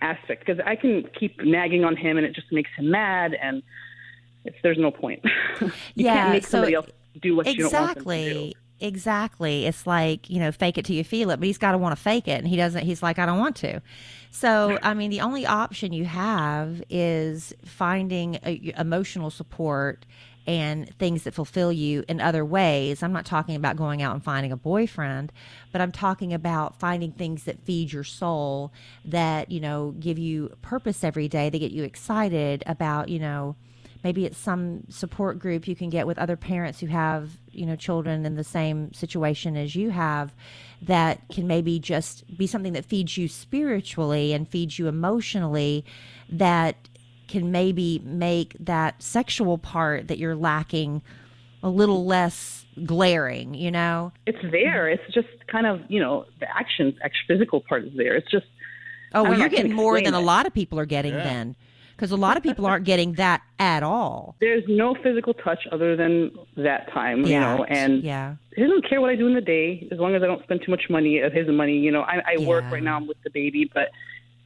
aspect? 0.00 0.44
Because 0.46 0.62
I 0.66 0.76
can 0.76 1.08
keep 1.18 1.40
nagging 1.42 1.84
on 1.84 1.96
him, 1.96 2.16
and 2.16 2.26
it 2.26 2.34
just 2.34 2.52
makes 2.52 2.70
him 2.76 2.90
mad, 2.90 3.34
and 3.40 3.62
it's 4.44 4.56
there's 4.62 4.78
no 4.78 4.90
point. 4.90 5.24
you 5.60 5.70
Yeah, 5.94 6.14
can't 6.14 6.30
make 6.30 6.44
so 6.44 6.50
somebody 6.50 6.74
else 6.74 6.86
do 7.20 7.36
what 7.36 7.46
you 7.46 7.62
don't 7.62 7.72
want 7.72 7.94
them 7.94 8.04
to 8.04 8.10
do. 8.10 8.16
Exactly. 8.16 8.56
Exactly. 8.80 9.66
It's 9.66 9.86
like, 9.86 10.28
you 10.28 10.40
know, 10.40 10.50
fake 10.52 10.76
it 10.78 10.84
till 10.84 10.96
you 10.96 11.04
feel 11.04 11.30
it, 11.30 11.38
but 11.38 11.46
he's 11.46 11.58
got 11.58 11.72
to 11.72 11.78
want 11.78 11.96
to 11.96 12.02
fake 12.02 12.26
it. 12.26 12.38
And 12.40 12.48
he 12.48 12.56
doesn't, 12.56 12.84
he's 12.84 13.02
like, 13.02 13.18
I 13.18 13.24
don't 13.24 13.38
want 13.38 13.56
to. 13.56 13.80
So, 14.30 14.78
I 14.82 14.94
mean, 14.94 15.10
the 15.10 15.20
only 15.20 15.46
option 15.46 15.92
you 15.92 16.04
have 16.06 16.82
is 16.90 17.54
finding 17.64 18.34
a, 18.44 18.74
emotional 18.76 19.30
support 19.30 20.04
and 20.46 20.88
things 20.98 21.22
that 21.24 21.34
fulfill 21.34 21.72
you 21.72 22.04
in 22.08 22.20
other 22.20 22.44
ways. 22.44 23.02
I'm 23.02 23.12
not 23.12 23.24
talking 23.24 23.56
about 23.56 23.76
going 23.76 24.02
out 24.02 24.14
and 24.14 24.22
finding 24.22 24.52
a 24.52 24.56
boyfriend, 24.56 25.32
but 25.72 25.80
I'm 25.80 25.92
talking 25.92 26.32
about 26.32 26.78
finding 26.78 27.12
things 27.12 27.44
that 27.44 27.64
feed 27.64 27.92
your 27.92 28.04
soul, 28.04 28.72
that, 29.04 29.50
you 29.50 29.60
know, 29.60 29.94
give 29.98 30.18
you 30.18 30.54
purpose 30.62 31.02
every 31.02 31.28
day, 31.28 31.48
that 31.48 31.58
get 31.58 31.72
you 31.72 31.84
excited 31.84 32.62
about, 32.66 33.08
you 33.08 33.18
know, 33.18 33.56
maybe 34.04 34.26
it's 34.26 34.38
some 34.38 34.84
support 34.90 35.38
group 35.38 35.66
you 35.66 35.74
can 35.74 35.88
get 35.88 36.06
with 36.06 36.18
other 36.18 36.36
parents 36.36 36.78
who 36.78 36.86
have 36.86 37.30
you 37.50 37.66
know 37.66 37.74
children 37.74 38.24
in 38.26 38.36
the 38.36 38.44
same 38.44 38.92
situation 38.92 39.56
as 39.56 39.74
you 39.74 39.90
have 39.90 40.34
that 40.82 41.26
can 41.30 41.46
maybe 41.46 41.78
just 41.78 42.24
be 42.36 42.46
something 42.46 42.74
that 42.74 42.84
feeds 42.84 43.16
you 43.16 43.26
spiritually 43.26 44.32
and 44.34 44.48
feeds 44.48 44.78
you 44.78 44.86
emotionally 44.86 45.84
that 46.28 46.76
can 47.28 47.50
maybe 47.50 48.00
make 48.04 48.56
that 48.60 49.02
sexual 49.02 49.58
part 49.58 50.08
that 50.08 50.18
you're 50.18 50.36
lacking 50.36 51.02
a 51.62 51.68
little 51.68 52.04
less 52.04 52.66
glaring 52.84 53.54
you 53.54 53.70
know 53.70 54.12
It's 54.26 54.38
there. 54.50 54.88
It's 54.88 55.12
just 55.14 55.28
kind 55.46 55.66
of 55.66 55.80
you 55.88 56.00
know 56.00 56.26
the 56.40 56.46
action, 56.56 56.96
act- 57.02 57.16
physical 57.28 57.60
part 57.60 57.84
is 57.84 57.96
there. 57.96 58.14
It's 58.16 58.30
just 58.30 58.46
oh 59.14 59.22
well 59.22 59.38
you're 59.38 59.48
getting 59.48 59.72
more 59.72 59.94
than 59.94 60.06
explain 60.06 60.22
a 60.22 60.26
lot 60.26 60.46
of 60.46 60.52
people 60.52 60.78
are 60.78 60.84
getting 60.86 61.14
then 61.14 61.54
because 61.96 62.10
a 62.10 62.16
lot 62.16 62.36
of 62.36 62.42
people 62.42 62.66
aren't 62.66 62.84
getting 62.84 63.12
that 63.12 63.40
at 63.60 63.84
all 63.84 64.34
there's 64.40 64.64
no 64.66 64.96
physical 65.04 65.32
touch 65.32 65.60
other 65.70 65.94
than 65.94 66.32
that 66.56 66.92
time, 66.92 67.20
you 67.22 67.28
Yeah. 67.30 67.56
know, 67.56 67.64
and 67.64 68.02
yeah 68.02 68.34
he 68.56 68.62
doesn't 68.62 68.88
care 68.88 69.00
what 69.00 69.10
I 69.10 69.16
do 69.16 69.26
in 69.28 69.34
the 69.34 69.40
day 69.40 69.86
as 69.92 69.98
long 69.98 70.14
as 70.16 70.22
I 70.22 70.26
don't 70.26 70.42
spend 70.42 70.62
too 70.64 70.70
much 70.72 70.90
money 70.90 71.18
of 71.20 71.32
his 71.32 71.48
money. 71.48 71.76
You 71.78 71.90
know, 71.92 72.02
I, 72.02 72.22
I 72.34 72.38
work 72.44 72.64
right 72.70 72.82
now 72.82 72.96
I'm 72.96 73.06
with 73.08 73.20
the 73.24 73.30
baby, 73.30 73.68
but 73.72 73.90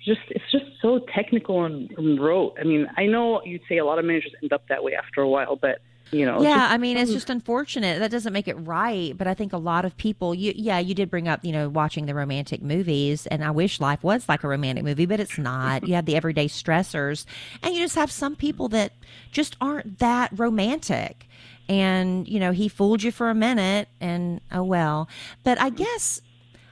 just 0.05 0.21
it's 0.31 0.51
just 0.51 0.67
so 0.81 1.01
technical 1.15 1.65
and, 1.65 1.91
and 1.97 2.21
rote. 2.21 2.57
I 2.61 2.65
mean, 2.65 2.87
I 2.97 3.07
know 3.07 3.43
you'd 3.45 3.63
say 3.69 3.79
a 3.79 3.85
lot 3.85 3.99
of 3.99 4.05
managers 4.05 4.33
end 4.43 4.53
up 4.53 4.67
that 4.69 4.83
way 4.83 4.95
after 4.95 5.21
a 5.21 5.29
while, 5.29 5.57
but 5.57 5.81
you 6.11 6.25
know, 6.25 6.41
yeah 6.41 6.57
just- 6.57 6.73
i 6.73 6.79
mean 6.79 6.97
it's 6.97 7.11
mm. 7.11 7.15
just 7.15 7.31
unfortunate. 7.31 7.99
That 7.99 8.11
doesn't 8.11 8.33
make 8.33 8.49
it 8.49 8.55
right 8.55 9.17
but 9.17 9.27
i 9.27 9.35
think 9.35 9.53
a 9.53 9.59
lot 9.59 9.85
of 9.85 9.97
people 9.97 10.35
you 10.35 10.53
yeah 10.57 10.79
you 10.79 10.95
did 10.95 11.11
bring 11.11 11.29
up 11.29 11.45
you 11.45 11.53
know 11.53 11.69
watching 11.69 12.07
the 12.07 12.15
romantic 12.15 12.63
movies 12.63 13.27
and 13.27 13.45
i 13.45 13.51
wish 13.51 13.81
life 13.81 14.03
was 14.03 14.29
like 14.29 14.43
a 14.45 14.49
romantic 14.49 14.85
movie 14.85 15.07
but 15.07 15.21
it's 15.21 15.39
not. 15.39 15.87
You 15.87 15.95
have 15.95 16.07
the 16.07 16.17
everyday 16.17 16.47
stressors 16.47 17.25
and 17.63 17.75
you 17.75 17.81
just 17.81 17.95
have 17.95 18.11
some 18.11 18.37
people 18.37 18.69
that 18.69 18.93
just 19.33 19.57
aren't 19.61 19.99
that 19.99 20.31
romantic. 20.37 21.27
And 21.69 22.27
you 22.27 22.41
know 22.41 22.53
he 22.53 22.69
fooled 22.69 23.03
you 23.03 23.13
for 23.13 23.29
a 23.29 23.35
minute 23.35 23.89
and 24.01 24.41
oh 24.51 24.63
well. 24.63 25.09
But 25.45 25.61
i 25.61 25.69
guess 25.69 26.23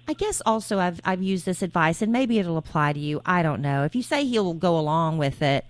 I 0.08 0.12
guess 0.12 0.40
also 0.46 0.78
I've 0.78 1.00
I've 1.04 1.22
used 1.22 1.46
this 1.46 1.62
advice 1.62 2.02
and 2.02 2.12
maybe 2.12 2.38
it'll 2.38 2.58
apply 2.58 2.92
to 2.92 3.00
you. 3.00 3.20
I 3.26 3.42
don't 3.42 3.60
know. 3.60 3.84
If 3.84 3.94
you 3.94 4.02
say 4.02 4.24
he'll 4.24 4.54
go 4.54 4.78
along 4.78 5.18
with 5.18 5.42
it, 5.42 5.66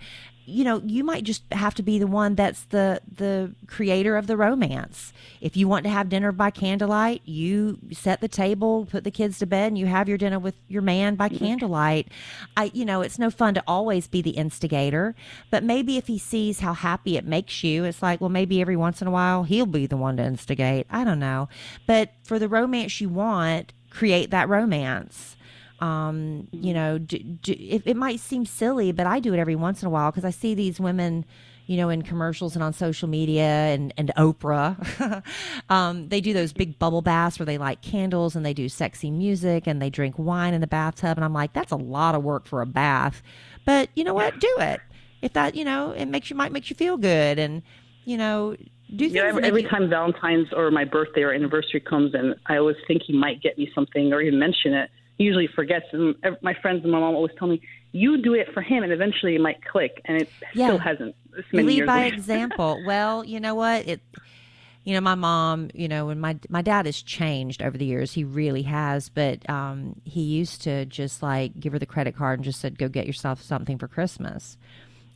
you 0.47 0.63
know, 0.63 0.81
you 0.85 1.03
might 1.03 1.25
just 1.25 1.43
have 1.53 1.75
to 1.75 1.83
be 1.83 1.99
the 1.99 2.07
one 2.07 2.37
that's 2.37 2.63
the 2.67 3.01
the 3.13 3.53
creator 3.67 4.17
of 4.17 4.29
the 4.29 4.37
romance. 4.37 5.13
If 5.41 5.57
you 5.57 5.67
want 5.67 5.85
to 5.85 5.91
have 5.91 6.09
dinner 6.09 6.31
by 6.31 6.51
candlelight, 6.51 7.23
you 7.25 7.79
set 7.93 8.21
the 8.21 8.29
table, 8.29 8.87
put 8.87 9.03
the 9.03 9.11
kids 9.11 9.41
to 9.41 9.47
bed, 9.47 9.69
and 9.69 9.79
you 9.79 9.87
have 9.87 10.09
your 10.09 10.19
dinner 10.19 10.39
with 10.39 10.55
your 10.69 10.83
man 10.83 11.17
by 11.17 11.29
mm-hmm. 11.29 11.45
candlelight. 11.45 12.09
I 12.57 12.71
you 12.73 12.85
know, 12.85 13.03
it's 13.03 13.19
no 13.19 13.31
fun 13.31 13.55
to 13.55 13.65
always 13.67 14.07
be 14.07 14.23
the 14.23 14.31
instigator, 14.31 15.17
but 15.51 15.65
maybe 15.65 15.97
if 15.97 16.07
he 16.07 16.19
sees 16.19 16.61
how 16.61 16.75
happy 16.75 17.17
it 17.17 17.25
makes 17.25 17.65
you, 17.65 17.85
it's 17.85 18.03
like, 18.03 18.21
well, 18.21 18.31
maybe 18.31 18.61
every 18.61 18.77
once 18.77 19.03
in 19.03 19.09
a 19.09 19.11
while 19.11 19.43
he'll 19.43 19.67
be 19.67 19.87
the 19.87 19.97
one 19.97 20.17
to 20.19 20.23
instigate. 20.23 20.87
I 20.91 21.03
don't 21.03 21.21
know. 21.21 21.49
But 21.87 22.13
for 22.23 22.39
the 22.39 22.49
romance 22.49 23.01
you 23.01 23.09
want, 23.09 23.73
create 23.97 24.31
that 24.31 24.49
romance 24.49 25.37
um, 25.81 26.49
you 26.53 26.73
know, 26.73 26.99
do, 26.99 27.19
do, 27.19 27.53
it, 27.53 27.83
it 27.85 27.97
might 27.97 28.21
seem 28.21 28.47
silly, 28.47 28.93
but 28.93 29.07
I 29.07 29.21
do 29.21 29.35
it 29.35 29.39
every 29.39 29.57
once 29.57 29.83
in 29.83 29.87
a 29.87 29.91
while 29.91 30.11
because 30.11 30.25
I 30.25 30.31
see 30.31 30.55
these 30.55 30.81
women, 30.81 31.25
you 31.67 31.77
know, 31.77 31.91
in 31.91 32.03
commercials 32.03 32.55
and 32.55 32.63
on 32.63 32.73
social 32.73 33.09
media 33.09 33.45
and, 33.45 33.93
and 33.99 34.11
Oprah. 34.17 35.23
um, 35.69 36.09
they 36.09 36.21
do 36.21 36.33
those 36.33 36.53
big 36.53 36.79
bubble 36.79 37.03
baths 37.03 37.39
where 37.39 37.47
they 37.47 37.59
light 37.59 37.83
candles 37.83 38.35
and 38.35 38.47
they 38.47 38.55
do 38.55 38.69
sexy 38.69 39.11
music 39.11 39.67
and 39.67 39.83
they 39.83 39.91
drink 39.91 40.15
wine 40.19 40.55
in 40.55 40.61
the 40.61 40.67
bathtub. 40.67 41.19
And 41.19 41.25
I'm 41.25 41.35
like, 41.35 41.53
that's 41.53 41.73
a 41.73 41.77
lot 41.77 42.15
of 42.15 42.23
work 42.23 42.47
for 42.47 42.63
a 42.63 42.67
bath. 42.67 43.23
But 43.67 43.91
you 43.95 44.05
know 44.05 44.15
what? 44.15 44.39
Do 44.41 44.55
it. 44.59 44.81
If 45.21 45.35
that, 45.35 45.55
you 45.55 45.65
know, 45.65 45.91
it 45.91 46.07
makes 46.07 46.31
you, 46.31 46.37
might 46.37 46.53
make 46.53 46.71
you 46.71 46.77
feel 46.77 46.97
good. 46.97 47.39
And, 47.39 47.63
you 48.05 48.17
know, 48.17 48.57
do 48.95 49.05
things 49.07 49.15
Yeah, 49.15 49.29
every, 49.29 49.43
every 49.45 49.63
you- 49.63 49.69
time 49.69 49.89
Valentine's 49.91 50.49
or 50.53 50.71
my 50.71 50.85
birthday 50.85 51.23
or 51.23 51.33
anniversary 51.33 51.81
comes, 51.81 52.15
and 52.15 52.35
I 52.47 52.57
always 52.59 52.77
think 52.87 53.03
he 53.07 53.13
might 53.13 53.43
get 53.43 53.59
me 53.59 53.71
something 53.75 54.13
or 54.13 54.21
even 54.21 54.39
mention 54.39 54.73
it. 54.75 54.91
He 55.19 55.25
usually 55.25 55.47
forgets, 55.49 55.87
and 55.93 56.15
my 56.43 56.55
friends 56.61 56.83
and 56.83 56.93
my 56.93 57.01
mom 57.01 57.15
always 57.15 57.33
tell 57.39 57.49
me, 57.49 57.61
"You 57.93 58.21
do 58.23 58.35
it 58.35 58.53
for 58.53 58.61
him, 58.61 58.83
and 58.83 58.93
eventually 58.93 59.35
it 59.35 59.41
might 59.41 59.65
click." 59.65 60.03
And 60.05 60.19
it 60.19 60.31
Yeah. 60.55 60.67
still 60.69 60.79
hasn't. 60.79 61.15
You 61.53 61.63
lead 61.63 61.87
by 61.87 62.05
example 62.05 62.81
well 62.85 63.23
you 63.25 63.41
know 63.41 63.55
what 63.55 63.87
it 63.87 64.01
you 64.85 64.95
know 64.95 65.03
my 65.03 65.15
mom 65.15 65.69
you 65.75 65.87
know 65.87 66.09
and 66.09 66.19
my 66.19 66.39
my 66.49 66.63
dad 66.63 66.87
has 66.87 67.03
changed 67.03 67.61
over 67.61 67.77
the 67.77 67.85
years 67.85 68.13
he 68.15 68.25
really 68.25 68.63
has 68.63 69.11
but 69.11 69.49
um 69.51 70.01
he 70.05 70.23
used 70.23 70.63
to 70.63 70.87
just 70.87 71.23
like 71.23 71.59
give 71.61 71.75
her 71.75 71.79
the 71.79 71.85
credit 71.85 72.17
card 72.17 72.39
and 72.39 72.45
just 72.45 72.59
said 72.59 72.79
go 72.79 72.89
get 72.89 73.07
yourself 73.07 73.43
something 73.43 73.77
for 73.77 73.87
christmas 73.87 74.57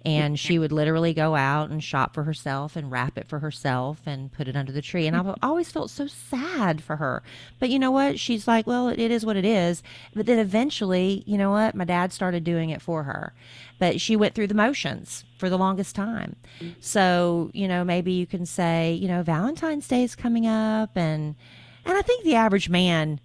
and 0.04 0.38
she 0.38 0.58
would 0.58 0.72
literally 0.72 1.12
go 1.12 1.34
out 1.34 1.70
and 1.70 1.84
shop 1.84 2.14
for 2.14 2.24
herself 2.24 2.74
and 2.74 2.90
wrap 2.90 3.18
it 3.18 3.28
for 3.28 3.40
herself 3.40 4.00
and 4.06 4.32
put 4.32 4.48
it 4.48 4.56
under 4.56 4.72
the 4.72 4.80
tree. 4.80 5.06
And 5.06 5.16
i've 5.16 5.26
mm-hmm. 5.26 5.44
always 5.44 5.70
felt 5.70 5.90
so 5.90 6.06
sad 6.06 6.82
for 6.82 6.96
her. 6.96 7.22
But 7.58 7.70
you 7.70 7.78
know 7.78 7.90
what? 7.90 8.18
She's 8.18 8.48
like 8.48 8.66
well 8.66 8.88
it 8.88 8.98
is 8.98 9.26
what 9.26 9.36
it 9.36 9.44
is. 9.44 9.82
But 10.14 10.26
then 10.26 10.38
eventually 10.38 11.22
you 11.26 11.36
know 11.36 11.50
what? 11.50 11.74
My 11.74 11.84
dad 11.84 12.12
started 12.12 12.44
doing 12.44 12.70
it 12.70 12.82
for 12.82 13.02
her. 13.04 13.32
But 13.78 14.00
she 14.00 14.16
went 14.16 14.34
through 14.34 14.48
the 14.48 14.54
motions 14.54 15.24
for 15.38 15.48
the 15.48 15.58
longest 15.58 15.94
time. 15.94 16.36
So 16.80 17.50
you 17.52 17.68
know 17.68 17.84
maybe 17.84 18.12
you 18.12 18.26
can 18.26 18.46
say 18.46 18.94
you 18.94 19.08
know 19.08 19.22
valentine's 19.22 19.86
day 19.86 20.02
is 20.02 20.14
coming 20.14 20.46
up 20.46 20.90
and 20.96 21.34
and 21.84 21.96
i 21.96 22.02
think 22.02 22.24
the 22.24 22.34
average 22.34 22.68
man 22.68 23.20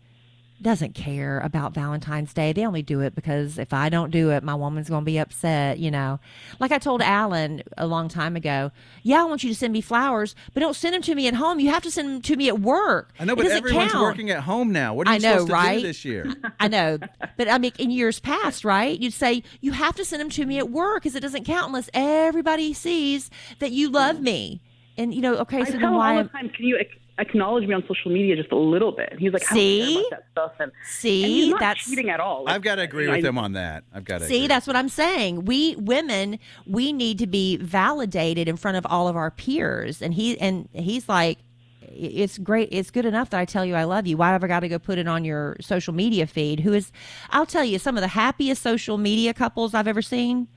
doesn't 0.62 0.96
care 0.96 1.40
about 1.42 1.74
Valentine's 1.74 2.34
Day. 2.34 2.54
They 2.54 2.66
only 2.66 2.82
do 2.82 3.02
it 3.02 3.14
because 3.14 3.58
if 3.58 3.74
I 3.74 3.90
don't 3.90 4.10
do 4.10 4.32
it, 4.32 4.42
my 4.44 4.56
woman's 4.56 4.90
going 4.90 5.02
to 5.02 5.06
be 5.06 5.18
upset, 5.18 5.80
you 5.80 5.92
know. 5.92 6.20
Like 6.60 6.72
I 6.72 6.78
told 6.78 7.02
Alan 7.02 7.62
a 7.78 7.86
long 7.86 8.08
time 8.08 8.36
ago, 8.36 8.72
yeah, 9.04 9.22
I 9.22 9.26
want 9.26 9.44
you 9.44 9.50
to 9.50 9.56
send 9.56 9.74
me 9.74 9.82
flowers, 9.82 10.34
but 10.54 10.62
don't 10.62 10.76
send 10.76 10.96
them 10.96 11.02
to 11.04 11.14
me 11.16 11.28
at 11.28 11.34
home. 11.34 11.60
You 11.60 11.70
have 11.72 11.84
to 11.84 11.92
send 11.92 12.08
them 12.10 12.22
to 12.22 12.36
me 12.38 12.48
at 12.48 12.60
work. 12.62 13.14
I 13.20 13.26
know, 13.26 13.34
It 13.34 13.38
but 13.38 13.46
everyone's 13.48 13.92
count. 13.92 14.02
working 14.04 14.30
at 14.30 14.44
home 14.44 14.72
now. 14.72 14.94
What 14.94 15.08
are 15.08 15.12
you 15.12 15.16
I 15.16 15.18
know, 15.20 15.32
supposed 15.34 15.48
to 15.48 15.54
right? 15.54 15.82
do 15.82 15.88
this 15.88 16.06
year? 16.06 16.34
I 16.60 16.68
know, 16.70 17.00
but 17.38 17.50
I 17.50 17.58
mean, 17.58 17.74
in 17.78 17.92
years 17.92 18.20
past, 18.22 18.64
right? 18.64 18.98
You'd 19.00 19.14
say 19.14 19.44
you 19.62 19.74
have 19.74 19.96
to 19.98 20.06
send 20.06 20.22
them 20.22 20.30
to 20.32 20.46
me 20.46 20.58
at 20.58 20.70
work 20.70 21.04
because 21.04 21.16
it 21.16 21.20
doesn't 21.22 21.44
count 21.44 21.68
unless 21.68 21.90
everybody 21.94 22.74
sees 22.74 23.30
that 23.60 23.72
you 23.72 23.90
love 23.90 24.22
me. 24.22 24.62
And 24.98 25.14
you 25.14 25.20
know, 25.22 25.36
okay, 25.40 25.60
I 25.60 25.64
so 25.66 25.72
tell 25.74 25.82
then 25.82 25.94
why? 25.96 26.14
all 26.14 26.20
am- 26.20 26.26
the 26.28 26.32
time, 26.32 26.50
can 26.50 26.66
you 26.66 26.78
ac- 26.78 26.98
acknowledge 27.18 27.68
me 27.68 27.74
on 27.74 27.84
social 27.88 28.12
media 28.12 28.36
just 28.36 28.52
a 28.52 28.58
little 28.58 28.92
bit? 28.92 29.16
He's 29.18 29.32
like, 29.34 29.44
I 29.52 29.56
don't 29.56 29.58
See? 29.58 29.94
care 29.94 30.00
about 30.00 30.10
that 30.12 30.24
stuff. 30.32 30.52
And, 30.60 30.72
See, 30.88 31.24
and 31.24 31.32
he's 31.32 31.50
not 31.50 31.60
that's 31.60 31.86
cheating 31.86 32.10
at 32.10 32.20
all. 32.20 32.44
Like, 32.46 32.56
I've 32.56 32.62
got 32.62 32.76
to 32.76 32.82
agree 32.84 33.06
you 33.06 33.12
with 33.12 33.24
I- 33.24 33.28
him 33.28 33.38
on 33.38 33.54
that. 33.54 33.84
I've 33.94 34.06
got 34.06 34.20
to 34.20 34.26
See, 34.28 34.38
agree. 34.38 34.48
that's 34.48 34.68
what 34.68 34.76
I'm 34.76 34.90
saying. 34.90 35.46
We 35.46 35.76
women, 35.78 36.40
we 36.66 36.92
need 36.94 37.20
to 37.20 37.28
be 37.28 37.58
validated 37.58 38.48
in 38.48 38.58
front 38.58 38.78
of 38.78 38.86
all 38.90 39.08
of 39.08 39.16
our 39.16 39.32
peers. 39.32 40.02
And 40.02 40.14
he 40.14 40.38
and 40.40 40.68
he's 40.74 41.08
like, 41.10 41.40
it's 41.82 42.38
great. 42.38 42.68
It's 42.72 42.92
good 42.92 43.06
enough 43.06 43.30
that 43.30 43.40
I 43.40 43.46
tell 43.46 43.64
you 43.66 43.76
I 43.76 43.86
love 43.86 44.06
you. 44.06 44.18
Why 44.18 44.32
have 44.32 44.44
I 44.44 44.48
got 44.48 44.62
to 44.62 44.68
go 44.68 44.78
put 44.80 44.98
it 44.98 45.08
on 45.08 45.24
your 45.24 45.56
social 45.62 45.94
media 45.94 46.28
feed? 46.28 46.60
Who 46.60 46.74
is? 46.74 46.92
I'll 47.30 47.46
tell 47.46 47.64
you, 47.64 47.80
some 47.80 47.96
of 47.96 48.02
the 48.02 48.10
happiest 48.10 48.62
social 48.62 48.98
media 48.98 49.34
couples 49.34 49.74
I've 49.74 49.88
ever 49.88 50.02
seen, 50.02 50.50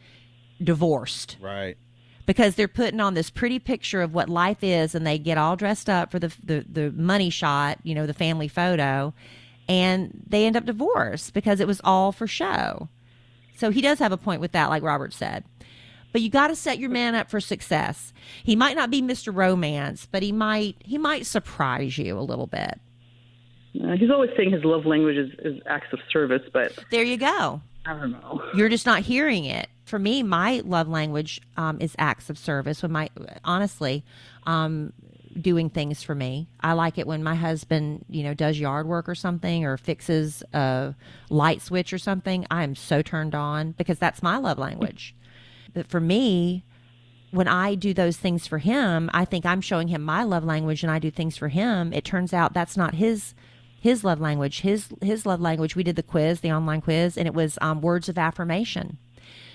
divorced 0.63 1.37
right. 1.41 1.77
Because 2.29 2.57
they're 2.57 2.69
putting 2.69 3.01
on 3.01 3.15
this 3.15 3.31
pretty 3.31 3.59
picture 3.59 4.03
of 4.03 4.13
what 4.13 4.29
life 4.29 4.63
is 4.63 4.95
and 4.95 5.07
they 5.07 5.17
get 5.19 5.39
all 5.39 5.57
dressed 5.57 5.89
up 5.89 6.11
for 6.11 6.19
the, 6.19 6.31
the, 6.45 6.63
the 6.71 6.91
money 6.91 7.31
shot, 7.31 7.79
you 7.85 7.95
know, 7.95 8.07
the 8.07 8.13
family 8.13 8.49
photo, 8.49 9.15
and 9.67 10.11
they 10.29 10.45
end 10.45 10.55
up 10.55 10.67
divorced 10.67 11.33
because 11.33 11.59
it 11.59 11.67
was 11.67 11.81
all 11.85 12.13
for 12.13 12.27
show. 12.27 12.91
So 13.57 13.71
he 13.71 13.81
does 13.81 13.99
have 14.01 14.13
a 14.13 14.19
point 14.19 14.43
with 14.43 14.53
that, 14.53 14.69
like 14.69 14.83
Robert 14.83 15.15
said. 15.15 15.43
But 16.13 16.21
you 16.21 16.29
got 16.29 16.49
to 16.49 16.55
set 16.55 16.79
your 16.79 16.91
man 16.91 17.15
up 17.15 17.31
for 17.31 17.41
success. 17.41 18.13
He 18.45 18.55
might 18.55 18.77
not 18.77 18.91
be 18.91 19.01
Mr. 19.01 19.35
Romance, 19.35 20.07
but 20.11 20.23
he 20.23 20.31
might 20.31 20.77
he 20.81 20.99
might 20.99 21.25
surprise 21.25 21.97
you 21.97 22.19
a 22.19 22.21
little 22.21 22.47
bit. 22.47 22.79
Uh, 23.83 23.97
he's 23.97 24.11
always 24.11 24.31
saying 24.37 24.53
his 24.53 24.65
love 24.65 24.85
language 24.85 25.17
is, 25.17 25.31
is 25.39 25.63
acts 25.65 25.95
of 25.95 25.99
service, 26.11 26.43
but 26.53 26.79
There 26.91 27.05
you 27.05 27.17
go. 27.17 27.63
I 27.87 27.95
don't 27.95 28.11
know. 28.13 28.43
you're 28.55 28.69
just 28.69 28.85
not 28.85 29.01
hearing 29.01 29.47
it. 29.47 29.69
For 29.89 29.99
me, 29.99 30.23
my 30.23 30.61
love 30.65 30.89
language 30.89 31.41
um, 31.57 31.81
is 31.81 31.95
acts 31.99 32.31
of 32.31 32.39
service. 32.39 32.83
When 32.83 32.93
my 32.93 33.09
honestly, 33.45 34.05
um, 34.47 34.93
doing 35.41 35.71
things 35.71 36.03
for 36.03 36.15
me. 36.15 36.49
I 36.61 36.73
like 36.73 36.99
it 36.99 37.07
when 37.07 37.23
my 37.23 37.35
husband, 37.35 38.05
you 38.09 38.23
know, 38.23 38.35
does 38.35 38.59
yard 38.59 38.87
work 38.87 39.09
or 39.09 39.15
something 39.15 39.65
or 39.65 39.77
fixes 39.77 40.43
a 40.53 40.95
light 41.31 41.63
switch 41.63 41.93
or 41.93 41.99
something. 41.99 42.47
I 42.51 42.65
am 42.65 42.75
so 42.75 43.03
turned 43.03 43.35
on 43.35 43.73
because 43.73 43.99
that's 43.99 44.23
my 44.23 44.37
love 44.37 44.59
language. 44.59 45.15
But 45.75 45.87
for 45.87 46.01
me, 46.01 46.65
when 47.31 47.49
I 47.49 47.75
do 47.75 47.93
those 47.93 48.17
things 48.17 48.47
for 48.47 48.59
him, 48.59 49.11
I 49.13 49.25
think 49.25 49.45
I'm 49.45 49.61
showing 49.61 49.89
him 49.89 50.03
my 50.03 50.25
love 50.25 50.45
language 50.45 50.83
and 50.83 50.91
I 50.91 50.99
do 50.99 51.11
things 51.11 51.37
for 51.37 51.49
him. 51.49 51.93
It 51.93 52.05
turns 52.05 52.33
out 52.33 52.55
that's 52.55 52.77
not 52.77 52.95
his 52.95 53.35
his 53.81 54.03
love 54.03 54.21
language. 54.21 54.61
His 54.61 54.89
his 55.01 55.25
love 55.25 55.41
language, 55.41 55.77
we 55.77 55.85
did 55.85 55.97
the 55.97 56.03
quiz, 56.03 56.41
the 56.41 56.51
online 56.51 56.81
quiz, 56.81 57.17
and 57.17 57.29
it 57.29 57.35
was 57.35 57.59
um, 57.61 57.81
words 57.81 58.09
of 58.09 58.19
affirmation. 58.19 58.99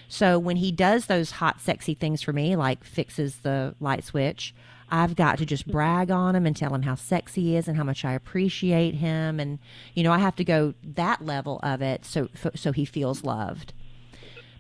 So 0.08 0.38
when 0.38 0.58
he 0.58 0.72
does 0.72 1.06
those 1.06 1.32
hot, 1.32 1.62
sexy 1.62 1.94
things 1.94 2.22
for 2.22 2.34
me, 2.34 2.56
like 2.56 2.84
fixes 2.84 3.38
the 3.38 3.76
light 3.80 4.04
switch, 4.04 4.54
I've 4.90 5.16
got 5.16 5.40
to 5.40 5.46
just 5.46 5.68
brag 5.68 6.12
on 6.12 6.36
him 6.36 6.46
and 6.46 6.56
tell 6.56 6.74
him 6.74 6.84
how 6.84 6.96
sexy 6.96 7.42
he 7.42 7.56
is 7.56 7.68
and 7.68 7.76
how 7.78 7.84
much 7.84 8.06
I 8.06 8.14
appreciate 8.14 8.96
him. 8.96 9.40
And, 9.40 9.58
you 9.96 10.04
know, 10.04 10.12
I 10.12 10.20
have 10.20 10.36
to 10.36 10.44
go 10.44 10.76
that 10.84 11.26
level 11.26 11.60
of 11.64 11.82
it 11.82 12.06
so, 12.06 12.30
so 12.54 12.72
he 12.72 12.86
feels 12.86 13.24
loved. 13.24 13.74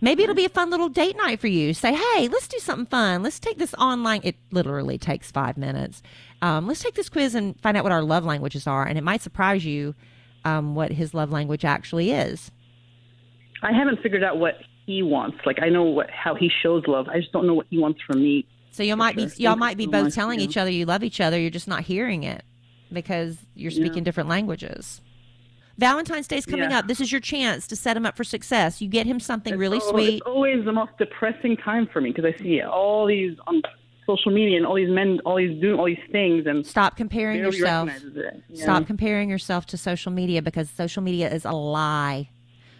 Maybe 0.01 0.23
it'll 0.23 0.35
be 0.35 0.43
a 0.43 0.49
fun 0.49 0.69
little 0.69 0.89
date 0.89 1.15
night 1.15 1.39
for 1.39 1.47
you. 1.47 1.73
Say, 1.73 1.93
hey, 1.93 2.27
let's 2.27 2.47
do 2.47 2.59
something 2.59 2.87
fun. 2.87 3.23
Let's 3.23 3.39
take 3.39 3.57
this 3.57 3.73
online. 3.75 4.21
It 4.23 4.35
literally 4.51 4.97
takes 4.97 5.31
five 5.31 5.55
minutes. 5.55 6.01
Um, 6.41 6.67
let's 6.67 6.81
take 6.81 6.95
this 6.95 7.07
quiz 7.09 7.35
and 7.35 7.57
find 7.61 7.77
out 7.77 7.83
what 7.83 7.93
our 7.93 8.01
love 8.01 8.25
languages 8.25 8.67
are. 8.67 8.85
And 8.85 8.97
it 8.97 9.03
might 9.03 9.21
surprise 9.21 9.63
you 9.63 9.95
um, 10.43 10.75
what 10.75 10.91
his 10.91 11.13
love 11.13 11.31
language 11.31 11.63
actually 11.63 12.11
is. 12.11 12.51
I 13.61 13.71
haven't 13.71 14.01
figured 14.01 14.23
out 14.23 14.39
what 14.39 14.55
he 14.85 15.01
wants. 15.03 15.37
Like 15.45 15.59
I 15.61 15.69
know 15.69 15.83
what 15.83 16.09
how 16.09 16.35
he 16.35 16.49
shows 16.61 16.83
love. 16.87 17.07
I 17.09 17.19
just 17.19 17.31
don't 17.31 17.47
know 17.47 17.53
what 17.53 17.67
he 17.69 17.77
wants 17.77 18.01
from 18.05 18.21
me. 18.21 18.45
So 18.71 18.83
you 18.83 18.95
might 18.95 19.15
be 19.15 19.27
y'all 19.37 19.55
might 19.55 19.77
be 19.77 19.85
so 19.85 19.91
both 19.91 20.03
much, 20.05 20.13
telling 20.15 20.39
yeah. 20.39 20.45
each 20.45 20.57
other 20.57 20.69
you 20.71 20.85
love 20.85 21.03
each 21.03 21.21
other. 21.21 21.39
You're 21.39 21.49
just 21.51 21.67
not 21.67 21.81
hearing 21.83 22.23
it 22.23 22.43
because 22.91 23.37
you're 23.55 23.71
speaking 23.71 24.03
different 24.03 24.29
languages. 24.29 25.01
Valentine's 25.77 26.27
Day's 26.27 26.45
coming 26.45 26.69
Yeah. 26.69 26.79
up. 26.79 26.87
This 26.87 27.01
is 27.01 27.11
your 27.11 27.21
chance 27.21 27.65
to 27.67 27.75
set 27.75 27.97
him 27.97 28.05
up 28.05 28.15
for 28.15 28.23
success. 28.23 28.79
You 28.81 28.87
get 28.87 29.07
him 29.07 29.19
something 29.19 29.53
It's 29.53 29.59
really 29.59 29.79
al- 29.79 29.89
sweet. 29.89 30.13
It's 30.15 30.21
always 30.27 30.63
the 30.65 30.71
most 30.71 30.91
depressing 30.99 31.57
time 31.57 31.87
for 31.91 31.99
me 31.99 32.11
because 32.11 32.25
I 32.25 32.37
see 32.43 32.61
all 32.61 33.07
these 33.07 33.35
on 33.47 33.61
social 34.05 34.31
media 34.31 34.57
and 34.57 34.65
all 34.67 34.75
these 34.75 34.89
men, 34.89 35.19
all 35.25 35.37
these 35.37 35.59
doing 35.61 35.79
all 35.79 35.85
these 35.85 35.97
things, 36.11 36.45
and 36.45 36.63
Stop 36.65 36.95
comparing 36.95 37.39
yourself. 37.39 37.87
recognizes 37.87 38.17
it. 38.17 38.43
you 38.49 38.57
Stop 38.57 38.85
comparing 38.85 39.29
yourself 39.29 39.65
to 39.67 39.77
social 39.77 40.11
media 40.11 40.41
because 40.43 40.69
social 40.69 41.01
media 41.01 41.31
is 41.33 41.43
a 41.45 41.51
lie. 41.53 42.29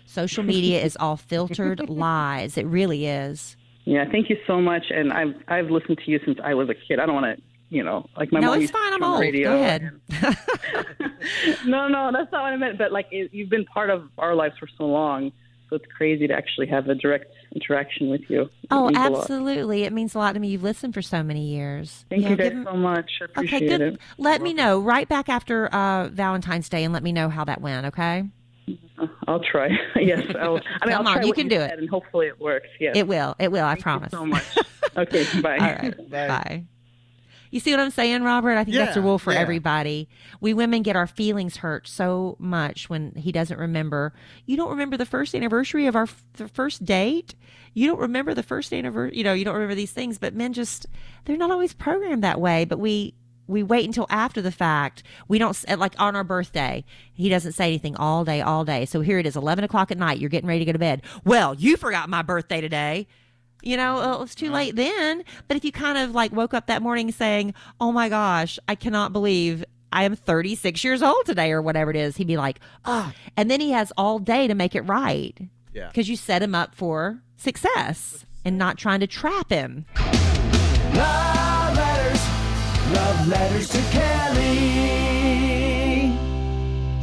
Social 0.06 0.44
media 0.44 0.82
is 0.82 0.96
all 1.00 1.18
filtered 1.18 1.90
lies. 1.90 2.58
It 2.58 2.66
really 2.66 3.08
is. 3.08 3.56
Yeah, 3.86 4.06
thank 4.10 4.30
you 4.30 4.38
so 4.48 4.62
much. 4.62 4.86
And 4.90 5.12
I've 5.12 5.36
I've 5.48 5.70
listened 5.70 6.00
to 6.06 6.12
you 6.12 6.20
since 6.26 6.38
I 6.44 6.54
was 6.54 6.70
a 6.70 6.76
kid. 6.76 7.00
I 7.00 7.06
don't 7.06 7.16
want 7.16 7.38
to, 7.38 7.44
you 7.70 7.84
know, 7.84 8.06
like 8.16 8.32
my 8.32 8.40
no, 8.40 8.52
mom 8.52 8.62
it's 8.62 8.72
fine. 8.72 8.94
I'm 8.94 9.04
old. 9.04 9.20
radio 9.22 9.50
Go 9.52 9.56
ahead. 9.62 9.92
no, 11.66 11.88
no, 11.88 12.12
that's 12.14 12.32
not 12.32 12.44
what 12.44 12.54
I 12.54 12.58
meant. 12.58 12.78
But 12.78 12.92
like, 12.92 13.08
it, 13.12 13.34
you've 13.34 13.50
been 13.50 13.66
part 13.66 13.90
of 13.90 14.10
our 14.18 14.36
lives 14.36 14.56
for 14.60 14.68
so 14.78 14.86
long, 14.86 15.32
so 15.70 15.76
it's 15.78 15.86
crazy 15.98 16.28
to 16.28 16.34
actually 16.34 16.68
have 16.68 16.88
a 16.88 16.96
direct 16.96 17.34
interaction 17.56 18.10
with 18.10 18.22
you. 18.30 18.42
It 18.44 18.50
Oh, 18.72 18.86
means 18.88 18.98
a 18.98 19.10
lot. 19.10 19.22
absolutely. 19.22 19.84
It 19.84 19.94
means 19.94 20.16
a 20.16 20.20
lot 20.20 20.34
to 20.34 20.40
me. 20.40 20.50
You've 20.50 20.64
listened 20.64 20.94
for 20.94 21.02
so 21.02 21.22
many 21.24 21.46
years. 21.48 22.06
Thank 22.10 22.24
Yeah, 22.24 22.30
you 22.30 22.36
guys 22.38 22.50
give 22.54 22.64
so 22.64 22.74
much. 22.78 23.12
I 23.22 23.26
appreciate 23.26 23.64
Okay, 23.64 23.68
good. 23.78 23.82
it. 23.96 24.00
Let 24.18 24.42
me 24.42 24.54
know 24.54 24.80
right 24.80 25.08
back 25.08 25.30
after 25.30 25.68
uh, 25.68 26.10
Valentine's 26.10 26.70
Day 26.70 26.84
and 26.84 26.94
let 26.94 27.04
me 27.04 27.12
know 27.12 27.30
how 27.30 27.44
that 27.46 27.60
went, 27.62 27.88
okay? 27.88 28.26
Uh, 28.98 29.08
I'll 29.28 29.40
try. 29.40 29.70
yes, 29.96 30.24
I'll, 30.40 30.58
I 30.82 30.86
mean, 30.86 30.96
Come 30.96 31.08
I'll 31.08 31.08
on, 31.08 31.14
try 31.14 31.22
you 31.22 31.28
what 31.30 31.38
can 31.38 31.48
do 31.48 31.60
it. 31.60 31.78
and 31.78 31.90
hopefully 31.90 32.28
it 32.28 32.40
works. 32.40 32.68
Yes. 32.80 32.96
It 32.96 33.08
will. 33.08 33.36
It 33.40 33.52
will. 33.52 33.66
I 33.66 33.70
Thank 33.76 33.80
you 33.80 33.84
promise. 33.84 34.12
so 34.12 34.26
much. 34.26 34.44
Okay, 34.96 35.26
bye. 35.42 35.58
All 35.58 35.66
right. 35.66 36.10
Bye. 36.12 36.66
You 37.50 37.60
see 37.60 37.72
what 37.72 37.80
I'm 37.80 37.90
saying, 37.90 38.22
Robert? 38.22 38.58
I 38.58 38.64
think 38.64 38.76
that's 38.78 38.96
a 38.96 39.02
rule 39.02 39.18
for 39.18 39.34
yeah. 39.34 39.40
everybody. 39.40 40.08
We 40.40 40.54
women 40.54 40.84
get 40.84 40.96
our 40.96 41.08
feelings 41.08 41.58
hurt 41.58 41.88
so 41.88 42.36
much 42.38 42.90
when 42.92 43.14
he 43.16 43.32
doesn't 43.32 43.58
remember. 43.60 44.14
You 44.46 44.56
don't 44.56 44.70
remember 44.70 44.98
the 44.98 45.06
first 45.06 45.34
anniversary 45.34 45.88
of 45.88 45.96
our 45.96 46.04
f- 46.04 46.24
the 46.34 46.48
first 46.48 46.86
date. 46.86 47.34
You 47.74 47.88
don't 47.88 48.00
remember 48.00 48.36
the 48.36 48.44
first 48.44 48.72
anniversary. 48.72 49.18
You 49.18 49.24
know, 49.24 49.34
you 49.34 49.46
don't 49.46 49.56
remember 49.56 49.74
these 49.76 49.92
things. 49.92 50.20
But 50.20 50.36
men 50.36 50.54
just 50.54 50.86
they're 51.26 51.38
not 51.38 51.50
always 51.52 51.74
programmed 51.74 52.24
that 52.24 52.40
way. 52.40 52.66
But 52.66 52.80
we 52.80 53.16
we 53.48 53.62
wait 53.64 53.86
until 53.86 54.08
after 54.10 54.42
the 54.42 54.52
fact. 54.52 55.04
We 55.28 55.38
don't 55.38 55.50
s- 55.50 55.78
like 55.78 55.94
on 56.00 56.16
our 56.16 56.24
birthday. 56.24 56.86
He 57.14 57.30
doesn't 57.30 57.52
say 57.54 57.66
anything 57.68 57.96
all 57.98 58.24
day, 58.24 58.42
all 58.42 58.64
day. 58.66 58.86
So 58.86 59.02
here 59.02 59.20
it 59.20 59.26
is, 59.26 59.36
eleven 59.36 59.64
o'clock 59.64 59.92
at 59.92 59.98
night. 59.98 60.20
You're 60.20 60.30
getting 60.30 60.48
ready 60.48 60.60
to 60.60 60.66
go 60.66 60.72
to 60.74 60.80
bed. 60.80 61.02
Well, 61.26 61.54
you 61.56 61.78
forgot 61.78 62.10
my 62.10 62.22
birthday 62.22 62.62
today. 62.62 63.08
You 63.62 63.78
know, 63.78 63.96
well, 63.96 64.24
it's 64.24 64.36
too 64.36 64.50
late 64.52 64.76
then. 64.76 65.24
But 65.48 65.56
if 65.58 65.64
you 65.64 65.72
kind 65.72 65.98
of 65.98 66.12
like 66.12 66.32
woke 66.34 66.54
up 66.54 66.68
that 66.68 66.82
morning 66.82 67.12
saying, 67.12 67.54
"Oh 67.80 67.92
my 67.92 68.10
gosh, 68.10 68.60
I 68.68 68.76
cannot 68.76 69.14
believe 69.14 69.64
I 69.92 70.04
am 70.04 70.16
36 70.16 70.84
years 70.84 71.02
old 71.02 71.26
today," 71.26 71.52
or 71.52 71.62
whatever 71.62 71.90
it 71.92 71.96
is, 71.98 72.18
he'd 72.18 72.28
be 72.28 72.38
like, 72.38 72.60
"Ah," 72.86 73.14
and 73.38 73.50
then 73.50 73.62
he 73.62 73.72
has 73.72 73.92
all 73.98 74.20
day 74.20 74.48
to 74.48 74.56
make 74.56 74.76
it 74.76 74.82
right 74.82 75.38
Yeah. 75.74 75.88
because 75.88 76.10
you 76.10 76.16
set 76.18 76.42
him 76.44 76.54
up 76.56 76.76
for 76.76 77.22
success 77.38 78.26
and 78.44 78.58
not 78.58 78.78
trying 78.78 79.00
to 79.00 79.08
trap 79.08 79.50
him. 79.50 79.86
Love 80.94 80.96
letters, 80.96 81.53
love 82.94 83.28
letters 83.28 83.68
to 83.70 83.82
Kelly. 83.92 85.03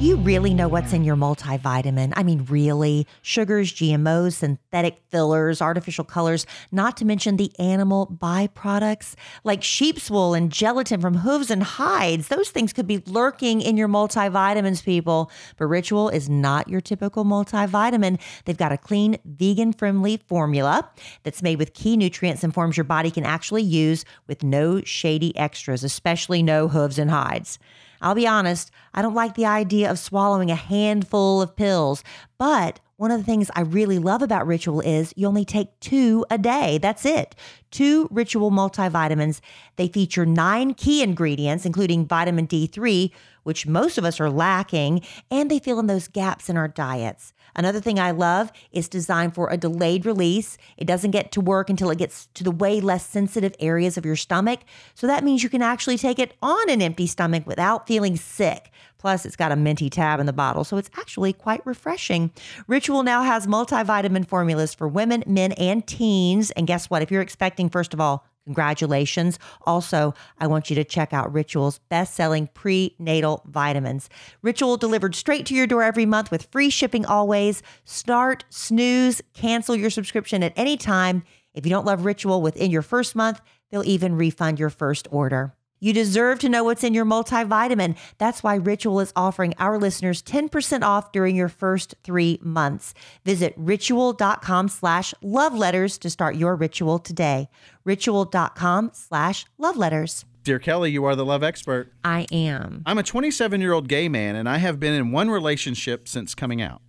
You 0.01 0.17
really 0.17 0.55
know 0.55 0.67
what's 0.67 0.95
in 0.95 1.05
your 1.05 1.15
multivitamin. 1.15 2.15
I 2.17 2.23
mean, 2.23 2.47
really. 2.49 3.07
Sugars, 3.21 3.71
GMOs, 3.71 4.33
synthetic 4.33 5.03
fillers, 5.11 5.61
artificial 5.61 6.05
colors, 6.05 6.47
not 6.73 6.97
to 6.97 7.05
mention 7.05 7.37
the 7.37 7.53
animal 7.59 8.07
byproducts 8.07 9.15
like 9.45 9.63
sheep's 9.63 10.11
wool 10.11 10.33
and 10.33 10.51
gelatin 10.51 11.03
from 11.03 11.17
hooves 11.17 11.51
and 11.51 11.63
hides. 11.63 12.29
Those 12.29 12.49
things 12.49 12.73
could 12.73 12.87
be 12.87 13.03
lurking 13.07 13.61
in 13.61 13.77
your 13.77 13.89
multivitamins, 13.89 14.83
people. 14.83 15.31
But 15.59 15.67
Ritual 15.67 16.09
is 16.09 16.31
not 16.31 16.67
your 16.67 16.81
typical 16.81 17.27
multivitamin. 17.27 18.19
They've 18.47 18.57
got 18.57 18.73
a 18.73 18.79
clean, 18.79 19.19
vegan 19.27 19.75
friendly 19.75 20.17
formula 20.17 20.89
that's 21.25 21.43
made 21.43 21.59
with 21.59 21.75
key 21.75 21.99
nutrients 21.99 22.43
and 22.43 22.55
forms 22.55 22.79
your 22.79 22.85
body 22.85 23.11
can 23.11 23.27
actually 23.27 23.65
use 23.65 24.07
with 24.27 24.43
no 24.43 24.81
shady 24.81 25.37
extras, 25.37 25.85
especially 25.85 26.43
no 26.43 26.69
hooves 26.69 26.99
and 26.99 27.11
hides. 27.11 27.59
I'll 28.01 28.15
be 28.15 28.27
honest, 28.27 28.71
I 28.95 29.03
don't 29.03 29.15
like 29.15 29.35
the 29.35 29.47
idea 29.47 29.91
of 29.91 29.99
swallowing 29.99 30.51
a 30.51 30.55
handful 30.57 31.43
of 31.43 31.57
pills, 31.57 32.03
but 32.39 32.81
one 32.97 33.11
of 33.11 33.19
the 33.19 33.25
things 33.25 33.51
I 33.57 33.63
really 33.63 33.99
love 33.99 34.21
about 34.21 34.47
Ritual 34.47 34.83
is 34.83 35.15
you 35.17 35.27
only 35.27 35.47
take 35.47 35.81
two 35.81 36.27
a 36.31 36.37
day. 36.37 36.77
That's 36.77 37.07
it. 37.07 37.35
Two 37.71 38.09
Ritual 38.11 38.51
multivitamins. 38.51 39.41
They 39.77 39.89
feature 39.89 40.27
nine 40.27 40.75
key 40.75 41.03
ingredients, 41.03 41.65
including 41.65 42.07
vitamin 42.07 42.47
D3, 42.47 43.11
which 43.43 43.67
most 43.67 43.97
of 43.97 44.05
us 44.05 44.21
are 44.21 44.29
lacking, 44.29 45.01
and 45.31 45.51
they 45.51 45.59
fill 45.59 45.79
in 45.79 45.87
those 45.87 46.09
gaps 46.09 46.51
in 46.51 46.59
our 46.59 46.69
diets. 46.69 47.33
Another 47.55 47.81
thing 47.81 47.99
I 47.99 48.11
love 48.11 48.53
is 48.73 48.89
designed 48.89 49.35
for 49.35 49.51
a 49.51 49.57
delayed 49.57 50.07
release. 50.07 50.59
It 50.77 50.87
doesn't 50.87 51.11
get 51.11 51.33
to 51.33 51.41
work 51.41 51.71
until 51.71 51.91
it 51.91 51.99
gets 51.99 52.27
to 52.35 52.45
the 52.45 52.51
way 52.51 52.81
less 52.81 53.07
sensitive 53.07 53.55
areas 53.61 53.97
of 53.97 54.05
your 54.05 54.17
stomach. 54.17 54.61
So 54.95 55.07
that 55.07 55.25
means 55.25 55.43
you 55.43 55.49
can 55.49 55.63
actually 55.63 55.99
take 55.99 56.19
it 56.19 56.35
on 56.43 56.71
an 56.71 56.83
empty 56.83 57.07
stomach 57.07 57.47
without 57.47 57.87
feeling 57.87 58.17
sick. 58.17 58.71
Plus, 58.99 59.25
it's 59.25 59.37
got 59.37 59.51
a 59.51 59.57
minty 59.57 59.89
tab 59.89 60.21
in 60.21 60.27
the 60.27 60.33
bottle, 60.33 60.63
so 60.63 60.77
it's 60.77 60.91
actually 60.95 61.33
quite 61.33 61.65
refreshing. 61.65 62.31
Ritual 62.67 63.03
now 63.03 63.23
has 63.23 63.47
multivitamin 63.47 64.29
formulas 64.29 64.75
for 64.75 64.87
women, 64.87 65.25
men, 65.27 65.53
and 65.53 65.87
teens. 65.87 66.51
And 66.51 66.67
guess 66.67 66.91
what? 66.91 67.01
If 67.01 67.11
you're 67.11 67.23
expecting, 67.23 67.71
first 67.71 67.95
of 67.95 68.01
all, 68.01 68.27
Congratulations. 68.47 69.39
Also, 69.67 70.15
I 70.39 70.47
want 70.47 70.71
you 70.71 70.77
to 70.77 70.85
check 70.85 71.13
out 71.13 71.33
Ritual's 71.33 71.79
best 71.89 72.15
selling 72.15 72.49
prenatal 72.49 73.43
vitamins. 73.47 74.09
Ritual 74.43 74.77
delivered 74.77 75.15
straight 75.15 75.47
to 75.47 75.55
your 75.55 75.67
door 75.67 75.83
every 75.83 76.07
month 76.07 76.31
with 76.31 76.49
free 76.51 76.71
shipping 76.71 77.05
always. 77.05 77.63
Start, 77.85 78.45
snooze, 78.49 79.23
cancel 79.35 79.77
your 79.77 79.91
subscription 79.91 80.43
at 80.43 80.53
any 80.57 80.77
time. 80.77 81.23
If 81.55 81.67
you 81.67 81.71
don't 81.71 81.87
love 81.87 82.05
Ritual 82.05 82.43
within 82.43 82.71
your 82.71 82.83
first 82.83 83.15
month, 83.15 83.41
they'll 83.71 83.85
even 83.85 84.17
refund 84.17 84.59
your 84.59 84.71
first 84.71 85.07
order. 85.11 85.55
You 85.81 85.95
deserve 85.95 86.39
to 86.41 86.51
know 86.51 86.63
what's 86.63 86.85
in 86.85 86.93
your 86.93 87.07
multivitamin. 87.07 87.97
That's 88.19 88.43
why 88.43 88.57
Ritual 88.57 89.01
is 89.01 89.15
offering 89.17 89.55
our 89.59 89.79
listeners 89.79 90.23
10% 90.23 90.83
off 90.83 91.11
during 91.11 91.35
your 91.35 91.49
first 91.49 91.95
three 92.05 92.39
months. 92.43 92.93
Visit 93.25 93.55
ritual.com 93.57 94.69
slash 94.69 95.15
love 95.23 95.55
letters 95.55 95.97
to 95.99 96.11
start 96.11 96.37
your 96.37 96.55
ritual 96.55 96.99
today. 96.99 97.49
Ritual.com 97.85 98.91
slash 98.93 99.47
love 99.57 99.79
letters. 99.79 100.27
Dear 100.45 100.59
Kelly, 100.59 100.91
you 100.91 101.05
are 101.05 101.17
the 101.17 101.25
love 101.25 101.43
expert. 101.43 101.93
I 102.05 102.27
am. 102.31 102.83
I'm 102.85 102.99
a 102.99 103.03
27 103.03 103.61
year 103.61 103.73
old 103.73 103.89
gay 103.89 104.09
man, 104.09 104.37
and 104.37 104.49
I 104.49 104.59
have 104.59 104.79
been 104.79 104.93
in 104.95 105.13
one 105.13 105.31
relationship 105.31 106.09
since 106.09 106.35
coming 106.35 106.61
out. 106.61 106.83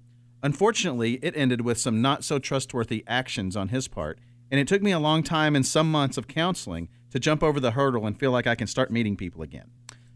Unfortunately, 0.43 1.13
it 1.21 1.35
ended 1.37 1.61
with 1.61 1.77
some 1.77 2.01
not 2.01 2.23
so 2.23 2.39
trustworthy 2.39 3.05
actions 3.07 3.55
on 3.55 3.69
his 3.69 3.87
part, 3.87 4.19
and 4.49 4.59
it 4.59 4.67
took 4.67 4.81
me 4.81 4.91
a 4.91 4.99
long 4.99 5.23
time 5.23 5.55
and 5.55 5.65
some 5.65 5.89
months 5.89 6.17
of 6.17 6.27
counseling 6.27 6.89
to 7.11 7.19
jump 7.19 7.43
over 7.43 7.59
the 7.59 7.71
hurdle 7.71 8.05
and 8.05 8.19
feel 8.19 8.31
like 8.31 8.47
I 8.47 8.55
can 8.55 8.67
start 8.67 8.91
meeting 8.91 9.15
people 9.15 9.41
again. 9.41 9.69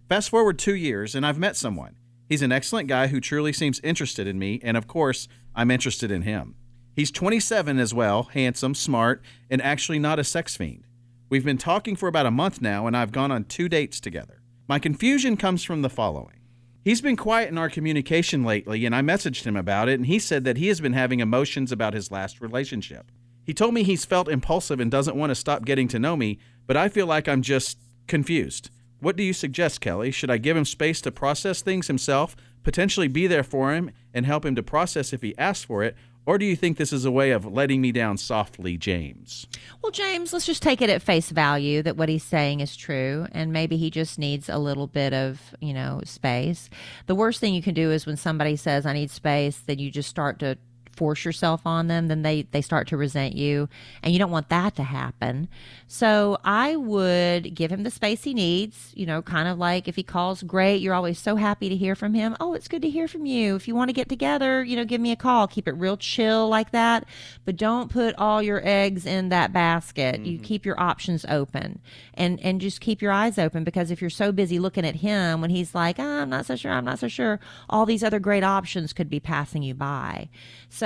Fast 0.10 0.30
forward 0.30 0.60
two 0.60 0.76
years, 0.76 1.16
and 1.16 1.26
I've 1.26 1.39
met 1.39 1.56
someone. 1.56 1.96
He's 2.28 2.41
an 2.41 2.52
excellent 2.52 2.88
guy 2.88 3.08
who 3.08 3.22
truly 3.22 3.54
seems 3.54 3.80
interested 3.82 4.28
in 4.28 4.39
me, 4.39 4.60
and 4.64 4.76
of 4.78 4.88
course, 4.88 5.28
I'm 5.56 5.72
interested 5.72 6.12
in 6.12 6.24
him. 6.24 6.56
He's 6.96 7.12
27 7.12 7.78
as 7.78 7.93
well, 7.93 8.24
handsome, 8.24 8.74
smart, 8.74 9.22
and 9.50 9.62
actually 9.62 10.00
not 10.00 10.20
a 10.20 10.24
sex 10.24 10.56
fiend. 10.56 10.86
We've 11.30 11.43
been 11.43 11.58
talking 11.58 11.96
for 11.96 12.08
about 12.08 12.26
a 12.26 12.32
month 12.32 12.62
now, 12.62 12.88
and 12.88 12.96
I've 12.96 13.12
gone 13.12 13.32
on 13.32 13.46
two 13.46 13.68
dates 13.68 14.00
together. 14.00 14.41
My 14.68 14.80
confusion 14.80 15.38
comes 15.38 15.64
from 15.64 15.82
the 15.82 15.89
following. 15.89 16.39
He's 16.84 17.02
been 17.02 17.18
quiet 17.18 17.50
in 17.50 17.58
our 17.58 17.70
communication 17.70 18.43
lately, 18.43 18.86
and 18.86 18.96
I 18.96 19.02
messaged 19.02 19.43
him 19.43 19.58
about 19.58 19.89
it, 19.89 19.96
and 19.96 20.06
he 20.06 20.20
said 20.20 20.43
that 20.43 20.58
he 20.58 20.68
has 20.68 20.80
been 20.80 20.93
having 20.93 21.20
emotions 21.20 21.72
about 21.72 21.96
his 21.96 22.12
last 22.12 22.41
relationship. 22.41 23.12
He 23.43 23.54
told 23.54 23.74
me 23.74 23.84
he's 23.84 24.06
felt 24.06 24.30
impulsive 24.30 24.80
and 24.80 24.89
doesn't 24.89 25.18
want 25.18 25.32
to 25.32 25.36
stop 25.36 25.66
getting 25.66 25.88
to 25.89 26.00
know 26.00 26.16
me, 26.16 26.39
but 26.68 26.78
I 26.78 26.89
feel 26.89 27.07
like 27.07 27.28
I'm 27.28 27.41
just 27.41 27.78
confused. 28.07 28.70
What 28.99 29.16
do 29.16 29.24
you 29.24 29.34
suggest, 29.34 29.82
Kelly? 29.82 30.11
Should 30.11 30.32
I 30.32 30.38
give 30.38 30.57
him 30.57 30.66
space 30.66 31.01
to 31.01 31.11
process 31.11 31.61
things 31.61 31.88
himself, 31.88 32.36
potentially 32.63 33.07
be 33.07 33.28
there 33.28 33.43
for 33.43 33.74
him, 33.74 33.91
and 34.13 34.26
help 34.26 34.45
him 34.45 34.55
to 34.55 34.63
process 34.63 35.13
if 35.13 35.22
he 35.22 35.38
asks 35.38 35.66
for 35.66 35.84
it? 35.84 35.95
Or 36.26 36.39
do 36.39 36.45
you 36.45 36.55
think 36.55 36.78
this 36.78 36.91
is 36.91 37.05
a 37.05 37.11
way 37.11 37.30
of 37.30 37.45
letting 37.45 37.82
me 37.82 37.91
down 37.91 38.18
softly, 38.18 38.78
James? 38.78 39.45
Well, 39.84 39.91
James, 39.91 40.34
let's 40.34 40.47
just 40.47 40.63
take 40.63 40.82
it 40.82 40.89
at 40.89 41.03
face 41.03 41.30
value 41.30 41.84
that 41.84 41.97
what 41.97 42.09
he's 42.09 42.24
saying 42.24 42.61
is 42.61 42.76
true, 42.76 43.28
and 43.32 43.53
maybe 43.53 43.78
he 43.78 43.91
just 43.91 44.18
needs 44.18 44.49
a 44.49 44.57
little 44.57 44.88
bit 44.88 45.13
of, 45.13 45.39
you 45.61 45.74
know, 45.74 46.01
space. 46.03 46.70
The 47.05 47.13
worst 47.13 47.39
thing 47.39 47.53
you 47.53 47.61
can 47.61 47.76
do 47.76 47.91
is 47.91 48.07
when 48.07 48.18
somebody 48.18 48.55
says, 48.55 48.88
I 48.88 48.93
need 48.93 49.11
space, 49.11 49.59
then 49.59 49.78
you 49.78 49.91
just 49.91 50.09
start 50.09 50.39
to 50.39 50.57
force 50.96 51.26
yourself 51.26 51.62
on 51.66 51.88
them, 51.88 52.08
then 52.08 52.22
they, 52.22 52.43
they 52.43 52.62
start 52.62 52.88
to 52.88 52.98
resent 52.98 53.36
you. 53.36 53.70
And 54.02 54.14
you 54.14 54.20
don't 54.20 54.32
want 54.32 54.50
that 54.50 54.76
to 54.76 54.84
happen. 54.84 55.48
So 55.88 56.38
I 56.43 56.76
would 56.76 57.54
give 57.54 57.72
him 57.72 57.84
the 57.84 57.91
space 57.91 58.24
he 58.24 58.34
needs, 58.34 58.91
you 58.96 59.06
know, 59.06 59.22
kind 59.22 59.48
of 59.48 59.58
like 59.58 59.88
if 59.88 59.96
he 59.96 60.04
calls, 60.04 60.43
great. 60.43 60.82
You're 60.82 60.93
always 60.93 61.20
so 61.20 61.36
happy 61.36 61.70
to 61.70 61.76
hear 61.76 61.96
from 61.96 62.14
him. 62.14 62.36
Oh, 62.39 62.54
it's 62.54 62.68
good 62.68 62.82
to 62.82 62.89
hear 62.89 63.08
from 63.08 63.26
you. 63.26 63.56
If 63.56 63.68
you 63.68 63.76
want 63.76 63.89
to 63.89 63.93
get 63.93 64.10
together, 64.10 64.64
you 64.64 64.76
know, 64.76 64.86
give 64.86 65.02
me 65.02 65.12
a 65.12 65.16
call. 65.16 65.48
Keep 65.48 65.68
it 65.68 65.74
real 65.74 65.98
chill 65.98 66.50
like 66.50 66.72
that. 66.72 67.06
But 67.46 67.58
don't 67.58 67.91
put 67.91 68.16
all 68.18 68.41
your 68.41 68.62
eggs 68.64 69.06
in 69.06 69.30
that 69.30 69.54
basket. 69.54 70.16
Mm-hmm. 70.16 70.26
You 70.26 70.39
keep 70.39 70.66
your 70.66 70.80
options 70.80 71.26
open 71.30 71.82
and, 72.14 72.39
and 72.41 72.60
just 72.62 72.82
keep 72.82 73.02
your 73.02 73.12
eyes 73.12 73.38
open 73.38 73.64
because 73.64 73.91
if 73.91 74.02
you're 74.02 74.10
so 74.10 74.32
busy 74.32 74.60
looking 74.60 74.86
at 74.86 74.96
him 74.96 75.41
when 75.41 75.50
he's 75.50 75.76
like, 75.76 76.00
oh, 76.00 76.22
I'm 76.22 76.30
not 76.30 76.46
so 76.46 76.56
sure, 76.56 76.72
I'm 76.72 76.86
not 76.86 77.00
so 77.00 77.08
sure, 77.08 77.39
all 77.70 77.86
these 77.86 78.04
other 78.04 78.20
great 78.20 78.43
options 78.43 78.93
could 78.93 79.10
be 79.10 79.20
passing 79.20 79.64
you 79.64 79.74
by. 79.74 80.30
So, 80.70 80.85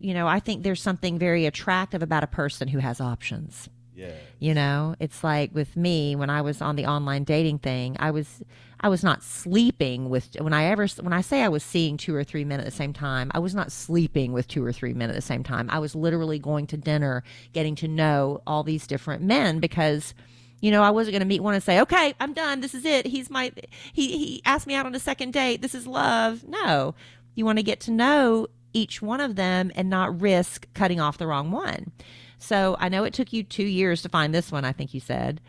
you 0.00 0.14
know, 0.14 0.26
I 0.26 0.40
think 0.40 0.62
there's 0.62 0.82
something 0.82 1.18
very 1.18 1.46
attractive 1.46 2.02
about 2.02 2.24
a 2.24 2.26
person 2.26 2.68
who 2.68 2.78
has 2.78 3.00
options. 3.00 3.68
Yeah. 3.94 4.12
You 4.38 4.54
know, 4.54 4.94
it's 4.98 5.22
like 5.22 5.54
with 5.54 5.76
me 5.76 6.16
when 6.16 6.30
I 6.30 6.40
was 6.40 6.62
on 6.62 6.76
the 6.76 6.86
online 6.86 7.24
dating 7.24 7.58
thing, 7.58 7.96
I 7.98 8.10
was 8.10 8.42
I 8.80 8.88
was 8.88 9.04
not 9.04 9.22
sleeping 9.22 10.08
with 10.08 10.34
when 10.40 10.54
I 10.54 10.64
ever 10.64 10.86
when 11.00 11.12
I 11.12 11.20
say 11.20 11.42
I 11.42 11.48
was 11.48 11.62
seeing 11.62 11.98
two 11.98 12.14
or 12.14 12.24
three 12.24 12.44
men 12.44 12.60
at 12.60 12.64
the 12.64 12.70
same 12.70 12.94
time, 12.94 13.30
I 13.34 13.40
was 13.40 13.54
not 13.54 13.70
sleeping 13.70 14.32
with 14.32 14.48
two 14.48 14.64
or 14.64 14.72
three 14.72 14.94
men 14.94 15.10
at 15.10 15.16
the 15.16 15.20
same 15.20 15.42
time. 15.42 15.68
I 15.70 15.78
was 15.80 15.94
literally 15.94 16.38
going 16.38 16.66
to 16.68 16.78
dinner, 16.78 17.22
getting 17.52 17.74
to 17.76 17.88
know 17.88 18.40
all 18.46 18.62
these 18.62 18.86
different 18.86 19.22
men 19.22 19.60
because 19.60 20.14
you 20.62 20.70
know, 20.70 20.82
I 20.82 20.90
wasn't 20.90 21.12
going 21.12 21.20
to 21.20 21.26
meet 21.26 21.42
one 21.42 21.54
and 21.54 21.62
say, 21.62 21.80
"Okay, 21.80 22.14
I'm 22.20 22.34
done. 22.34 22.60
This 22.60 22.74
is 22.74 22.84
it. 22.84 23.06
He's 23.06 23.30
my 23.30 23.52
he 23.92 24.16
he 24.16 24.42
asked 24.44 24.66
me 24.66 24.74
out 24.74 24.86
on 24.86 24.94
a 24.94 25.00
second 25.00 25.32
date. 25.32 25.62
This 25.62 25.74
is 25.74 25.86
love." 25.86 26.44
No. 26.46 26.94
You 27.34 27.44
want 27.46 27.58
to 27.58 27.62
get 27.62 27.80
to 27.80 27.90
know 27.90 28.48
each 28.72 29.02
one 29.02 29.20
of 29.20 29.36
them 29.36 29.70
and 29.74 29.88
not 29.88 30.20
risk 30.20 30.66
cutting 30.74 31.00
off 31.00 31.18
the 31.18 31.26
wrong 31.26 31.50
one. 31.50 31.92
So 32.38 32.76
I 32.78 32.88
know 32.88 33.04
it 33.04 33.14
took 33.14 33.32
you 33.32 33.42
two 33.42 33.64
years 33.64 34.02
to 34.02 34.08
find 34.08 34.34
this 34.34 34.50
one, 34.50 34.64
I 34.64 34.72
think 34.72 34.94
you 34.94 35.00
said, 35.00 35.40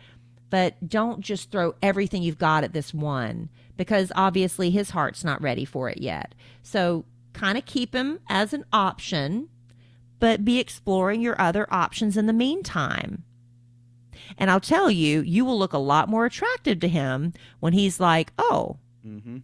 but 0.50 0.88
don't 0.88 1.20
just 1.20 1.50
throw 1.50 1.74
everything 1.82 2.22
you've 2.22 2.38
got 2.38 2.64
at 2.64 2.74
this 2.74 2.92
one 2.92 3.48
because 3.76 4.12
obviously 4.14 4.70
his 4.70 4.90
heart's 4.90 5.24
not 5.24 5.40
ready 5.40 5.64
for 5.64 5.88
it 5.88 5.98
yet. 5.98 6.34
So 6.62 7.04
kind 7.32 7.56
of 7.56 7.64
keep 7.64 7.94
him 7.94 8.20
as 8.28 8.52
an 8.52 8.64
option, 8.72 9.48
but 10.18 10.44
be 10.44 10.58
exploring 10.60 11.22
your 11.22 11.40
other 11.40 11.66
options 11.72 12.16
in 12.16 12.26
the 12.26 12.32
meantime. 12.34 13.24
And 14.36 14.50
I'll 14.50 14.60
tell 14.60 14.90
you, 14.90 15.22
you 15.22 15.44
will 15.44 15.58
look 15.58 15.72
a 15.72 15.78
lot 15.78 16.08
more 16.08 16.26
attractive 16.26 16.80
to 16.80 16.88
him 16.88 17.32
when 17.60 17.72
he's 17.72 17.98
like, 17.98 18.32
oh, 18.38 18.76
mm-hmm. 19.06 19.38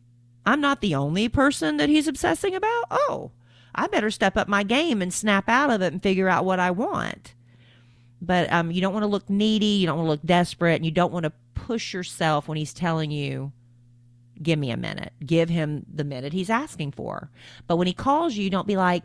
I'm 0.45 0.61
not 0.61 0.81
the 0.81 0.95
only 0.95 1.29
person 1.29 1.79
that 1.79 1.89
he's 1.89 2.09
obsessing 2.09 2.55
about. 2.55 2.85
Oh, 2.91 3.33
I 3.75 3.87
better 3.87 4.11
step 4.11 4.37
up 4.37 4.49
my 4.49 4.63
game 4.63 5.03
and 5.03 5.13
snap 5.13 5.49
out 5.49 5.71
of 5.71 5.83
it 5.83 5.93
and 5.93 6.03
figure 6.03 6.29
out 6.29 6.45
what 6.45 6.61
I 6.61 6.71
want. 6.71 7.35
But 8.21 8.53
um, 8.53 8.71
you 8.71 8.81
don't 8.81 8.93
want 8.93 9.05
to 9.05 9.09
look 9.09 9.31
needy, 9.31 9.67
you 9.67 9.87
don't 9.87 9.97
want 9.97 10.07
to 10.07 10.11
look 10.11 10.23
desperate, 10.25 10.77
and 10.77 10.85
you 10.85 10.91
don't 10.91 11.13
want 11.13 11.25
to 11.25 11.33
push 11.55 11.93
yourself 11.95 12.49
when 12.49 12.59
he's 12.59 12.73
telling 12.73 13.11
you, 13.11 13.53
give 14.43 14.59
me 14.59 14.71
a 14.71 14.77
minute. 14.77 15.13
Give 15.25 15.49
him 15.49 15.87
the 15.93 16.05
minute 16.05 16.33
he's 16.33 16.51
asking 16.51 16.93
for. 16.93 17.31
But 17.67 17.77
when 17.77 17.87
he 17.87 17.93
calls 17.93 18.35
you, 18.35 18.51
don't 18.51 18.67
be 18.67 18.77
like, 18.77 19.05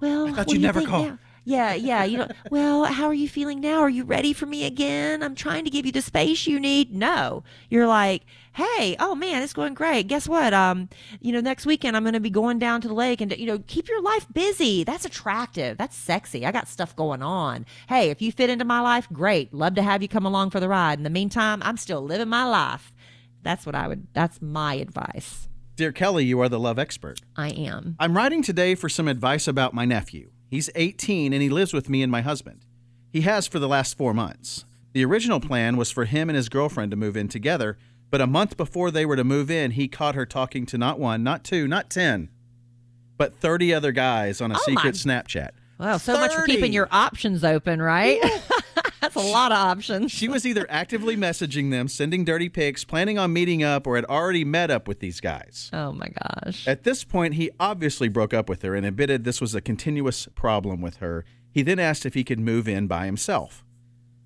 well, 0.00 0.26
I 0.26 0.32
thought 0.32 0.50
you 0.50 0.58
never 0.58 0.82
call. 0.82 1.18
Yeah, 1.44 1.74
yeah. 1.74 2.04
You 2.04 2.18
know, 2.18 2.28
well, 2.50 2.84
how 2.84 3.06
are 3.06 3.14
you 3.14 3.28
feeling 3.28 3.60
now? 3.60 3.80
Are 3.80 3.90
you 3.90 4.04
ready 4.04 4.32
for 4.32 4.46
me 4.46 4.64
again? 4.64 5.22
I'm 5.22 5.34
trying 5.34 5.64
to 5.64 5.70
give 5.70 5.86
you 5.86 5.92
the 5.92 6.02
space 6.02 6.46
you 6.46 6.60
need. 6.60 6.94
No, 6.94 7.42
you're 7.68 7.86
like, 7.86 8.22
hey, 8.54 8.96
oh 9.00 9.14
man, 9.14 9.42
it's 9.42 9.52
going 9.52 9.74
great. 9.74 10.08
Guess 10.08 10.28
what? 10.28 10.52
Um, 10.54 10.88
you 11.20 11.32
know, 11.32 11.40
next 11.40 11.66
weekend 11.66 11.96
I'm 11.96 12.04
going 12.04 12.12
to 12.14 12.20
be 12.20 12.30
going 12.30 12.58
down 12.58 12.80
to 12.82 12.88
the 12.88 12.94
lake 12.94 13.20
and 13.20 13.36
you 13.36 13.46
know, 13.46 13.58
keep 13.66 13.88
your 13.88 14.02
life 14.02 14.26
busy. 14.32 14.84
That's 14.84 15.04
attractive. 15.04 15.78
That's 15.78 15.96
sexy. 15.96 16.46
I 16.46 16.52
got 16.52 16.68
stuff 16.68 16.94
going 16.94 17.22
on. 17.22 17.66
Hey, 17.88 18.10
if 18.10 18.22
you 18.22 18.30
fit 18.30 18.50
into 18.50 18.64
my 18.64 18.80
life, 18.80 19.08
great. 19.12 19.52
Love 19.52 19.74
to 19.74 19.82
have 19.82 20.02
you 20.02 20.08
come 20.08 20.26
along 20.26 20.50
for 20.50 20.60
the 20.60 20.68
ride. 20.68 20.98
In 20.98 21.04
the 21.04 21.10
meantime, 21.10 21.62
I'm 21.64 21.76
still 21.76 22.02
living 22.02 22.28
my 22.28 22.44
life. 22.44 22.92
That's 23.42 23.66
what 23.66 23.74
I 23.74 23.88
would. 23.88 24.06
That's 24.12 24.40
my 24.40 24.74
advice. 24.74 25.48
Dear 25.74 25.90
Kelly, 25.90 26.24
you 26.24 26.38
are 26.40 26.48
the 26.48 26.60
love 26.60 26.78
expert. 26.78 27.20
I 27.34 27.48
am. 27.48 27.96
I'm 27.98 28.16
writing 28.16 28.42
today 28.42 28.74
for 28.74 28.88
some 28.88 29.08
advice 29.08 29.48
about 29.48 29.74
my 29.74 29.84
nephew. 29.84 30.30
He's 30.52 30.68
18 30.74 31.32
and 31.32 31.40
he 31.40 31.48
lives 31.48 31.72
with 31.72 31.88
me 31.88 32.02
and 32.02 32.12
my 32.12 32.20
husband. 32.20 32.66
He 33.10 33.22
has 33.22 33.46
for 33.46 33.58
the 33.58 33.66
last 33.66 33.96
four 33.96 34.12
months. 34.12 34.66
The 34.92 35.02
original 35.02 35.40
plan 35.40 35.78
was 35.78 35.90
for 35.90 36.04
him 36.04 36.28
and 36.28 36.36
his 36.36 36.50
girlfriend 36.50 36.90
to 36.90 36.96
move 36.98 37.16
in 37.16 37.28
together, 37.28 37.78
but 38.10 38.20
a 38.20 38.26
month 38.26 38.58
before 38.58 38.90
they 38.90 39.06
were 39.06 39.16
to 39.16 39.24
move 39.24 39.50
in, 39.50 39.70
he 39.70 39.88
caught 39.88 40.14
her 40.14 40.26
talking 40.26 40.66
to 40.66 40.76
not 40.76 40.98
one, 41.00 41.22
not 41.24 41.42
two, 41.42 41.66
not 41.66 41.88
10, 41.88 42.28
but 43.16 43.34
30 43.34 43.72
other 43.72 43.92
guys 43.92 44.42
on 44.42 44.52
a 44.52 44.54
Oh, 44.56 44.58
my- 44.68 44.74
secret 44.74 44.94
Snapchat. 44.96 45.52
Well, 45.78 45.98
so 45.98 46.12
much 46.12 46.34
for 46.34 46.44
keeping 46.44 46.74
your 46.74 46.88
options 46.92 47.42
open, 47.44 47.80
right? 47.80 48.20
That's 49.02 49.16
a 49.16 49.18
lot 49.18 49.50
of 49.50 49.58
options. 49.58 50.12
She 50.12 50.28
was 50.28 50.46
either 50.46 50.64
actively 50.70 51.16
messaging 51.16 51.72
them, 51.72 51.88
sending 51.88 52.24
dirty 52.24 52.48
pics, 52.48 52.84
planning 52.84 53.18
on 53.18 53.32
meeting 53.32 53.64
up, 53.64 53.84
or 53.84 53.96
had 53.96 54.04
already 54.04 54.44
met 54.44 54.70
up 54.70 54.86
with 54.86 55.00
these 55.00 55.20
guys. 55.20 55.70
Oh 55.72 55.90
my 55.90 56.06
gosh. 56.08 56.68
At 56.68 56.84
this 56.84 57.02
point, 57.02 57.34
he 57.34 57.50
obviously 57.58 58.08
broke 58.08 58.32
up 58.32 58.48
with 58.48 58.62
her 58.62 58.76
and 58.76 58.86
admitted 58.86 59.24
this 59.24 59.40
was 59.40 59.56
a 59.56 59.60
continuous 59.60 60.28
problem 60.36 60.80
with 60.80 60.98
her. 60.98 61.24
He 61.50 61.62
then 61.62 61.80
asked 61.80 62.06
if 62.06 62.14
he 62.14 62.22
could 62.22 62.38
move 62.38 62.68
in 62.68 62.86
by 62.86 63.06
himself. 63.06 63.64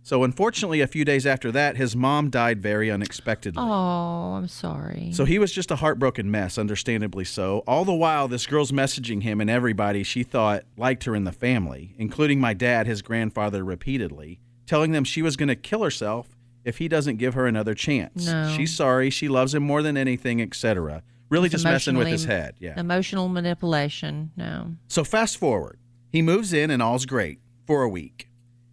So, 0.03 0.23
unfortunately, 0.23 0.83
a 0.83 0.87
few 0.87 1.07
days 1.07 1.27
after 1.27 1.51
that, 1.53 1.79
his 1.79 1.97
mom 1.97 2.29
died 2.29 2.63
very 2.63 2.91
unexpectedly. 2.91 3.61
Oh, 3.61 4.35
I'm 4.35 4.47
sorry. 4.47 5.11
So 5.13 5.25
he 5.25 5.39
was 5.39 5.53
just 5.53 5.71
a 5.71 5.77
heartbroken 5.77 6.31
mess, 6.31 6.59
understandably 6.59 7.25
so. 7.25 7.65
All 7.67 7.87
the 7.87 7.95
while, 7.95 8.29
this 8.29 8.47
girl's 8.47 8.73
messaging 8.73 9.23
him 9.23 9.41
and 9.41 9.49
everybody 9.49 10.03
she 10.03 10.23
thought 10.23 10.65
liked 10.77 11.05
her 11.05 11.17
in 11.17 11.25
the 11.25 11.33
family, 11.33 11.95
including 11.99 12.41
my 12.41 12.53
dad, 12.53 12.87
his 12.87 13.01
grandfather, 13.01 13.65
repeatedly, 13.65 14.39
telling 14.67 14.93
them 14.93 15.05
she 15.05 15.23
was 15.23 15.37
going 15.37 15.49
to 15.49 15.57
kill 15.57 15.83
herself 15.83 16.37
if 16.65 16.79
he 16.79 16.89
doesn't 16.89 17.17
give 17.17 17.35
her 17.35 17.47
another 17.47 17.75
chance. 17.75 18.27
No. 18.27 18.53
She's 18.57 18.75
sorry, 18.75 19.11
she 19.11 19.29
loves 19.29 19.55
him 19.55 19.63
more 19.63 19.83
than 19.83 19.97
anything, 19.97 20.43
etc. 20.43 21.03
Really 21.29 21.47
It's 21.47 21.53
just 21.55 21.65
messing 21.65 21.97
with 21.97 22.09
his 22.09 22.25
head. 22.25 22.55
Yeah. 22.59 22.79
Emotional 22.79 23.29
manipulation. 23.29 24.31
No. 24.37 24.75
So 24.89 25.05
fast 25.05 25.39
forward. 25.39 25.79
He 26.11 26.23
moves 26.23 26.53
in 26.53 26.71
and 26.71 26.83
all's 26.83 27.07
great 27.07 27.41
for 27.67 27.83
a 27.83 27.89
week. 27.89 28.29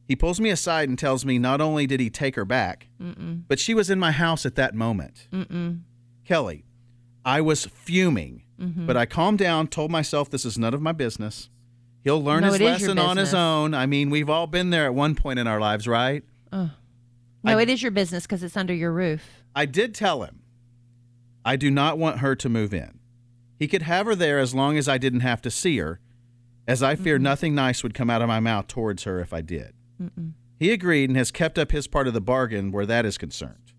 He 0.07 0.15
pulls 0.15 0.39
me 0.39 0.49
aside 0.49 0.89
and 0.89 0.99
tells 0.99 1.25
me 1.25 1.39
not 1.39 1.61
only 1.61 1.87
did 1.87 1.99
he 1.99 2.09
take 2.09 2.35
her 2.35 2.45
back, 2.45 2.87
but 3.47 3.59
she 3.59 3.73
was 3.73 3.89
in 3.89 3.99
my 3.99 4.11
house 4.11 4.45
at 4.45 4.55
that 4.55 4.75
moment. 4.75 5.27
Kelly, 6.25 6.65
I 7.25 7.41
was 7.41 7.65
fuming, 7.65 8.41
Mm-hmm. 8.61 8.85
but 8.85 8.95
I 8.95 9.07
calmed 9.07 9.39
down, 9.39 9.67
told 9.67 9.91
myself 9.91 10.29
this 10.29 10.45
is 10.45 10.59
none 10.59 10.73
of 10.75 10.81
my 10.81 10.91
business. 10.91 11.49
He'll 12.03 12.21
learn 12.23 12.41
No, 12.41 12.47
his 12.51 12.55
it 12.55 12.61
is 12.63 12.81
your 12.81 12.89
lesson 12.89 12.99
on 12.99 13.17
his 13.17 13.33
own. 13.33 13.73
I 13.73 13.85
mean, 13.85 14.09
we've 14.09 14.29
all 14.29 14.47
been 14.47 14.69
there 14.71 14.85
at 14.85 14.93
one 14.93 15.15
point 15.15 15.39
in 15.39 15.47
our 15.47 15.59
lives, 15.59 15.87
right? 15.87 16.23
Oh. 16.51 16.71
No, 17.43 17.57
I- 17.57 17.61
it 17.61 17.69
is 17.69 17.81
your 17.81 17.91
business 17.91 18.23
because 18.23 18.43
it's 18.43 18.57
under 18.57 18.73
your 18.73 18.91
roof. 18.91 19.23
I 19.55 19.65
did 19.65 19.93
tell 19.95 20.23
him 20.23 20.41
I 21.45 21.55
do 21.55 21.69
not 21.69 21.97
want 21.97 22.19
her 22.19 22.35
to 22.35 22.49
move 22.49 22.73
in. 22.73 22.99
He 23.59 23.67
could 23.67 23.83
have 23.83 24.05
her 24.05 24.15
there 24.15 24.39
as 24.39 24.53
long 24.55 24.77
as 24.77 24.87
I 24.89 24.97
didn't 24.97 25.19
have 25.21 25.41
to 25.43 25.51
see 25.51 25.77
her, 25.77 25.99
as 26.67 26.81
I 26.83 26.95
fear 26.95 27.19
nothing 27.19 27.53
nice 27.55 27.83
would 27.83 27.93
come 27.93 28.09
out 28.09 28.21
of 28.21 28.27
my 28.27 28.39
mouth 28.39 28.67
towards 28.67 29.03
her 29.03 29.19
if 29.19 29.33
I 29.33 29.41
did. 29.41 29.73
He 30.59 30.71
agreed 30.71 31.09
and 31.09 31.17
has 31.17 31.31
kept 31.31 31.57
up 31.59 31.71
his 31.71 31.87
part 31.87 32.07
of 32.07 32.13
the 32.13 32.21
bargain 32.21 32.71
where 32.71 32.85
that 32.85 33.05
is 33.05 33.17
concerned. 33.17 33.73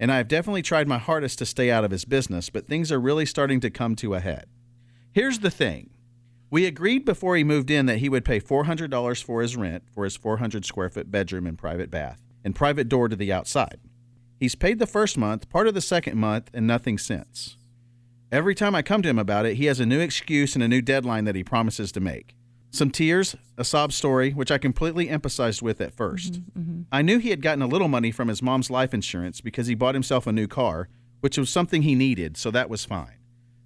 And 0.00 0.10
I 0.10 0.16
have 0.16 0.28
definitely 0.28 0.62
tried 0.62 0.88
my 0.88 0.98
hardest 0.98 1.38
to 1.38 1.46
stay 1.46 1.70
out 1.70 1.84
of 1.84 1.90
his 1.92 2.04
business, 2.04 2.50
but 2.50 2.66
things 2.66 2.90
are 2.90 3.00
really 3.00 3.24
starting 3.26 3.60
to 3.60 3.70
come 3.70 3.94
to 3.96 4.14
a 4.14 4.20
head. 4.20 4.46
Here's 5.12 5.38
the 5.40 5.50
thing. 5.50 5.90
We 6.52 6.66
agreed 6.66 7.06
before 7.06 7.34
he 7.34 7.44
moved 7.44 7.70
in 7.70 7.86
that 7.86 8.00
he 8.00 8.10
would 8.10 8.26
pay 8.26 8.38
$400 8.38 9.24
for 9.24 9.40
his 9.40 9.56
rent 9.56 9.84
for 9.90 10.04
his 10.04 10.18
400 10.18 10.66
square 10.66 10.90
foot 10.90 11.10
bedroom 11.10 11.46
and 11.46 11.56
private 11.56 11.90
bath 11.90 12.20
and 12.44 12.54
private 12.54 12.90
door 12.90 13.08
to 13.08 13.16
the 13.16 13.32
outside. 13.32 13.80
He's 14.38 14.54
paid 14.54 14.78
the 14.78 14.86
first 14.86 15.16
month, 15.16 15.48
part 15.48 15.66
of 15.66 15.72
the 15.72 15.80
second 15.80 16.18
month, 16.18 16.50
and 16.52 16.66
nothing 16.66 16.98
since. 16.98 17.56
Every 18.30 18.54
time 18.54 18.74
I 18.74 18.82
come 18.82 19.00
to 19.00 19.08
him 19.08 19.18
about 19.18 19.46
it, 19.46 19.54
he 19.54 19.64
has 19.64 19.80
a 19.80 19.86
new 19.86 20.00
excuse 20.00 20.54
and 20.54 20.62
a 20.62 20.68
new 20.68 20.82
deadline 20.82 21.24
that 21.24 21.36
he 21.36 21.42
promises 21.42 21.90
to 21.92 22.00
make. 22.00 22.34
Some 22.70 22.90
tears, 22.90 23.34
a 23.56 23.64
sob 23.64 23.90
story, 23.90 24.32
which 24.32 24.50
I 24.50 24.58
completely 24.58 25.08
empathized 25.08 25.62
with 25.62 25.80
at 25.80 25.96
1st 25.96 26.32
mm-hmm, 26.32 26.60
mm-hmm. 26.60 26.82
I 26.92 27.00
knew 27.00 27.16
he 27.16 27.30
had 27.30 27.40
gotten 27.40 27.62
a 27.62 27.66
little 27.66 27.88
money 27.88 28.10
from 28.10 28.28
his 28.28 28.42
mom's 28.42 28.68
life 28.68 28.92
insurance 28.92 29.40
because 29.40 29.68
he 29.68 29.74
bought 29.74 29.94
himself 29.94 30.26
a 30.26 30.32
new 30.32 30.48
car, 30.48 30.90
which 31.20 31.38
was 31.38 31.48
something 31.48 31.80
he 31.80 31.94
needed, 31.94 32.36
so 32.36 32.50
that 32.50 32.68
was 32.68 32.84
fine. 32.84 33.20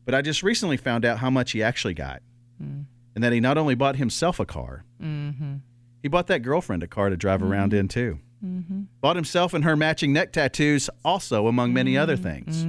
But 0.04 0.14
I 0.14 0.22
just 0.22 0.44
recently 0.44 0.76
found 0.76 1.04
out 1.04 1.18
how 1.18 1.30
much 1.30 1.50
he 1.50 1.64
actually 1.64 1.94
got. 1.94 2.22
And 2.60 3.24
that 3.24 3.32
he 3.32 3.40
not 3.40 3.58
only 3.58 3.74
bought 3.74 3.96
himself 3.96 4.38
a 4.38 4.44
car, 4.44 4.84
mm-hmm. 5.02 5.56
he 6.02 6.08
bought 6.08 6.26
that 6.26 6.40
girlfriend 6.40 6.82
a 6.82 6.86
car 6.86 7.08
to 7.08 7.16
drive 7.16 7.40
mm-hmm. 7.40 7.52
around 7.52 7.74
in 7.74 7.88
too. 7.88 8.18
Mm-hmm. 8.44 8.82
Bought 9.00 9.16
himself 9.16 9.54
and 9.54 9.64
her 9.64 9.76
matching 9.76 10.12
neck 10.12 10.32
tattoos, 10.32 10.90
also, 11.04 11.46
among 11.46 11.72
many 11.72 11.96
other 11.96 12.16
things. 12.16 12.66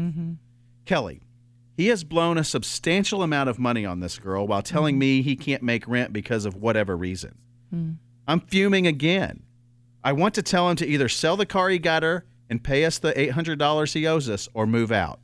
Kelly, 0.85 1.21
he 1.75 1.87
has 1.87 2.03
blown 2.03 2.37
a 2.37 2.43
substantial 2.43 3.21
amount 3.21 3.49
of 3.49 3.59
money 3.59 3.85
on 3.85 3.99
this 3.99 4.17
girl 4.17 4.47
while 4.47 4.63
telling 4.63 4.97
me 4.97 5.21
he 5.21 5.35
can't 5.35 5.61
make 5.61 5.87
rent 5.87 6.13
because 6.13 6.45
of 6.45 6.55
whatever 6.55 6.97
reason. 6.97 7.37
Mm. 7.73 7.97
I'm 8.27 8.39
fuming 8.39 8.87
again. 8.87 9.43
I 10.03 10.13
want 10.13 10.33
to 10.35 10.41
tell 10.41 10.69
him 10.69 10.75
to 10.77 10.87
either 10.87 11.09
sell 11.09 11.37
the 11.37 11.45
car 11.45 11.69
he 11.69 11.79
got 11.79 12.01
her 12.01 12.25
and 12.49 12.63
pay 12.63 12.85
us 12.85 12.97
the 12.97 13.13
$800 13.13 13.93
he 13.93 14.07
owes 14.07 14.29
us 14.29 14.49
or 14.53 14.65
move 14.65 14.91
out. 14.91 15.19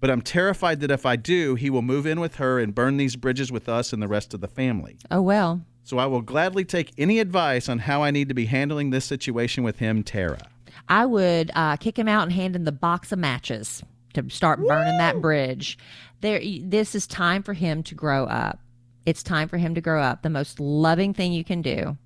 But 0.00 0.10
I'm 0.10 0.22
terrified 0.22 0.80
that 0.80 0.90
if 0.90 1.04
I 1.04 1.16
do, 1.16 1.54
he 1.54 1.70
will 1.70 1.82
move 1.82 2.06
in 2.06 2.20
with 2.20 2.36
her 2.36 2.58
and 2.58 2.74
burn 2.74 2.96
these 2.96 3.16
bridges 3.16 3.50
with 3.50 3.68
us 3.68 3.92
and 3.92 4.02
the 4.02 4.08
rest 4.08 4.32
of 4.32 4.40
the 4.40 4.48
family. 4.48 4.98
Oh, 5.10 5.22
well. 5.22 5.62
So 5.82 5.98
I 5.98 6.06
will 6.06 6.20
gladly 6.20 6.64
take 6.64 6.92
any 6.98 7.18
advice 7.18 7.68
on 7.68 7.80
how 7.80 8.02
I 8.02 8.10
need 8.10 8.28
to 8.28 8.34
be 8.34 8.46
handling 8.46 8.90
this 8.90 9.04
situation 9.04 9.64
with 9.64 9.78
him, 9.78 10.02
Tara. 10.02 10.48
I 10.88 11.06
would 11.06 11.50
uh, 11.54 11.76
kick 11.76 11.98
him 11.98 12.08
out 12.08 12.24
and 12.24 12.32
hand 12.32 12.54
him 12.54 12.64
the 12.64 12.72
box 12.72 13.10
of 13.10 13.18
matches 13.18 13.82
to 14.14 14.28
start 14.30 14.64
burning 14.64 14.98
that 14.98 15.20
bridge. 15.20 15.78
There, 16.20 16.40
this 16.62 16.94
is 16.94 17.06
time 17.06 17.42
for 17.42 17.54
him 17.54 17.82
to 17.84 17.94
grow 17.94 18.24
up. 18.24 18.60
It's 19.06 19.22
time 19.22 19.48
for 19.48 19.56
him 19.56 19.74
to 19.74 19.80
grow 19.80 20.02
up. 20.02 20.22
The 20.22 20.30
most 20.30 20.60
loving 20.60 21.14
thing 21.14 21.32
you 21.32 21.44
can 21.44 21.62
do, 21.62 21.96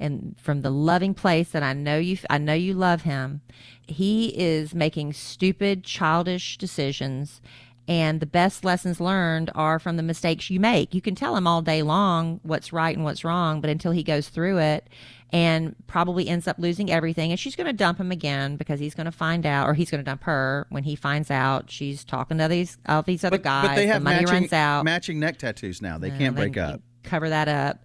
and 0.00 0.34
from 0.40 0.62
the 0.62 0.70
loving 0.70 1.14
place 1.14 1.50
that 1.50 1.62
I 1.62 1.72
know 1.74 1.98
you, 1.98 2.18
I 2.28 2.38
know 2.38 2.54
you 2.54 2.74
love 2.74 3.02
him. 3.02 3.42
He 3.86 4.28
is 4.36 4.74
making 4.74 5.12
stupid, 5.12 5.84
childish 5.84 6.58
decisions. 6.58 7.40
And 7.88 8.20
the 8.20 8.26
best 8.26 8.64
lessons 8.64 9.00
learned 9.00 9.50
are 9.54 9.80
from 9.80 9.96
the 9.96 10.02
mistakes 10.04 10.48
you 10.48 10.60
make. 10.60 10.94
You 10.94 11.00
can 11.00 11.16
tell 11.16 11.36
him 11.36 11.46
all 11.46 11.60
day 11.60 11.82
long 11.82 12.38
what's 12.44 12.72
right 12.72 12.94
and 12.94 13.04
what's 13.04 13.24
wrong, 13.24 13.60
but 13.60 13.68
until 13.68 13.90
he 13.90 14.04
goes 14.04 14.28
through 14.28 14.58
it 14.58 14.86
and 15.32 15.74
probably 15.88 16.28
ends 16.28 16.46
up 16.46 16.56
losing 16.58 16.88
everything, 16.90 17.30
and 17.32 17.40
she's 17.40 17.56
going 17.56 17.66
to 17.66 17.72
dump 17.72 17.98
him 17.98 18.12
again 18.12 18.56
because 18.56 18.78
he's 18.78 18.94
going 18.94 19.06
to 19.06 19.12
find 19.12 19.44
out, 19.44 19.68
or 19.68 19.74
he's 19.74 19.90
going 19.90 19.98
to 20.04 20.08
dump 20.08 20.22
her 20.24 20.66
when 20.70 20.84
he 20.84 20.94
finds 20.94 21.30
out 21.32 21.68
she's 21.70 22.04
talking 22.04 22.38
to 22.38 22.46
these 22.48 22.78
all 22.88 23.02
these 23.02 23.24
other 23.24 23.38
guys. 23.38 23.68
but 23.68 23.74
they 23.74 23.86
have 23.88 24.00
the 24.02 24.04
money 24.04 24.20
matching, 24.24 24.34
runs 24.42 24.52
out. 24.52 24.84
matching 24.84 25.18
neck 25.18 25.38
tattoos 25.38 25.82
now. 25.82 25.98
They 25.98 26.10
Uh, 26.12 26.18
can't 26.18 26.36
they 26.36 26.42
break 26.42 26.54
can 26.54 26.62
up. 26.74 26.80
Cover 27.02 27.28
that 27.30 27.48
up. 27.48 27.84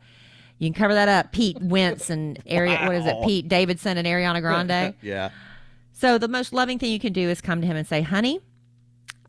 You 0.58 0.72
can 0.72 0.80
cover 0.80 0.94
that 0.94 1.10
up. 1.10 1.32
Pete 1.32 1.62
Wentz 1.62 2.10
and 2.10 2.42
Ari, 2.50 2.72
what 2.72 2.96
is 2.96 3.06
it? 3.06 3.16
Pete 3.24 3.48
Davidson 3.48 3.98
and 3.98 4.08
Ariana 4.08 4.42
Grande. 4.42 4.94
Yeah. 5.02 5.30
So 5.94 6.18
the 6.18 6.28
most 6.28 6.52
loving 6.52 6.78
thing 6.78 6.92
you 6.92 7.00
can 7.00 7.14
do 7.14 7.30
is 7.30 7.40
come 7.40 7.62
to 7.62 7.68
him 7.68 7.78
and 7.78 7.88
say, 7.88 8.02
"Honey, 8.02 8.42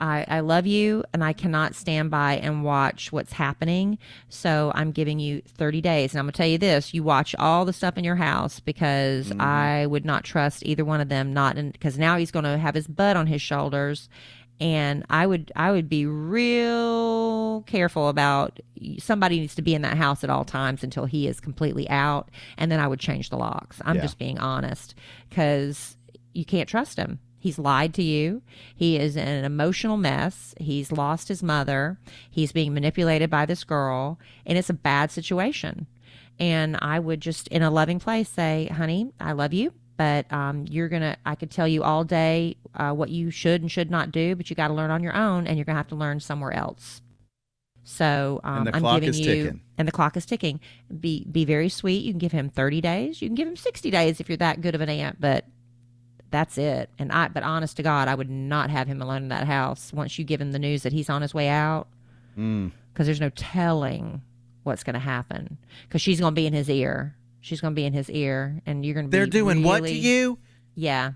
I, 0.01 0.25
I 0.27 0.41
love 0.41 0.67
you, 0.67 1.05
and 1.13 1.23
I 1.23 1.33
cannot 1.33 1.75
stand 1.75 2.11
by 2.11 2.35
and 2.35 2.65
watch 2.65 3.13
what's 3.13 3.33
happening. 3.33 3.99
So 4.29 4.73
I'm 4.75 4.91
giving 4.91 5.21
you 5.21 5.43
30 5.47 5.81
days, 5.81 6.13
and 6.13 6.19
I'm 6.19 6.25
gonna 6.27 6.33
tell 6.33 6.47
you 6.47 6.59
this: 6.59 6.93
you 6.93 7.03
watch 7.05 7.37
all 7.39 7.65
the 7.65 7.73
stuff 7.73 7.97
in 7.97 8.05
your 8.05 8.17
house 8.17 8.59
because 8.59 9.29
mm-hmm. 9.29 9.41
I 9.41 9.87
would 9.87 10.05
not 10.05 10.25
trust 10.25 10.67
either 10.67 10.85
one 10.85 11.01
of 11.01 11.09
them. 11.09 11.33
Not 11.33 11.55
because 11.55 11.99
now 11.99 12.17
he's 12.17 12.33
gonna 12.33 12.59
have 12.59 12.75
his 12.75 12.87
butt 12.87 13.17
on 13.17 13.27
his 13.27 13.43
shoulders." 13.43 14.09
And 14.61 15.05
I 15.11 15.27
would, 15.27 15.53
I 15.55 15.71
would 15.71 15.89
be 15.89 16.07
real 16.07 17.63
careful 17.67 18.09
about 18.09 18.59
somebody 18.99 19.41
needs 19.41 19.55
to 19.57 19.63
be 19.63 19.75
in 19.75 19.83
that 19.83 19.97
house 19.97 20.25
at 20.25 20.31
all 20.31 20.45
times 20.45 20.83
until 20.83 21.05
he 21.05 21.27
is 21.27 21.41
completely 21.41 21.89
out, 21.91 22.31
and 22.57 22.71
then 22.73 22.81
I 22.81 22.89
would 22.89 23.01
change 23.01 23.31
the 23.31 23.37
locks. 23.37 23.81
I'm 23.85 23.97
Yeah. 23.97 24.03
just 24.03 24.19
being 24.19 24.39
honest 24.39 24.95
because 25.29 25.97
you 26.33 26.45
can't 26.45 26.69
trust 26.69 26.97
him. 26.97 27.19
He's 27.39 27.59
lied 27.59 27.95
to 27.95 28.03
you. 28.03 28.43
He 28.75 28.97
is 28.97 29.15
in 29.17 29.29
an 29.29 29.45
emotional 29.45 29.97
mess. 29.97 30.55
He's 30.59 30.91
lost 30.91 31.29
his 31.29 31.43
mother. 31.43 31.99
He's 32.31 32.51
being 32.53 32.75
manipulated 32.75 33.31
by 33.31 33.47
this 33.47 33.63
girl, 33.63 34.19
and 34.45 34.59
it's 34.59 34.71
a 34.71 34.75
bad 34.75 35.11
situation. 35.11 35.87
And 36.39 36.77
I 36.83 36.99
would 36.99 37.21
just, 37.21 37.47
in 37.49 37.63
a 37.63 37.71
loving 37.71 37.99
place, 38.01 38.29
say, 38.29 38.67
honey, 38.75 39.13
I 39.21 39.33
love 39.33 39.53
you, 39.55 39.73
but 39.97 40.31
um, 40.33 40.67
you're 40.69 40.89
to, 40.89 41.17
I 41.25 41.35
could 41.35 41.51
tell 41.51 41.67
you 41.69 41.83
all 41.83 42.05
day 42.05 42.57
uh, 42.75 42.93
what 42.93 43.09
you 43.11 43.31
should 43.31 43.63
and 43.63 43.71
should 43.71 43.91
not 43.91 44.13
do, 44.13 44.35
but 44.37 44.51
you 44.51 44.57
got 44.57 44.69
to 44.69 44.75
learn 44.75 44.91
on 44.91 45.03
your 45.03 45.15
own, 45.17 45.47
and 45.47 45.57
you're 45.57 45.65
going 45.65 45.75
to 45.75 45.79
have 45.79 45.89
to 45.89 45.95
learn 45.97 46.21
somewhere 46.21 46.53
else. 46.53 47.01
So 47.85 48.41
um, 48.45 48.59
And 48.59 48.67
the 48.67 48.77
I'm 48.77 48.83
clock 48.83 48.95
giving 48.97 49.09
is 49.11 49.21
you, 49.21 49.27
ticking. 49.45 49.61
and 49.79 49.87
the 49.89 49.93
clock 49.93 50.17
is 50.17 50.27
ticking. 50.27 50.61
Be 51.01 51.25
be 51.31 51.45
very 51.45 51.69
sweet. 51.69 52.05
You 52.05 52.13
can 52.13 52.19
give 52.19 52.33
him 52.33 52.49
30 52.49 52.81
days. 52.81 53.23
You 53.23 53.29
can 53.29 53.37
give 53.37 53.47
him 53.47 53.57
60 53.57 53.91
days 53.91 54.21
if 54.21 54.29
you're 54.29 54.37
that 54.39 54.61
good 54.61 54.75
of 54.75 54.81
an 54.81 54.89
aunt, 54.89 55.21
but 55.21 55.45
that's 56.33 56.59
it. 56.59 56.91
And 56.99 57.13
I, 57.13 57.29
but 57.29 57.45
honest 57.45 57.77
to 57.77 57.85
God, 57.85 58.09
I 58.09 58.15
would 58.17 58.29
not 58.29 58.71
have 58.71 58.89
him 58.89 59.01
alone 59.01 59.23
in 59.23 59.29
that 59.29 59.47
house 59.47 59.93
once 59.93 60.19
you 60.19 60.25
give 60.25 60.41
him 60.41 60.51
the 60.51 60.59
news 60.59 60.83
that 60.83 60.93
he's 60.93 61.09
on 61.09 61.23
his 61.23 61.33
way 61.33 61.49
out, 61.49 61.87
Mm. 62.37 62.73
because 62.93 63.07
there's 63.07 63.21
no 63.21 63.31
telling 63.31 64.21
what's 64.65 64.83
going 64.83 64.95
to 64.95 65.01
happen. 65.01 65.57
Because 65.87 66.03
she's 66.03 66.19
going 66.21 66.33
to 66.33 66.39
be 66.41 66.47
in 66.47 66.53
his 66.53 66.69
ear. 66.69 67.15
She's 67.47 67.61
going 67.61 67.75
to 67.75 67.77
be 67.77 67.85
in 67.85 67.93
his 67.93 68.11
ear, 68.11 68.61
and 68.67 68.85
you're 68.85 68.95
going 68.95 69.07
to 69.07 69.09
be. 69.09 69.17
They're 69.17 69.27
doing 69.27 69.63
what 69.63 69.85
to 69.85 69.93
you? 69.93 70.37
Yeah, 70.75 71.13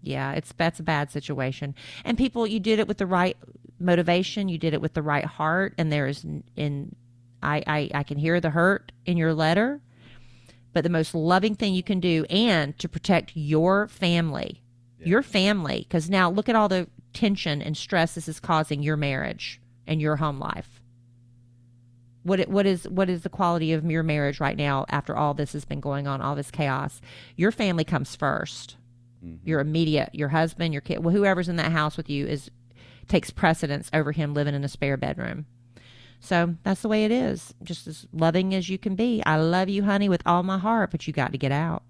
yeah. 0.00 0.34
It's 0.34 0.52
that's 0.56 0.78
a 0.78 0.84
bad 0.84 1.10
situation. 1.10 1.74
And 2.04 2.16
people, 2.16 2.46
you 2.46 2.60
did 2.60 2.78
it 2.78 2.86
with 2.86 2.98
the 2.98 3.06
right 3.06 3.36
motivation. 3.80 4.48
You 4.48 4.56
did 4.56 4.72
it 4.72 4.80
with 4.80 4.94
the 4.94 5.02
right 5.02 5.24
heart, 5.24 5.74
and 5.78 5.90
there's 5.90 6.24
in 6.54 6.94
I, 7.42 7.64
I 7.66 7.90
I 7.92 8.02
can 8.04 8.18
hear 8.18 8.40
the 8.40 8.50
hurt 8.50 8.92
in 9.04 9.16
your 9.16 9.34
letter. 9.34 9.80
But 10.72 10.84
the 10.84 10.90
most 10.90 11.12
loving 11.12 11.56
thing 11.56 11.74
you 11.74 11.82
can 11.82 11.98
do, 11.98 12.24
and 12.30 12.78
to 12.78 12.88
protect 12.88 13.32
your 13.34 13.88
family, 13.88 14.62
your 15.00 15.22
family, 15.22 15.86
because 15.88 16.08
now 16.08 16.30
look 16.30 16.48
at 16.48 16.54
all 16.54 16.68
the 16.68 16.86
tension 17.12 17.60
and 17.60 17.76
stress 17.76 18.14
this 18.14 18.28
is 18.28 18.38
causing 18.38 18.80
your 18.80 18.96
marriage 18.96 19.60
and 19.88 20.00
your 20.00 20.16
home 20.16 20.38
life. 20.38 20.81
What 22.24 22.40
it, 22.40 22.48
what 22.48 22.66
is 22.66 22.88
what 22.88 23.10
is 23.10 23.22
the 23.22 23.28
quality 23.28 23.72
of 23.72 23.84
your 23.84 24.02
marriage 24.02 24.38
right 24.38 24.56
now 24.56 24.86
after 24.88 25.16
all 25.16 25.34
this 25.34 25.52
has 25.54 25.64
been 25.64 25.80
going 25.80 26.06
on, 26.06 26.20
all 26.20 26.36
this 26.36 26.50
chaos? 26.50 27.00
Your 27.36 27.50
family 27.50 27.84
comes 27.84 28.16
1st 28.16 28.76
mm-hmm. 29.24 29.48
Your 29.48 29.60
immediate, 29.60 30.10
your 30.14 30.28
husband, 30.28 30.72
your 30.72 30.82
kid, 30.82 31.04
well, 31.04 31.14
whoever's 31.14 31.48
in 31.48 31.56
that 31.56 31.72
house 31.72 31.96
with 31.96 32.08
you 32.08 32.26
is 32.26 32.50
takes 33.08 33.30
precedence 33.30 33.90
over 33.92 34.12
him 34.12 34.34
living 34.34 34.54
in 34.54 34.64
a 34.64 34.68
spare 34.68 34.96
bedroom. 34.96 35.46
So 36.20 36.54
that's 36.62 36.82
the 36.82 36.88
way 36.88 37.04
it 37.04 37.10
is. 37.10 37.52
Just 37.64 37.88
as 37.88 38.06
loving 38.12 38.54
as 38.54 38.68
you 38.68 38.78
can 38.78 38.94
be. 38.94 39.22
I 39.26 39.36
love 39.36 39.68
you, 39.68 39.82
honey, 39.82 40.08
with 40.08 40.22
all 40.24 40.44
my 40.44 40.58
heart, 40.58 40.92
but 40.92 41.06
you 41.06 41.12
got 41.12 41.32
to 41.32 41.38
get 41.38 41.50
out. 41.50 41.82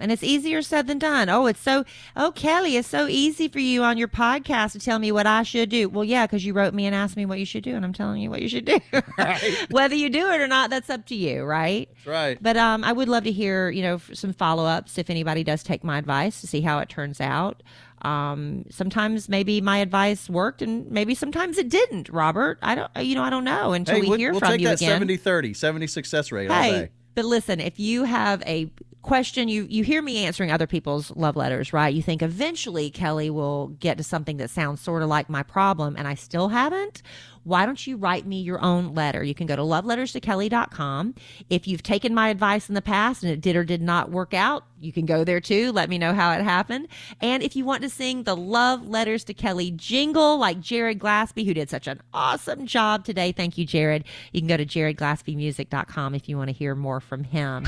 And 0.00 0.10
it's 0.10 0.22
easier 0.22 0.62
said 0.62 0.86
than 0.86 0.98
done. 0.98 1.28
Oh, 1.28 1.46
it's 1.46 1.60
so, 1.60 1.84
oh, 2.16 2.32
Kelly, 2.32 2.76
it's 2.76 2.88
so 2.88 3.06
easy 3.06 3.48
for 3.48 3.58
you 3.58 3.82
on 3.82 3.98
your 3.98 4.08
podcast 4.08 4.72
to 4.72 4.78
tell 4.78 4.98
me 4.98 5.12
what 5.12 5.26
I 5.26 5.42
should 5.42 5.68
do. 5.68 5.88
Well, 5.88 6.04
yeah, 6.04 6.26
because 6.26 6.44
you 6.44 6.52
wrote 6.52 6.74
me 6.74 6.86
and 6.86 6.94
asked 6.94 7.16
me 7.16 7.26
what 7.26 7.38
you 7.38 7.46
should 7.46 7.64
do, 7.64 7.74
and 7.76 7.84
I'm 7.84 7.92
telling 7.92 8.20
you 8.22 8.30
what 8.30 8.42
you 8.42 8.48
should 8.48 8.64
do. 8.64 8.78
Whether 9.70 9.94
you 9.94 10.10
do 10.10 10.30
it 10.30 10.40
or 10.40 10.46
not, 10.46 10.70
that's 10.70 10.90
up 10.90 11.06
to 11.06 11.14
you, 11.14 11.44
right? 11.44 11.88
That's 11.90 12.06
right. 12.06 12.38
But 12.40 12.56
um, 12.56 12.84
I 12.84 12.92
would 12.92 13.08
love 13.08 13.24
to 13.24 13.32
hear, 13.32 13.70
you 13.70 13.82
know, 13.82 13.98
some 14.12 14.32
follow 14.32 14.64
ups 14.64 14.98
if 14.98 15.10
anybody 15.10 15.44
does 15.44 15.62
take 15.62 15.84
my 15.84 15.98
advice 15.98 16.40
to 16.40 16.46
see 16.46 16.60
how 16.60 16.78
it 16.78 16.88
turns 16.88 17.20
out. 17.20 17.62
Um, 18.02 18.64
sometimes 18.70 19.28
maybe 19.28 19.60
my 19.60 19.78
advice 19.78 20.30
worked, 20.30 20.62
and 20.62 20.90
maybe 20.90 21.14
sometimes 21.14 21.58
it 21.58 21.68
didn't. 21.68 22.08
Robert, 22.08 22.58
I 22.62 22.74
don't, 22.74 22.90
you 22.96 23.14
know, 23.14 23.22
I 23.22 23.30
don't 23.30 23.44
know 23.44 23.72
until 23.72 23.96
hey, 23.96 24.00
we 24.00 24.08
we'll, 24.08 24.18
hear 24.18 24.30
we'll 24.30 24.40
from 24.40 24.52
take 24.52 24.60
you 24.60 24.68
that 24.68 24.80
again. 24.80 24.88
70 24.88 25.16
30, 25.18 25.54
70 25.54 25.86
success 25.86 26.32
rate 26.32 26.50
all 26.50 26.62
Hey, 26.62 26.90
but 27.14 27.24
listen, 27.26 27.60
if 27.60 27.78
you 27.78 28.04
have 28.04 28.42
a 28.46 28.70
question, 29.02 29.48
you 29.48 29.66
you 29.68 29.84
hear 29.84 30.02
me 30.02 30.24
answering 30.24 30.50
other 30.50 30.66
people's 30.66 31.10
love 31.16 31.36
letters, 31.36 31.72
right? 31.72 31.94
You 31.94 32.02
think 32.02 32.22
eventually 32.22 32.90
Kelly 32.90 33.30
will 33.30 33.68
get 33.68 33.98
to 33.98 34.04
something 34.04 34.36
that 34.38 34.50
sounds 34.50 34.80
sort 34.80 35.02
of 35.02 35.08
like 35.08 35.28
my 35.28 35.42
problem, 35.42 35.96
and 35.96 36.06
I 36.06 36.14
still 36.14 36.48
haven't. 36.48 37.02
Why 37.44 37.64
don't 37.64 37.86
you 37.86 37.96
write 37.96 38.26
me 38.26 38.40
your 38.42 38.62
own 38.62 38.94
letter? 38.94 39.24
You 39.24 39.34
can 39.34 39.46
go 39.46 39.56
to 39.56 39.62
loveletterstokelly.com. 39.62 41.14
If 41.48 41.66
you've 41.66 41.82
taken 41.82 42.14
my 42.14 42.28
advice 42.28 42.68
in 42.68 42.74
the 42.74 42.82
past 42.82 43.22
and 43.22 43.32
it 43.32 43.40
did 43.40 43.56
or 43.56 43.64
did 43.64 43.80
not 43.80 44.10
work 44.10 44.34
out, 44.34 44.64
you 44.78 44.92
can 44.92 45.06
go 45.06 45.24
there 45.24 45.40
too. 45.40 45.72
Let 45.72 45.88
me 45.88 45.96
know 45.96 46.12
how 46.12 46.32
it 46.32 46.42
happened. 46.42 46.88
And 47.20 47.42
if 47.42 47.56
you 47.56 47.64
want 47.64 47.82
to 47.82 47.88
sing 47.88 48.24
the 48.24 48.36
Love 48.36 48.86
Letters 48.86 49.24
to 49.24 49.34
Kelly 49.34 49.70
jingle 49.70 50.36
like 50.36 50.60
Jaret 50.60 50.98
Glaspie, 50.98 51.46
who 51.46 51.54
did 51.54 51.70
such 51.70 51.86
an 51.86 52.02
awesome 52.12 52.66
job 52.66 53.06
today, 53.06 53.32
thank 53.32 53.56
you, 53.56 53.66
Jaret. 53.66 54.04
You 54.32 54.42
can 54.42 54.48
go 54.48 54.58
to 54.58 54.66
jaredglaspiemusic.com 54.66 56.14
if 56.14 56.28
you 56.28 56.36
want 56.36 56.48
to 56.48 56.54
hear 56.54 56.74
more 56.74 57.00
from 57.00 57.24
him. 57.24 57.64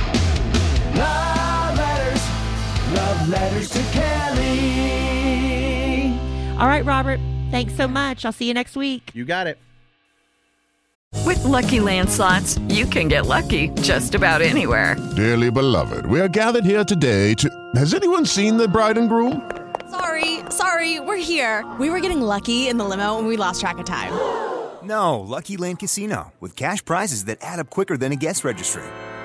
Love 0.94 1.76
letters, 1.76 2.22
love 2.92 3.28
letters 3.28 3.70
to 3.70 3.82
Kelly. 3.92 4.42
All 6.58 6.68
right, 6.68 6.84
Robert. 6.84 7.20
Thanks 7.50 7.74
so 7.74 7.88
much. 7.88 8.24
I'll 8.24 8.32
see 8.32 8.46
you 8.48 8.54
next 8.54 8.76
week. 8.76 9.10
You 9.14 9.24
got 9.24 9.46
it. 9.46 9.58
With 11.26 11.44
Lucky 11.44 11.78
Land 11.78 12.10
slots, 12.10 12.58
you 12.68 12.86
can 12.86 13.08
get 13.08 13.26
lucky 13.26 13.68
just 13.82 14.14
about 14.14 14.42
anywhere. 14.42 14.96
Dearly 15.14 15.50
beloved, 15.50 16.06
we 16.06 16.20
are 16.20 16.28
gathered 16.28 16.64
here 16.64 16.84
today 16.84 17.34
to. 17.34 17.48
Has 17.76 17.94
anyone 17.94 18.26
seen 18.26 18.56
the 18.56 18.66
bride 18.66 18.98
and 18.98 19.08
groom? 19.08 19.50
Sorry, 19.90 20.40
sorry, 20.50 21.00
we're 21.00 21.16
here. 21.16 21.70
We 21.78 21.90
were 21.90 22.00
getting 22.00 22.22
lucky 22.22 22.68
in 22.68 22.78
the 22.78 22.84
limo 22.84 23.18
and 23.18 23.28
we 23.28 23.36
lost 23.36 23.60
track 23.60 23.78
of 23.78 23.84
time. 23.84 24.12
No, 24.82 25.20
Lucky 25.20 25.56
Land 25.56 25.78
Casino, 25.78 26.32
with 26.40 26.56
cash 26.56 26.84
prizes 26.84 27.26
that 27.26 27.38
add 27.40 27.60
up 27.60 27.70
quicker 27.70 27.96
than 27.96 28.10
a 28.10 28.16
guest 28.16 28.42
registry. 28.42 28.82